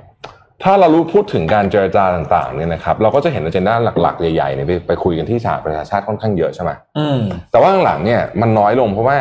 [0.65, 9.19] ถ้าเรารู้พูดถึงการเจรจาต่างๆเนี่ยนะครับเราก็จะเห็นอเจนดาหลักๆ ใหญ่ๆเนี่ยไปไปคุยกันที่สหประชาชาติค่อนข้างเยอะใช่ไหมอืมแต่ว่าหลังๆเนี่ยมันน้อยลงเพราะว่า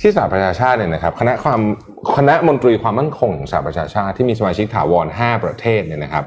[0.00, 1.60] ที่สหประชาชาติเนี่ยนะครับคณะความ
[2.16, 6.24] คณะมนตรีความมั่นคงของสหประชาชาติที่มีสมาชิกถาวร5ประเทศเนี่ยนะครับ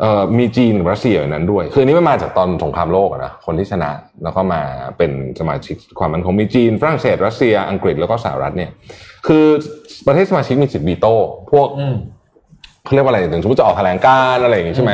[0.00, 3.90] เอ่อมีจีนกับรัสเซียอยู่ในนั้นด้วย คืออนนี้มันมาจากตอนสงครามโลกอะนะคนที่ชนะ
[4.22, 4.62] แล้วก็มา
[4.98, 5.10] เป็น
[5.40, 8.70] สมาชิกความมั่นคงมีจีนฝรั่งเศสรัสเซียอังกฤษแล้วก็สหรัฐเนี่ย
[9.26, 9.44] คือ
[10.06, 11.14] ประเทศสมาชิกมีสิทธิ์วีโต้
[11.52, 11.96] พวกอืม
[12.84, 14.92] เขาเรียกว่าอะไรถึงสมมติจะออกแถลงการณ์อะไรอย่างงี้ใช่ไหม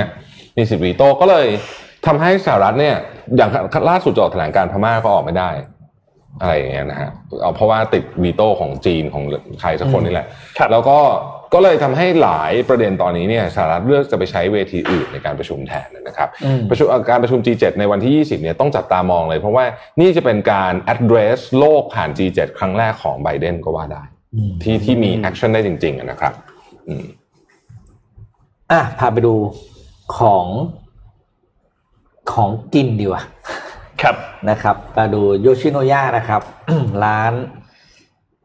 [0.56, 1.46] มีสิทธิ์วีโต้ก็เลย
[2.06, 2.96] ทำให้สหรัฐเนี่ย
[3.36, 3.50] อย่าง
[3.90, 5.50] ล่าสุดจะออกแถลงการณ์พม่าก็ออกไม่ได้
[6.40, 7.10] อะไรอย่างเงี้ยนะฮะ
[7.42, 9.24] เอาเพราะว่าติดวีโต้ของจีนของ
[9.60, 10.26] ใครสักคนนี่แหละ
[10.72, 10.98] แล้วก็
[11.54, 19.64] ก็เลยทำให้หลายประเด็นตอนนี้เนี่ยสหรัฐเลือกจะไปใช้เวทีอื่นในการประชุมแทนนะครับอืมประชุมการประชุม G7 ในวันที่ 20เนี่ยต้องจับตามองเลย เพราะว่า
[20.00, 24.02] นี่จะเป็นการ address โลกผ่าน G7 ครั้งแรกของไบเดนก็ว่าได้
[24.62, 26.32] ที่ที่มี action ได้จริงๆอะนะครับ
[26.88, 27.04] อืม
[28.72, 29.34] อะพาไปดู
[30.16, 30.46] ของ
[32.32, 33.22] ของกินดีกว่า
[34.02, 34.16] ครับ
[34.50, 36.42] นะครับมาดูโยชิโนยะนะครับ
[37.04, 37.32] ร้าน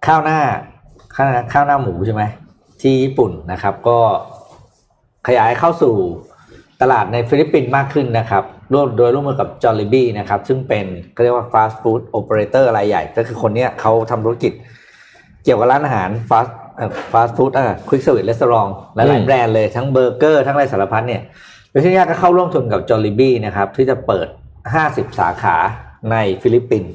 [0.06, 0.40] ข้าวหน้า
[1.16, 2.24] ข้าวหน้าข้าวหน้าหมูใช่ไหม
[2.82, 4.00] ที่ญี่ปุ่นนะครับ ก็
[5.28, 5.94] ขยายเข้าสู่
[6.82, 14.54] ตลาดในฟิลิปปินส์มากขึ้นนะครับร่วมโดยร่วมมือกับ j o l l i b e นะครับ ซึ่งเป็นก็เรียกว่าฟาสต์ฟู้ดโอเปอเรเตอร์รายใหญ่ ก็คือคนเนี้ยเขาทำธุรกิจ
[15.44, 16.48] เกี่ยวกับร้านอาหารฟาส
[17.12, 21.22] ฟาสต์ฟู้ดอะ quick service restaurant หลายๆอืมแบรนด์เลยทั้งเบอร์เกอร์ทั้งอะไรสารพัดเนี่ย
[21.70, 24.28] โดยที่นี่ก็เข้าร่วมทุนกับ j o l l i b e นะครับที่จะเปิด
[24.74, 25.56] 50 สาขา
[26.12, 26.92] ในฟิลิปปินส์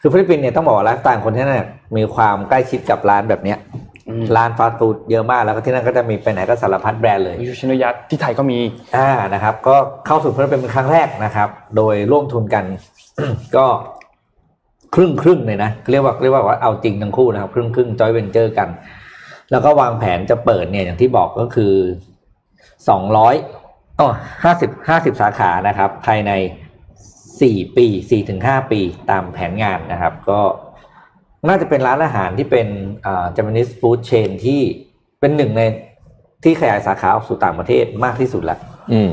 [0.00, 3.58] คือฟิลิปปินส์เนี่ยต้องบอกว่าไลฟ์สไตล์คนที่นั่นเนี่ยมีความใกล้ชิดกับร้านแบบเนี้ย
[4.36, 8.58] ร้านฟาสต์ฟู้ดเยอะมากแล้วก็ที่นั่นก็จะมีไปไหนก็สารพัดแบรนด์เลยโยชิโนยะที่ไทยก็มี
[8.96, 12.64] อ่านะครับ ก็เข้าสู่ฟิลิปปินส์เป็นครั้งแรกนะครับ โดยร่วมทุนกัน
[13.56, 13.66] ก็
[14.94, 18.68] ครึ่งครึ่งเลยนะเรียกว่าเรียกว่าว่าเอาจริงทั้งคู่นะครับ ครึ่งครึ่งจอยเวนเจอร์กัน
[19.50, 21.74] แล้วก็วางแผนจะเปิดเนี่ยอย่างที่บอกก็คือ
[22.88, 23.34] สองร้อย
[24.00, 24.08] อ๋อ
[24.44, 26.32] ห้าสิบห้าสิบสาขานะครับ ภายใน
[27.40, 28.80] สี่ปีสี่ถึงห้าปี
[29.10, 30.40] ตามแผนงานนะครับ ก็
[31.48, 32.68] น่าจะเป็นร้านอาหารที่เป็น
[33.06, 34.60] อ่า Japanese food chain ที่
[35.20, 35.62] เป็นหนึ่งใน
[36.44, 38.58] ที่ขยายสาขาออกสู่ต่างประเทศมากที่สุดแล้ว
[38.92, 39.12] อืม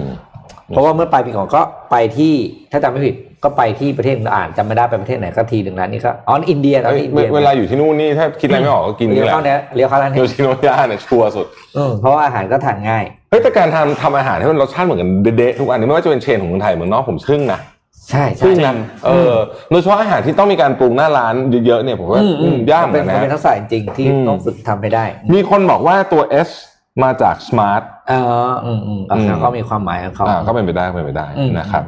[0.68, 1.62] เพราะว่าเมื่อปลายปีก่อนก็
[1.92, 2.34] ไปที่
[2.72, 17.60] ถ้าจำไม่ผิด ก็ไปที่ประเทศอ่านจำไม่ได้ไปประเทศไหนก็ทีหนึ่งแล้วนี่ก็อ๋ออินเดียตอนเอ้ยนี้อินเดียเวลาอยู่ที่นู่นนี่ถ้าคิดอะไรไม่ออกก็กินเลี้นี่ยวแหละเข้าเนี้ยเลี้ยวเข้าร้านโยนี้ชิโนยะเนี่ยชัวร์สุดอืมเพราะว่าอาหารก็ทานง่ายเฮ้ยแต่การทำทำอาหารให้มันรสชาติเหมือนกันเด๊ะๆทุกอันนี้ไม่ว่าจะเป็นเชนของเมืองไทยเมืองนอกผมทึ่งนะ
[18.10, 18.76] ใช่ใช่ทึ่งนะ
[19.06, 19.34] เออ
[19.70, 21.36] โดยเฉพาะอาหารที่ต้องมีการปรุงหน้าร้าน
[21.66, 26.50] เยอะๆเนี่ยผมว่าอืมอืมยากเหมืเป็อนนกันเป็นนะทักษะจริงๆที่อืมต้องฝึกทำให้ได้ มีคนบอกว่าตัว S
[27.04, 28.14] มาจาก smart เอ
[28.50, 31.84] ออืมอืมอะอืมก็มีความหมายของเขาอ่าก็เป็นไปได้ก็เป็นไปได้อืมนะครับ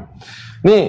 [0.68, 0.80] นี่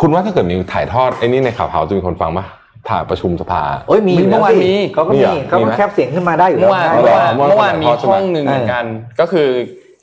[0.00, 2.46] คุณว่าถ้าเกิดมีถ่ายทอดไอ้นี่ในข่าวเฮาจะมีคนฟังปะ
[2.88, 8.84] ถ่ายประชุมสภา โอ้ยมีมีเมื่อวานแล้วสิมีเขาก็มีมีเหรอเขามีก็ไหมแคปเสียงขึ้นมาได้อยู่แล้เมื่วอวานได้เมื่อวานเมื่อวานเมื่อวานมีถ่ายทอดใช่ไหมช่องหนึ่งเหมือนกัน
[9.20, 9.48] ก็คือ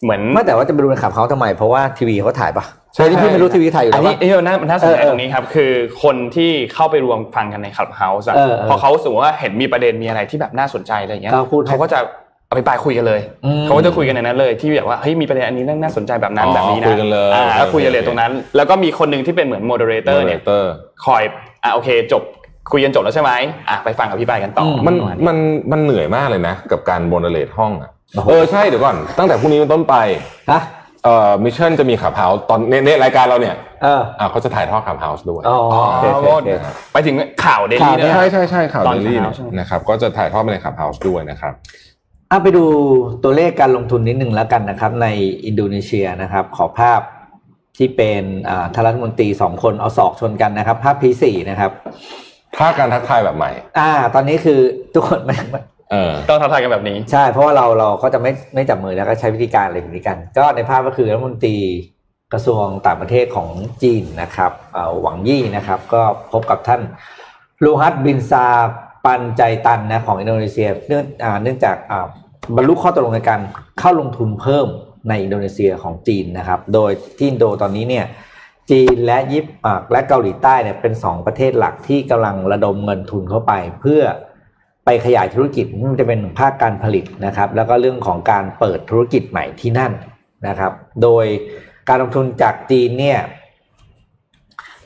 [0.04, 2.66] เหมือนไม่แต่ว่าจะไปดูในขับเขาทำไม เพราะว่าทีวีเขาถ่ายปะ
[2.96, 5.72] ใช่ที่พี่ไม่รู้ทีวีถ่ายอยู่อัแล้นวนี้ปะเอ้ยน่ามันน่าสนใจเออเออตรงนี้ครับ คือ
[6.04, 20.64] คนที่เข้าไปรวมฟังกันในคลับเฮาส์เออเออพอเขาสมมติว่าเห็นมีประเด็นมีอะไรที่แบบน่าสนใจอะไรอย่างเงี้ยก็พูดเขาก็จะเอาไปปลายคุยกันเลยอืมเขาก็จะคุยกันในนั้นเลย ที่แบบว่าเฮ้ยมีประเด็นอันนี้น่าสนใจแบบนั้นอ๋อแบบนี้นะคุยกันเลยอ่าแล้วคุยกันเลยโอเคตรงนั้น แล้วก็มีคนหนึ่งที่เป็นเหมือนโมเดเลเตอร์เนี่ย moderator
[21.06, 21.24] คอย
[21.64, 22.24] อะโอเคจบ
[22.72, 23.32] คุยกันจบแล้วใช่ไหม
[23.70, 25.38] อะไปฟังอภิปรายกันต่ออมันประาณมัน
[25.72, 29.96] มันเหนื่อยมากเลยนะ กับการ moderate ห้องอะโอ้โหเออใช่เดี๋ยวก่อนตั้งแต่พรุ่งนี้เป็นต้นไป
[30.52, 30.62] ฮะ
[31.06, 35.58] เอ่อมิชชั่นจะมี Clubhouse ตอนในในรายการเราเนี่ยเอออ่าเขาจะถ่ายทอด Clubhouse ด้วยอ๋อ
[35.92, 36.50] โอเคโอเคโอเค
[36.94, 41.54] ไปถึงข่าว daily ข่าวเนี่ยใช่ใช่ใช่ข่าวตอน daily เช้าใช่ไหมนะครับก็จะถ่ายทอดไปใน Clubhouse ด้วยนะครับ
[42.32, 42.66] อะไปดู
[43.24, 45.08] ตัวเลขการลงทุนนิดหนึ่งแล้วกันนะครับ ใน
[45.46, 47.02] อินโดนีเซียนะครับ ขอภาพ
[47.78, 51.72] ที่เป็นอ่าท่านรัฐมนตรีสองคนเอาศอกชนกันนะครับ ภาพ P4 นะครับ
[52.58, 54.60] ถ้าการทักทายแบบใหม่ อ่า ตอนนี้คือ
[54.94, 55.62] ทุกคนไม่ไม่
[55.92, 61.58] เออต้องทักทายกันแบบนี้ ใช่เพราะว่าเราเราก็จะไม่ไม่จับมือแล้วก็ใช้วิธีการอะไรแบบนี้กัน ก็ในภาพก็คือรัฐมนตรี
[62.34, 63.50] กระทรวงต่างประเทศของ
[63.84, 66.02] จีนนะครับเอ่อหวังยี่นะครับ ก็
[66.32, 66.82] พบกับท่าน
[67.64, 68.46] ลูฮัตบินซา
[69.06, 71.06] ปันใจตันนะของอินโดนีเซียเนื่อง
[71.44, 71.76] เนื่องจาก
[72.56, 73.42] บรรลุข้อตกลงในการ
[73.80, 74.68] เข้าลงทุนเพิ่ม
[75.10, 78.06] ในอินโดนีเซียของจีนนะครับ โดยที่อินโดตอนนี้เนี่ย
[78.72, 84.02] จีนและญี่ปุ่นและเกาหลีใต้เนี่ยเป็นสองประเทศหลักที่กำลังระดมเงินทุนเข้าไป เพื่อ
[84.86, 89.92] ไปขยายธุรกิจมันจะเป็นภาคการผลิตนะครับ แล้วก็เรื่องของการเปิดธุรกิจใหม่ที่นั่น
[90.48, 90.72] นะครับ
[91.04, 91.26] โดย
[91.90, 93.20] การลงทุนจากจีนเนี่ย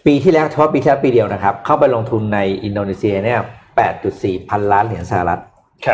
[0.05, 3.39] ปีที่แล้วเฉพาะปีที่แล้วปีเดียวนะครับ เข้าไปลงทุนในอินโดนีเซียเนี่ย
[3.95, 5.41] 8.4 พันล้านเหรียญสหรัฐ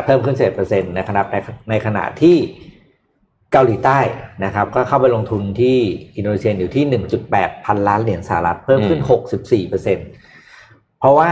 [0.06, 1.36] เพิ่มขึ้นเศษเปอร์เซ็นต์นะครับใน
[1.70, 2.38] ในขณะที่
[3.52, 4.00] เกาหลีใต้
[4.46, 5.78] นะครับ ก็เข้าไปลงทุนที่
[6.16, 6.84] อินโดนีเซียอยู่ที่
[7.26, 9.00] 1.8 พันล้านเหรียญสหรัฐ เพิ่มขึ้น
[9.36, 9.98] 64เปอร์เซ็น
[11.00, 11.32] เพราะว่า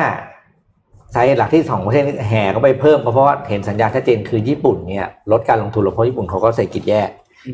[1.14, 7.02] สาเหตุหลักที่สองประเทศนี้แห่เข้าไปเพิ่มก็เพราะว่าเห็นสัญญาณชัดเจนคือญี่ปุ่นเนี่ยลดการลงทุนลงเพราะญี่ปุ่นเขาก็เศรษฐกิจแย่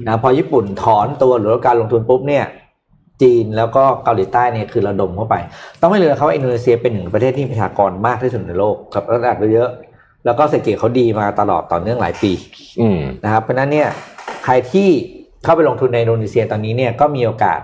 [0.07, 2.45] นะพอญี่ปุ่นถอนตัวหรือลดการลงทุนปุ๊บเนี่ย
[3.21, 5.35] จีนแล้วก็เกาหลีใต้เนี่ยคือระดมเข้าไป
[5.81, 9.69] ต้องไม่ลืมนะครับว่าอินโดนีเซียเป็นหนึ่งประเทศที่มีประชากรมากที่สุดในโลกกับระดับเยอะ
[10.25, 12.31] แล้วก็เศรษฐกิจเขาดีมาตลอดต่อเนื่องหลายปี
[12.81, 13.87] อืมนะครับ เพราะฉะนั้นเนี่ย
[14.45, 14.89] ใครที่
[15.43, 17.59] เข้าไปลงทุนในอินโดนีเซียตอนนี้เนี่ยก็มีโอกาส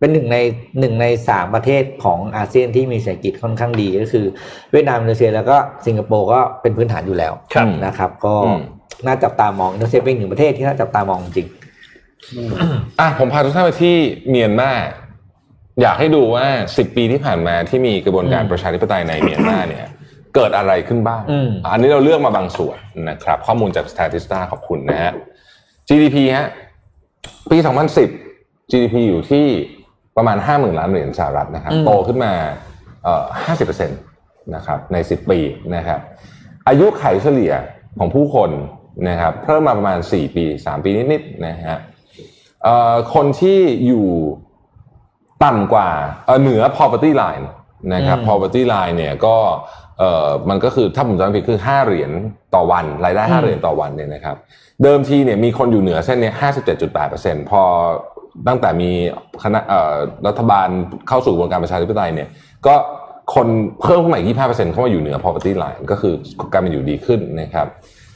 [0.00, 0.38] เป็นหนึ่งใน
[0.80, 4.26] หนึ่งในสามประเทศของอาเซียนที่มีเศรษฐกิจค่อนข้างดีก็คือ
[4.72, 5.56] เวียดนามอินโดนีเซียแล้วก็
[5.86, 8.60] สิงคโปร์ก็เป็นพื้นฐานอยู่แล้วครับนะครับ ก็อืม
[9.06, 11.48] น่าจับตามองอินโดนีเซียเป็นหนึ่งประเทศที่น่าจับตามองจริง
[13.00, 13.96] อะผมพาทุกท่านไปที่
[14.28, 14.72] เมียนมา
[15.82, 16.46] อยากให้ดูว่า
[16.76, 19.86] สิบปีที่ผ่านมาที่มีกระบวนการอืมประชาธิปไตยในเมียนมาเนี่ย
[20.34, 22.78] เกิดอะไรขึ้นบ้างอืมอันนี้เราเลือกมาบางส่วน
[23.10, 25.12] นะครับ ข้อมูลจาก Statista ขอบคุณนะฮะ
[25.88, 26.48] GDP ฮะ
[27.50, 27.56] ปี
[28.14, 29.46] 2010 GDP อยู่ที่
[30.16, 32.32] ประมาณ 50,000 ล้านเหรียญสหรัฐนะครับอืมโตขึ้นมา
[33.04, 33.24] เอ่อ
[33.84, 35.38] 50%นะครับใน 10 ปี
[35.76, 36.00] นะครับ
[36.68, 37.54] อายุไขเฉลี่ย
[37.98, 38.50] ของผู้คน
[39.08, 41.80] นะครับเพิ่มมาประมาณ 4 ปี 3 ปีนิดๆนะฮะเอ่อ
[43.14, 44.06] คนที่อยู่
[45.44, 45.90] ต่ำกว่า
[46.26, 47.46] เอ่อเหนือ poverty line
[47.94, 49.36] นะครับอืม poverty line เนี่ยก็
[49.98, 52.10] เอ่อมันก็คือถ้าผมจำไม่ผิดคือ 5 เหรียญ
[52.54, 54.36] ต่อวันรายได้ 5 เหรียญต่อวันเนี่ยนะครับ
[54.82, 56.34] เดิมทีเนี่ยมีคนอยู่เหนือเส้นเนี้ย
[56.92, 57.62] 57.8%พอ
[58.48, 58.90] ตั้งแต่มี
[59.42, 59.94] คณะเอ่อ
[60.26, 60.68] รัฐบาล
[61.08, 62.28] เข้าสู่กระบวนการประชาธิปไตยเนี่ย
[62.66, 62.74] ก็
[63.34, 63.46] คน
[63.82, 66.14] เพิ่มขึ้นมาอีก25%เข้ามาอยู่เหนือ poverty line ก็คือ
[66.52, 67.66] การเป็นอยู่ดีขึ้นนะครับ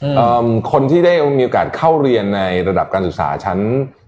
[0.03, 3.59] อืมเอิ่มคนที่ได้มีโอกาสเข้าเรียนในระดับการศึกษาชั้น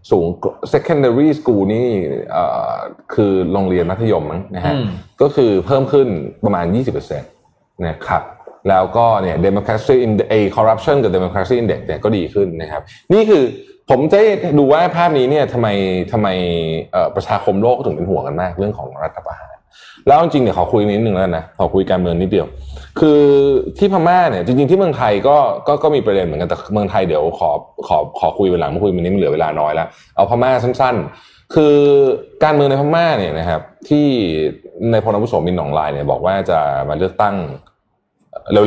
[0.09, 0.25] สูง
[0.73, 1.87] secondary school นี่
[2.31, 2.75] เอ่อ
[3.13, 4.87] คือโรงเรียนมัธยมมั้งนะฮะอืม
[5.21, 6.07] ก็คือเพิ่มขึ้น
[6.45, 6.65] ประมาณ
[7.05, 7.19] 20%
[7.87, 8.23] นะครับ
[8.69, 12.81] แล้วก็เนี่ย democracy in a corruption กับ democracy index เนี่ยก็ดีขึ้นนะครับ
[13.13, 13.43] นี่คือ
[13.89, 14.19] ผมจะ
[14.59, 15.67] ดูว่าภาพนี้เนี่ยทำไม
[16.11, 16.27] ทำไม
[16.91, 19.55] เอ่อประชาคมโลกถึงเป็นห่วงกันมากเรื่องของรัฐประหาร
[20.07, 22.47] แล้วจริงๆเนี่ยขอคุยนิดนึงแล้วนะขอคุยการเมืองนิดเดียว
[22.99, 23.21] คือ
[23.77, 25.37] ที่พม่าเนี่ยจริง ๆที่เมืองไทยก็
[25.67, 27.49] ก็ก็มีประเด็นเหมือนกันแต่เมืองไทยเดี๋ยวขอ
[27.87, 30.95] ขอขอคุยเวลาเมื่อคุยวันนี้มันเหลือเวลาน้อยแล้วเอาพม่าสั้น
[31.25, 31.75] ๆ คือ
[32.43, 34.07] การเมืองในพม่าเนี่ยนะครับที่
[34.91, 37.35] ในพลอาวุโสมินหนองลายเนี่ยบอกว่าจะมาเลือกตั้ง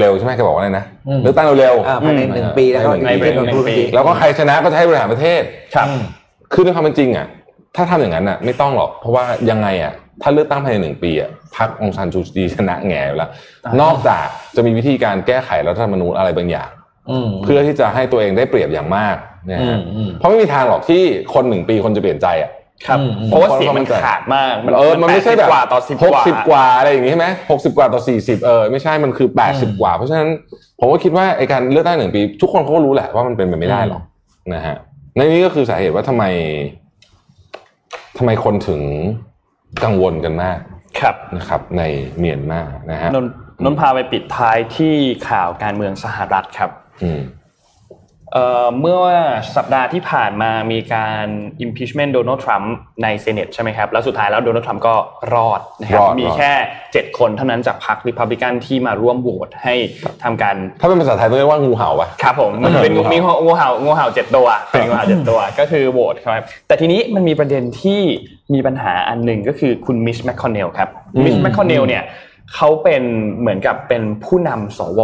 [0.00, 5.42] เร็วๆใช่ไหมแกบอกว่าอะไรนะอืมเลือกตั้งเร็วอ่าภายในหนึ่งปีแล้วก็ภายในหนึ่งปีอีกหนึ่งปีแล้วก็ใครชนะก็จะให้บริหารประเทศ
[5.74, 5.86] ครับ
[6.52, 7.26] คือในความเป็นจริงอะ
[7.76, 9.92] ถ้าทำอย่างนั้นอะไม่ต้องหรอกเพราะว่ายังไงอะ
[10.22, 13.30] ถ้าเลือกตั้งภายในหนึ่งปีอะพรรคองซานจูจีชนะแง่อยู่แล้ว
[13.80, 16.70] นอกจากจะมีวิธีการแก้ไขรัฐธรรมนูญอะไรบางอย่าง
[17.10, 19.16] อืมเพื่อที่จะให้ตัวเองได้เปรียบอย่างมาก
[19.50, 21.02] นะอืฮะมอืมเพราะไม่มีทางหรอกที่
[21.34, 22.50] คนหนึ่งปีคนจะเปลี่ยนใจอะ
[22.86, 30.28] ครับอืมเพราะว่าเสียงมันขาดมากเออมันไม่ใช่แบบ80กว่าต่อสิบหกกว่าสิบกว่าอะไรอย่างงี้ใช่ไหมหกสิบกว่าต่อสี่สิบเออไม่ใช่มันคือแปดสิบกว่า เพราะฉะนั้น
[30.80, 34.02] ผมก็คิดว่าไอการเลือกตั้งหนึ่งปี ทุกคนเขาก็รู้แหละว่ามันเป็นไปไม่ได้หรอก
[34.54, 34.76] นะฮะ
[35.16, 36.24] ในนี้ก็คือสาเหตุว่าทำไม
[38.18, 38.82] ทำไมคนถึง
[39.82, 40.58] กังวลกันมาก
[41.00, 41.82] ครับนะครับ ใน
[42.18, 42.60] เมียนมา
[42.90, 43.26] นะฮะนน
[43.64, 44.94] นนพาไปปิดท้ายที่
[45.28, 46.70] ข่าวการเมืองสหรัฐครับ
[47.02, 47.20] อืม
[48.34, 49.00] เอ่อเมื่อ
[49.56, 51.26] สัปดาห์ที่ผ่านมามีการ
[51.64, 54.94] impeachment โดนัลด์ทรัมป์ในเซเนตใช่ไหมครับ แล้วสุดท้ายแล้วโดนัลด์ทรัมป์ก็
[55.34, 56.52] รอดนะครับรอดมีรอดแค่
[56.88, 59.74] 7 คนเท่านั้นจากพรรคริพับลิกันที่มาร่วมโหวตให้
[60.24, 68.00] ทำการ ถ้าเป็นภาษาไทยต้องเรียกว่างูเห่าปะครับผมมันเป็นงูมีงูเห่างูเห่าเจ็ดตัวเป็นงูเห่าเจ็ดตัวก็คือโหวตครับ แต่ทีนี้มันมีประเด็นที่
[68.54, 72.02] มีปัญหาอันหนึ่งก็คือคุณมิชแมคคอนเนลครับอืมมิชแมคคอนเนลเนี่ย
[72.54, 73.02] เขาเป็น
[73.40, 75.00] เหมือนกับเป็นผู้นำสว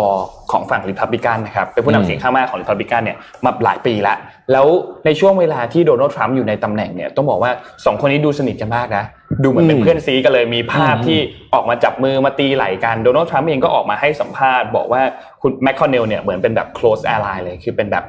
[0.50, 4.16] ของฝั่งริพับลิกันนะครับเป็นผู้นำเสียงข้างมากของริพับลิกันเนี่ยมาหลายปีแล้ว
[4.52, 4.66] แล้ว
[5.06, 7.50] ในช่วงเวลาที่โดนัลด์ทรัมป์อยู่ในตำแหน่งเนี่ยต้องบอกว่า
[7.84, 9.04] สองคนนี้ดูสนิทกันมากนะ
[9.42, 11.18] ดูเหมือนเป็นเพื่อนซี้กันเลยมีภาพที่
[11.54, 15.02] ออกมาจับมือมาตีไหล่กันโดนัลด์ทรัมป์เองก็ออกมาให้สัมภาษณ์ บอกว่า
[15.42, 18.04] คุณแมคคอนเนลเนี่ยเหมือนเป็นแบบ close ally เลยคือเป็นแบบ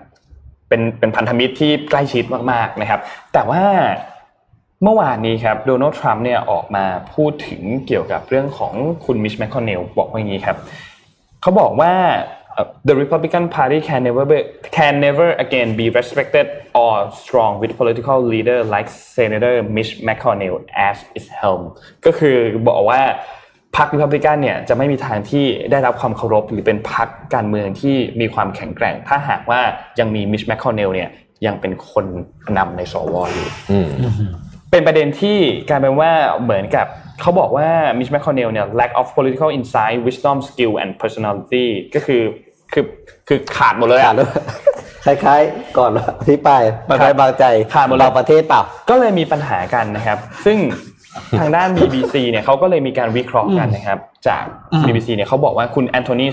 [0.69, 2.99] เป็นเป็นพันธมิตรที่ใกล้ชิดมากๆนะครับ
[3.33, 3.63] แต่ว่า
[4.83, 8.73] เมื่อวานนี้ครับโดนัลด์ทรัมป์เนี่ยออกมาพูดถึงเกี่ยวกับเรื่องของ
[9.05, 10.57] คุณมิชแมคคอนเนลบอกว่าอย่างนี้ครับ
[11.41, 11.93] เขาบอกว่า
[12.87, 14.39] the Republican Party can never be,
[14.77, 16.47] can never again be respected
[16.81, 20.57] or strong with political leader like Senator Mitch McConnell
[20.89, 21.61] as its helm
[22.05, 22.35] ก็คือ
[22.67, 23.01] บอกว่า
[23.77, 29.61] พรรค Republican เนี่ยจะไม่มีทางที่ได้รับความเคารพหรือเป็นพรรคการเมืองที่มีความแข็งแกร่ง ถ้าหากว่า
[29.99, 31.09] ยังมี Mitch McConnell เนี่ย
[31.45, 32.05] ยังเป็นคน
[32.57, 33.49] นำในสวอยู่
[34.71, 35.37] เป็นประเด็นที่
[35.69, 36.11] กลายเป็นว่า
[36.43, 36.85] เหมือนกับ
[37.21, 37.69] เขาบอกว่า
[37.99, 41.65] มิชแมคคอนเนลเนี่ย lack of political insight wisdom skill and personality
[41.95, 42.21] ก็คือ
[42.73, 42.85] คือ
[43.27, 44.31] คือขาดหมดเลยขาอะดด้วย
[45.05, 47.43] คล้ายๆ ก่อนอธิบายบางใจบางใจ
[47.73, 50.57] ขาดหมดเลยเราประเทศเปล่า ก็เลยมีปัญหากันนะครับ ซึ่ง
[51.39, 56.27] ทางด้าน BBC เนี่ยเขาก็เลยมีการวิเคราะห์กันนะครับ จากอืม BBC เนี่ยเขาบอกว่าคุณแอนโทนี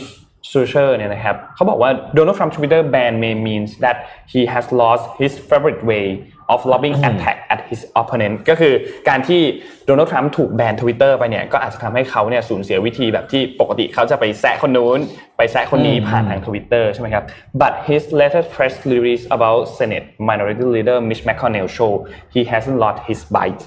[0.52, 3.96] ซูเชอร์เนี่ยนะครับเขาบอกว่า Donald Trump Twitter ban may means that
[4.32, 6.04] he has lost his favorite way
[6.52, 8.74] of lobbing attack at his opponent ก็คือ
[9.08, 9.40] การที่
[9.86, 14.98] โดนัลด์ทรัมป์ถูกแบนทวิตเตอร์ไปเนี่ยก็อาจจะทำให้เขาเนี่ยสูญเสียวิธีแบบที่ปกติเขาจะไปแซะคนนู้น
[15.36, 17.24] ไปแซะคนนี้อืมผ่านทางทวิตเตอร์ใช่ไหมครับ
[17.60, 21.92] but his latest press release about Senate Minority Leader Mitch McConnell show
[22.34, 23.62] he hasn't lost his bite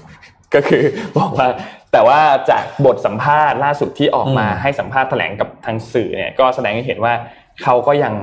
[0.54, 0.84] ก็คือ
[1.18, 1.48] บอกว่า
[1.92, 2.20] แต่ว่า
[2.50, 7.14] จากบทสัมภาษณ์ล่าสุดที่ออกมาอืมให้สัมภาษณ์แถลงกับทางสื่อเนี่ยก็แสดงให้เห็นว่า
[7.62, 8.14] เขาก็ยัง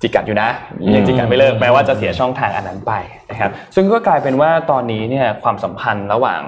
[0.00, 0.48] จิกกัดอยู่นะ
[0.94, 2.92] ยังจิกกัดไม่เลิกแม้ว่าจะเสียช่องทางอันนั้นไป
[3.30, 6.40] นะครับซึ่งก็กลายเป็นว่าตอนนี้เนี่ยความสัมพันธ์ระหว่าง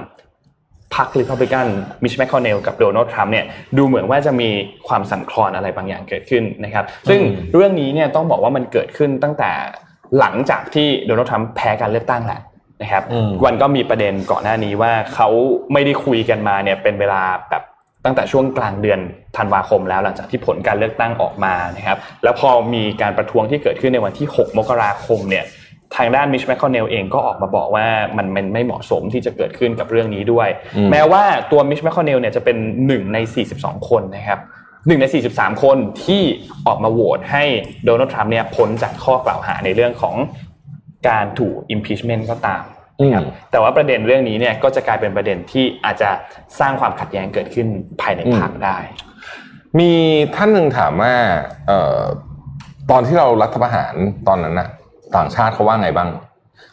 [0.94, 1.66] พรรคริพับลิกัน
[2.02, 3.46] มิชแมคคอนเนลกับโดนัลด์ทรัมป์เนี่ย
[3.76, 4.48] ดูเหมือนว่าจะมี
[4.88, 7.20] ความสั่นคลอนอะไรบางอย่างเกิดขึ้นนะครับซึ่ง
[7.54, 9.50] เรื่องนี้เนี่ยต้องบอกว่ามันเกิดขึ้นตั้งแต่
[10.18, 12.40] หลังจากที่โดนัลด์ทรัมป์แพ้การเลือกตั้งแหละ
[12.82, 15.28] นะครับอืมวันก็มีประเด็นก่อนหน้านี้ว่าเขา
[15.72, 17.62] ไม่ได้คุยกันมาเนี่ยเป็นเวลาแบบ
[18.04, 19.00] ตั้งแต่ช่วงกลางเดือน
[19.36, 25.44] ธันวาคมแล้วหลังจากที่ผลการเลือกตั้งออกมานะครับ แล้วพอมีการประท้วงที่เกิดขึ้นในวันที่ 6 มกราคมเนี่ย
[25.96, 27.86] ทางด้านมิชแมคคอนเนลเองก็ออกมาบอกว่า
[28.16, 31.22] มันมันไม่เหมาะสมที่จะเกิดขึ้นกับเรื่องนี้ด้วยอืมแม้ว่า
[31.52, 33.18] ตัวมิชแมคคอนเนลเนี่ยจะเป็นหนึ่งใน
[33.54, 34.40] 42 คนนะครับ
[34.86, 36.22] หนึ่งใน 43 คนที่
[36.66, 37.44] ออกมาโหวตให้
[37.84, 40.14] โดนัลด์ทรัมป์เนี่ยพ้นจากข้อกล่าวหาในเรื่องของ
[41.08, 42.79] การถูก impeachment ก็ตามนะครับ
[43.50, 46.10] แต่ว่าประเด็นเรื่องนี้เนี่ยก็จะกลายเป็นประเด็นที่อาจจะ
[46.60, 47.66] สร้างความขัดแย้งเกิดขึ้น
[48.00, 48.78] ภายในพรรคได้
[49.78, 49.92] มี
[50.34, 51.14] ท่านหนึ่งถามว่า
[51.66, 52.00] เอ่อ
[52.90, 53.94] ตอนที่เรารัฐประหาร
[54.28, 54.68] ตอนนั้นน่ะ
[55.16, 56.08] ต่างชาติเขาว่าไงบ้าง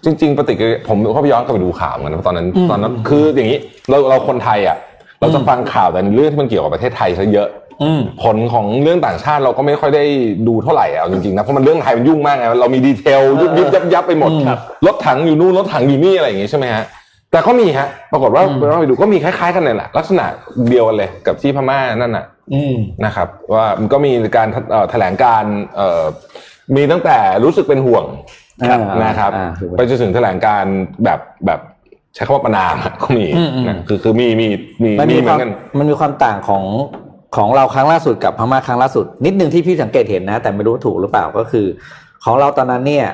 [0.03, 3.59] จริง ๆ ปฏิกิริยาผมก็ไปย้อนกลับไปดูข่าวเหมือนกันนะตอนนั้นอืมตอนนั้นคืออย่างนี้
[3.89, 4.77] เราเราคนไทยอะ
[5.19, 7.66] เราจะฟังข่าวแต่ในเรื่องที่มันเกี่ยวกับประเทศไทยซะเยอะอืม
[8.23, 10.03] ผลของเรื่องต่างชาติเราก็ไม่ค่อยได้
[10.47, 16.85] ดูเท่าไหร่อะเอาจริงๆนะเพราะมันเรื่องไทยมันยุ่งมากไงเรามีดีเทลยุบยิบยับยับไปหมดอืมครับรถถังอยู่นู่นรถถังอยู่นี่อะไรอย่างงี้ใช่ไหมฮะ
[17.31, 20.25] แต่ก็มีฮะ ปรากฏว่าอืมเราไปดูก็มีคล้ายๆกันเลยแหละลักษณะ
[20.69, 22.75] เดียวกันเลยกับที่พม่านั่นน่ะอืม
[23.05, 25.43] นะครับ ว่ามันก็มีการเอ่อแถลงการ
[25.75, 26.03] เอ่อ
[26.75, 28.05] มีตั้งแต่รู้สึกเป็นห่วง
[28.63, 30.63] อ่านะครับอ่าถูกไปจนถึงแถลงการ
[31.03, 31.59] แบบแบบ
[32.15, 34.47] ใช้คำว่าประนามอะก็มีอืมอืมนะคือคือมีมี
[34.83, 36.63] มีมันมีมีเหคมือวามนกันมันมีความต่างของ
[37.35, 41.65] ของเราครั้งล่าสุดกับพม่าครั้งล่าสุด นิดนึงที่พี่สังเกตเห็นนะ แต่ไม่รู้ถูกหรือเปล่าก็คือ
[42.23, 43.07] ของเราตอนนั้นเนี่ย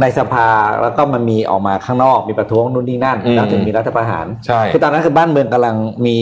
[0.00, 0.48] ในสภา
[0.82, 6.16] แล้วก็มันมีออกมาข้างนอกมีประท้วงนู่นนี่นั่นอืมแล้วถึงมีรัฐประหารใช่คือตอนนั้นคือบ้านเมืองกำลังมี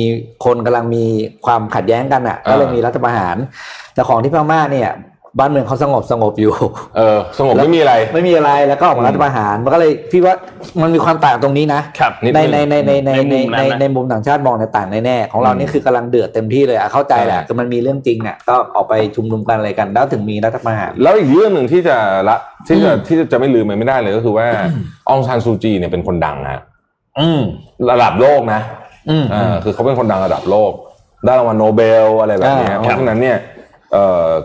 [0.45, 1.05] คนกำลังมี
[1.47, 3.37] ความขัดแย้งกันอะ ก็เลยอ่ามีมีรัฐประหาร
[3.95, 4.89] แต่ของที่พม่าเนี่ย
[5.39, 6.53] บ้านเมืองเขาสงบสงบอยู่
[6.97, 10.34] เออสงบไม่มีอะไร ไม่มีอะไรแล้วก็ออกมารัฐประหารมันก็เลยพี่ว่า
[10.82, 21.97] มันมีความต่างตรงนี้นะครับนิดในนึงในในในในในมุในมนั้ในนนะในมุมต่างชาติมองในยต่างแน่ๆของเรานี่คือกำลังเดือดเต็มที่เลยอะเข้าใจแหละใช่คือมันมีเรื่องจริงอะก็ออกไปชุมนุมกันอะไรกันแล้วถึงมีรัฐประหารแล้วอีกเรื่องหนึ่งที่จะ
[22.28, 24.47] ละที่จะอืมที่จะไม่ลืมไปไม่ได้เลยก็คือว่า
[25.09, 26.61] อองซานซูจีเนี่ยเป็นคนดังฮะ
[27.18, 27.43] อืม
[27.91, 28.61] ระดับโลกนะ
[29.11, 30.72] อืมอ่าคือเขาเป็นคนดังระดับโลก
[31.24, 33.56] ได้รางวัลโนเบลอะไรแบบเนี้ยอ่าเพราะฉะนั้นเนี่ยเอ่อ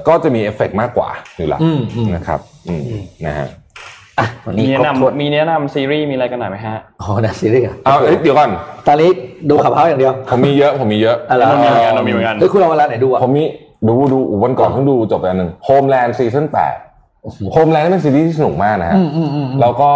[0.08, 2.82] ก็จะมีเอฟเฟกต์มากกว่าอยู่และอืมอืมนะครับอืม
[3.26, 3.48] นะฮะ
[4.20, 8.50] อะวันนี้มีแนะครบถ้วนนำมีแนะนำซีรีส์มีอะไรกันหน่อยไหมฮะโอ้นะซีรีส์อะเอาเอ้ยเดี๋ยวก่อน
[8.88, 9.10] ตอนนี้
[9.50, 13.44] ดู Clubhouse อย่างเดียว ผมมีเยอะผมมีเยอะอะไรเรามีเหมือนกันเรามีเหมือนกันเฮ้ยคุณเอาเวลาไหนดูอะผมมี
[13.88, 16.76] ดูดูวันก่อนเพิ่งดูจบไปอันหนึ่ง Homeland season แปด
[17.54, 19.90] Homeland เป็นซีรีส์ที่สนุกมากนะฮะอืมอืมอืมแล้วก็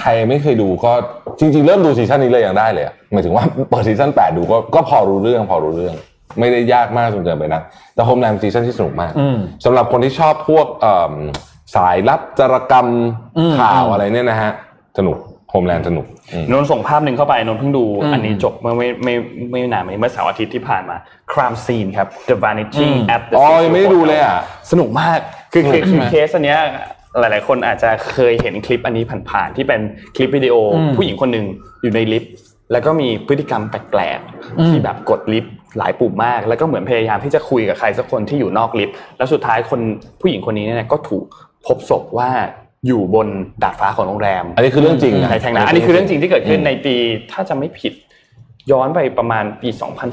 [0.00, 0.92] ใครไม่เคยดูก็
[1.38, 5.94] จริง ๆ เริ่มดู season นี้เลยยังได้เลยอะหมายถึงว่าเปิด season แปดดูก็ก็พอรู้เรื่องพอรู้เรื่อง
[6.38, 7.62] ไม่ได้ยากมากจนเกินไปนะ
[7.94, 11.12] แต่ Homeland season ที่สนุกมากอืมสำหรับคนที่ชอบพวกเอิ่ม
[11.76, 12.86] สายลับจารกรรม
[13.38, 14.52] อืมข่าวอืมอะไรเนี่ยนะฮะ
[14.98, 15.16] สนุก
[15.50, 19.14] Homeland สนุกอืมนนท์ส่งภาพหนึ่งเข้าไปนนท์เพิ่งดูอืมอันนี้จบเมื่อไม่ไม่
[19.50, 20.96] ไม่ไม่นานมานี้เมื่อเสาร์อาทิตย์ที่ผ่านมา
[21.32, 24.38] Crime Scene ครับ The Vanishing อืม at the อ๋อ Cecil ยังไม่ได้ดูเลยอะ
[24.70, 25.18] สนุกมาก
[25.52, 26.60] คือคือสนุกใช่คือไหมเคสอันเนี้ย
[27.20, 29.80] หลาย ๆ คนอาจจะเคยเห็นคลิปอันนี้ผ่านๆที่เป็น
[30.16, 31.44] คลิปวิดีโออมผู้หญิงคนหนึ่ง
[31.82, 32.32] อยู่ในลิฟต์
[32.72, 34.18] แล้วก็มีพฤติกรรมแปลก
[34.58, 39.80] อืมๆที่แบบกดลิฟต์ หลายปุ่มมาก แล้วก็เหมือนพยายามที่จะคุยกับใครสักคนที่อยู่นอกลิฟต์แล้วสุดท้ายคน
[40.20, 41.24] ผู้หญิงคนนี้เนี่ยก็ถูก
[41.66, 42.30] พบศพว่า
[42.86, 43.28] อยู่บน
[43.62, 46.94] ดาดฟ้าของโรงแรม อันนี้คือเรื่องจริงนะในแทงนะอันนี้คือเรื่องจริงที่เกิดขึ้นอืมในปี
[47.32, 47.92] ถ้าจะไม่ผิด
[48.72, 49.68] ย้อนไปประมาณปี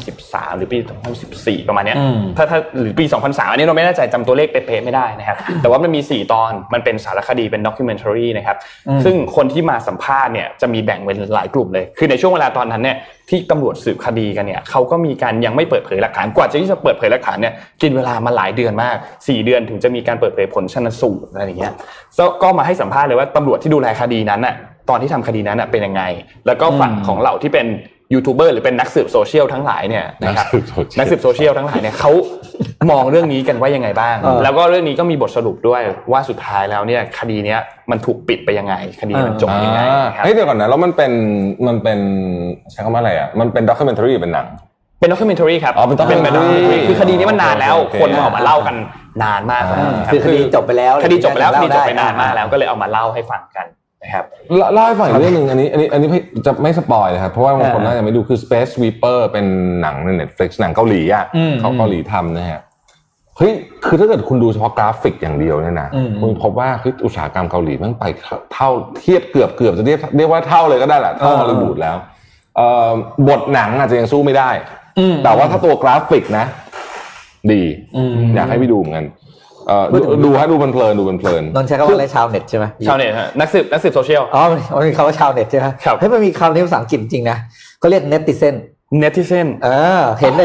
[0.08, 0.78] 2013 หรือปี
[1.24, 12.98] 2014 ประมาณเนี้ยอืมถ้าถ้าหรือปี 2003 อันนี้เราไม่แน่ใจจำตัวเลขเป๊ะๆไม่ได้นะครับ แต่ว่ามันมี 4 ตอน มันเป็นสารคดีเป็นด็อกิเมนทารีนะครับอืมซึ่งคนที่มาสัมภาษณ์เนี่ยจะมีแบ่งเป็นหลายกลุ่มเลย คือในช่วงเวลาตอนนั้นเนี่ย
[13.30, 21.74] ที่ตำรวจสืบคดีกันเนี่ยเขาก็มีการยังไม่เปิดเผยหลักฐาน กว่าจะที่จะเปิดเผยหลักฐานเนี่ยกินเวลามาหลายเดือนมาก 4 เดือนถึงจะมีการเปิดเผยผลชันสูตรอะไรอย่างเงี้ย
[22.20, 24.56] ก็ก็มาให้สัมภาษณ์เลยว่าตำรวจที่ดูแลคดีนั้นน่ะ
[24.90, 26.04] ตอนที่ทำคดีนั้นน่ะเป็นยังไง
[26.48, 27.68] แล้วก็ฝั่งอืมของเหล่าที่เป็น
[28.14, 30.46] ยูทูบเบอร์หรือเป็นนักสืบโซเชียลทั้งหลายเนี่ยนะครับ
[31.00, 32.12] นักสืบโซเชียลทั้งหลายเนี่ยเขา
[32.92, 37.60] มองเรื่องนี้กันว่ายังไงบ้างเออแล้วก็เรื่องนี้ก็มีบทสรุปด้วยว่าสุดท้ายแล้วเนี่ยคดีเนี้ย
[37.92, 41.12] มันถูกปิดไปยังไง คดีมันจบยังไงอ่านะครับเฮ้ยเดี๋ยวก่อนนะแล้วมันเป็น
[41.68, 42.00] มันเป็น
[42.72, 44.48] ใช้คำว่าอะไรอะมันเป็น documentary เป็นหนัง
[45.00, 46.50] เป็น documentary ครับอ๋อเป็น documentary
[46.88, 48.76] คือคดีนี้มันนานแล้วโอเคคนมาออกมาเล่ากัน
[49.24, 53.66] นานมากแล้วอืมรับคือคดีจบไปแล้วคดีจบไปแล้วคเล่าดีจบไปได้นานมากแล้วก็เลยเอามาเล่าให้ฟังกัน
[54.04, 54.26] นะครับ
[54.58, 56.10] เล่าเล่าให้ฟังอีกเรื่องหนึ่งอันนี้อันนี้อันนี้
[56.46, 59.46] จะไม่ spoil นะครับ เพราะว่าบางคนน่าจะไม่ดูคือ Space Sweeper เป็น
[59.82, 62.62] หนังใน Netflix หนังเกาหลีอะอืมเขาเกาหลีทำนะฮะ
[63.38, 63.54] เฮ้ย
[63.86, 68.06] คือถ้าเกิดคุณดูเฉพาะกราฟิกอย่างเดียวเนี่ยนะอืมคุณพบว่าเฮ้ยอุตสาหกรรมเกาหลีมันไป
[68.54, 71.98] เท่าเทียบเกือบเกือบจะเรียกเรียกว่าเท่าเลยก็ได้แหละเท่าฮอลลีวูดแล้ว
[72.58, 72.92] เอ่อ
[73.28, 74.50] บทหนังอาจจะยังสู้ไม่ได้
[75.00, 76.46] อืมแต่ว่าถ้าตัวกราฟิกนะ
[77.52, 77.62] ดี
[77.96, 79.23] อืมอยากให้ไปดูเหมือนกันเอ่อพู
[79.86, 84.44] ดดูถึงดูให้ดูเพลินๆดูเพลินนนท์ใช้คำว่าอะไรชาวเน็ตใช่ไหมชาวเน็ตฮะนักสืบนักสืบโซเชียลอ๋อ
[84.78, 87.38] มันมีคำว่าชาวเน็ตใช่ไหมครับเฮ้ยมันมีคำนี้ภาษาอังกฤษจริงๆนะ
[87.82, 88.56] ก็เรียก netizen
[89.00, 90.44] netizen เออเห็นใน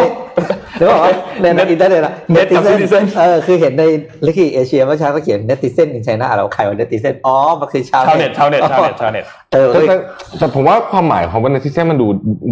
[0.79, 3.85] เดี๋ยวบอกว่าในในอินเทอร์เน็ตอะ Net กับ citizen เออคือเห็นใน
[4.27, 9.95] Nikkei Asia เมื่อเช้าก็เขียน netizen ใน China เราใครว่า netizen อ๋อมันคือชาวชาวเน็ตชาวเน็ตชาวเน็ตชาวเน็ตเออๆแต่แต่
[10.39, 12.07] แต่ผมว่าความหมายของมันในที่แท้มันดู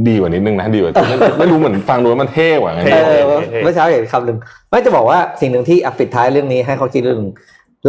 [0.09, 3.23] ดีกว่านิดนึงนะดีกว่าไม่ไม่รู้เหมือนฟังดูแล้วมันเท่กว่าไงเท่เออ
[3.63, 4.39] เมื่อเช้าเห็นคำหนึ่ง
[4.71, 7.35] ไม่จะบอกว่าสิ่งหนึ่งที่อะปิดท้ายเรื่องนี้ให้เขาคิดเรื่องหนึ่ง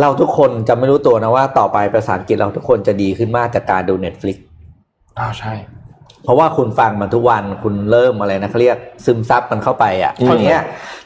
[0.02, 4.38] เราทุกคนจะไม่รู้ตัวนะว่าต่อไปภาษาอังกฤษเราทุกคนจะดีขึ้นมากจากการดู Netflix
[5.20, 5.54] อ้าวใช่
[6.24, 10.62] เพราะว่าคุณฟังมันทุกวันคุณเริ่มอะไรนะเขาเรียกซึมซับมันเข้าไปอะอืมทีเนี้ย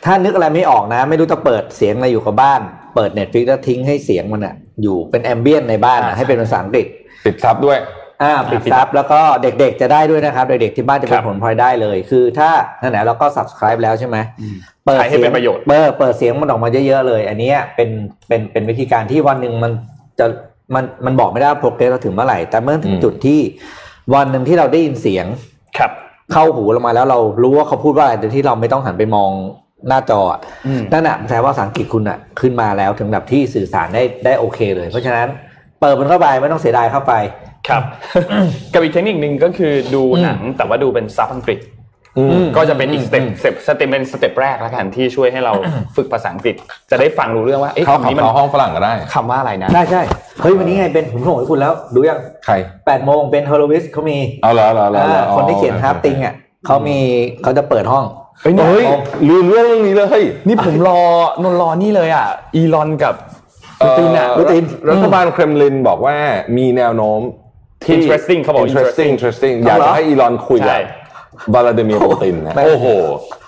[0.06, 2.62] ถ้านึกอะไรไม่ออกนะ ไม่รู้จะเปิดเสียงอะไรอยู่กับบ้าน
[2.96, 6.88] เปิด Netflix แล้วทิ้งให้เสียงมันอะอยู่เป็นแอมเบียนในบ้านอะให้เป็นภาษาอังกฤษ
[7.26, 7.78] ติดซับด้วย
[8.24, 12.50] อ่าปิดซับแล้วก็เด็กๆจะได้ด้วยนะครับ เด็กๆที่บ้านจะเป็ครันบผลพลอยได้เลย คือถ้า
[12.82, 14.18] นั่นแหละเราก็ subscribe แล้วใช่ไหม
[14.86, 17.90] เปิดใช้ให้เสีเป็ยงนประโยชน์เปิดเปิดเสียงมันออกมาเยอะๆเลย อันเนี้ยเป็น
[18.28, 19.72] เป็นเป็นวิธีการที่วันหนึ่งมัน
[20.20, 20.26] จะ
[20.76, 23.40] มันมันบอกไม่ได้ว่าโปรเกรสเราถึงเมื่อไหร่ แต่เมื่อถึงอืมจุดที่
[24.14, 25.26] วันหนึ่งที่เราได้ยินเสียง
[25.78, 25.92] ครับ
[26.32, 29.32] เข้าหูเรามาแล้วเรารู้ว่าเขาพูดว่าอะไรโดยที่เราไม่ต้องหันไปมอง
[29.88, 35.28] หน้าจออะอืมนั่นแหะแปลว่าภาษาอังกฤษคุณอะ ขึ้นมาแล้วถึงแบบที่สื่อสารได้ได้โอเคเลย เพราะฉะนั้น
[35.80, 37.14] เปิดมันเข้าไปไม่ต้องเสียดายเข้าไป
[37.68, 37.84] ครับ
[38.74, 41.81] กับอีกเทคนิคหนึ่งก็คือดูหนังแต่ว่าดูเป็นซับอังกฤษอืม
[42.58, 45.54] ก็จะเป็นอีกสเต็ปสเต็ปสเต็ปเป็นสเต็ปแรกแล้วกันที่ช่วยให้เรา
[45.96, 46.56] ฝึกภาษาอังกฤษ
[46.92, 50.02] จะได้ฟังรู้เรื่องว่าเอ๊ะเข้าคำนี้มันเข้าห้องฝรั่งก็ได้คำว่าอะไรนะใช่ใช่
[50.42, 52.54] เฮ้ยวันนี้ไงเป็นผมส่งให้คุณแล้วดูยังใคร
[52.86, 56.34] แปดโมงเป็นฮอลโลวิสเขามีเอาเหรอเหรอเหรอเหรออ่าคนที่เขียนฮาร์ปติงอะ
[56.66, 57.00] เขามี
[57.44, 58.06] เขาจะเปิดห้อง
[58.42, 58.86] เฮ้ยเนี่ยเฮ้ย
[59.30, 61.02] ลืมเรื่องนี้เลย นี่ผมรอ
[61.44, 63.16] นนรอนี่เลยอะ อีลอนกับ
[63.80, 64.54] ปูตินอะเรัฐ
[64.92, 66.16] รัฐบาลเครมลินบอกว่า
[66.58, 67.22] มีแนวโน้ม
[67.86, 71.01] ที่ Interesting เขาบอก interesting interesting อยากเอาเหรจะอให้อีลอนคุยใช่กับ
[71.54, 72.88] วลาดิเมียร์ปูตินนะโอ้โอ้โห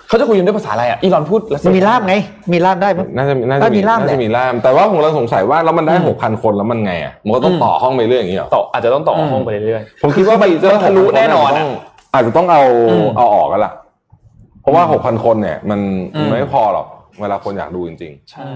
[0.08, 2.14] เขาจะคุยกันด้วยภาษาอะไรอะอีลอนพูดรัสเซีมันยมีล่ามไง
[2.52, 11.64] มีล่ามได้มั้ยน่าจะน่าก็จะมีล่ามแหละน่าจะมีล่าม แต่ว่าผมเราสงสัยว่าแล้วมันได้หกพันคนแล้วมันไงอะมันก็ต้องต่อห้องไปเรื่อยอย่างนี้เหรอต่ออาจจะต้องต่อห้องไปเรื่อยๆผมคิดว่ามันมันทะลุแน่นอนอะ
[12.14, 13.72] อาจจะต้องเอาอืมเอาออกกันละ
[14.62, 15.80] เพราะว่าหกพันคนเนี่ยมัน
[16.14, 16.86] อืมมันไม่พอหรอก
[17.20, 18.50] เวลาคนอยากดูจริง ๆ ใช่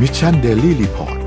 [0.00, 1.21] Mission Daily Report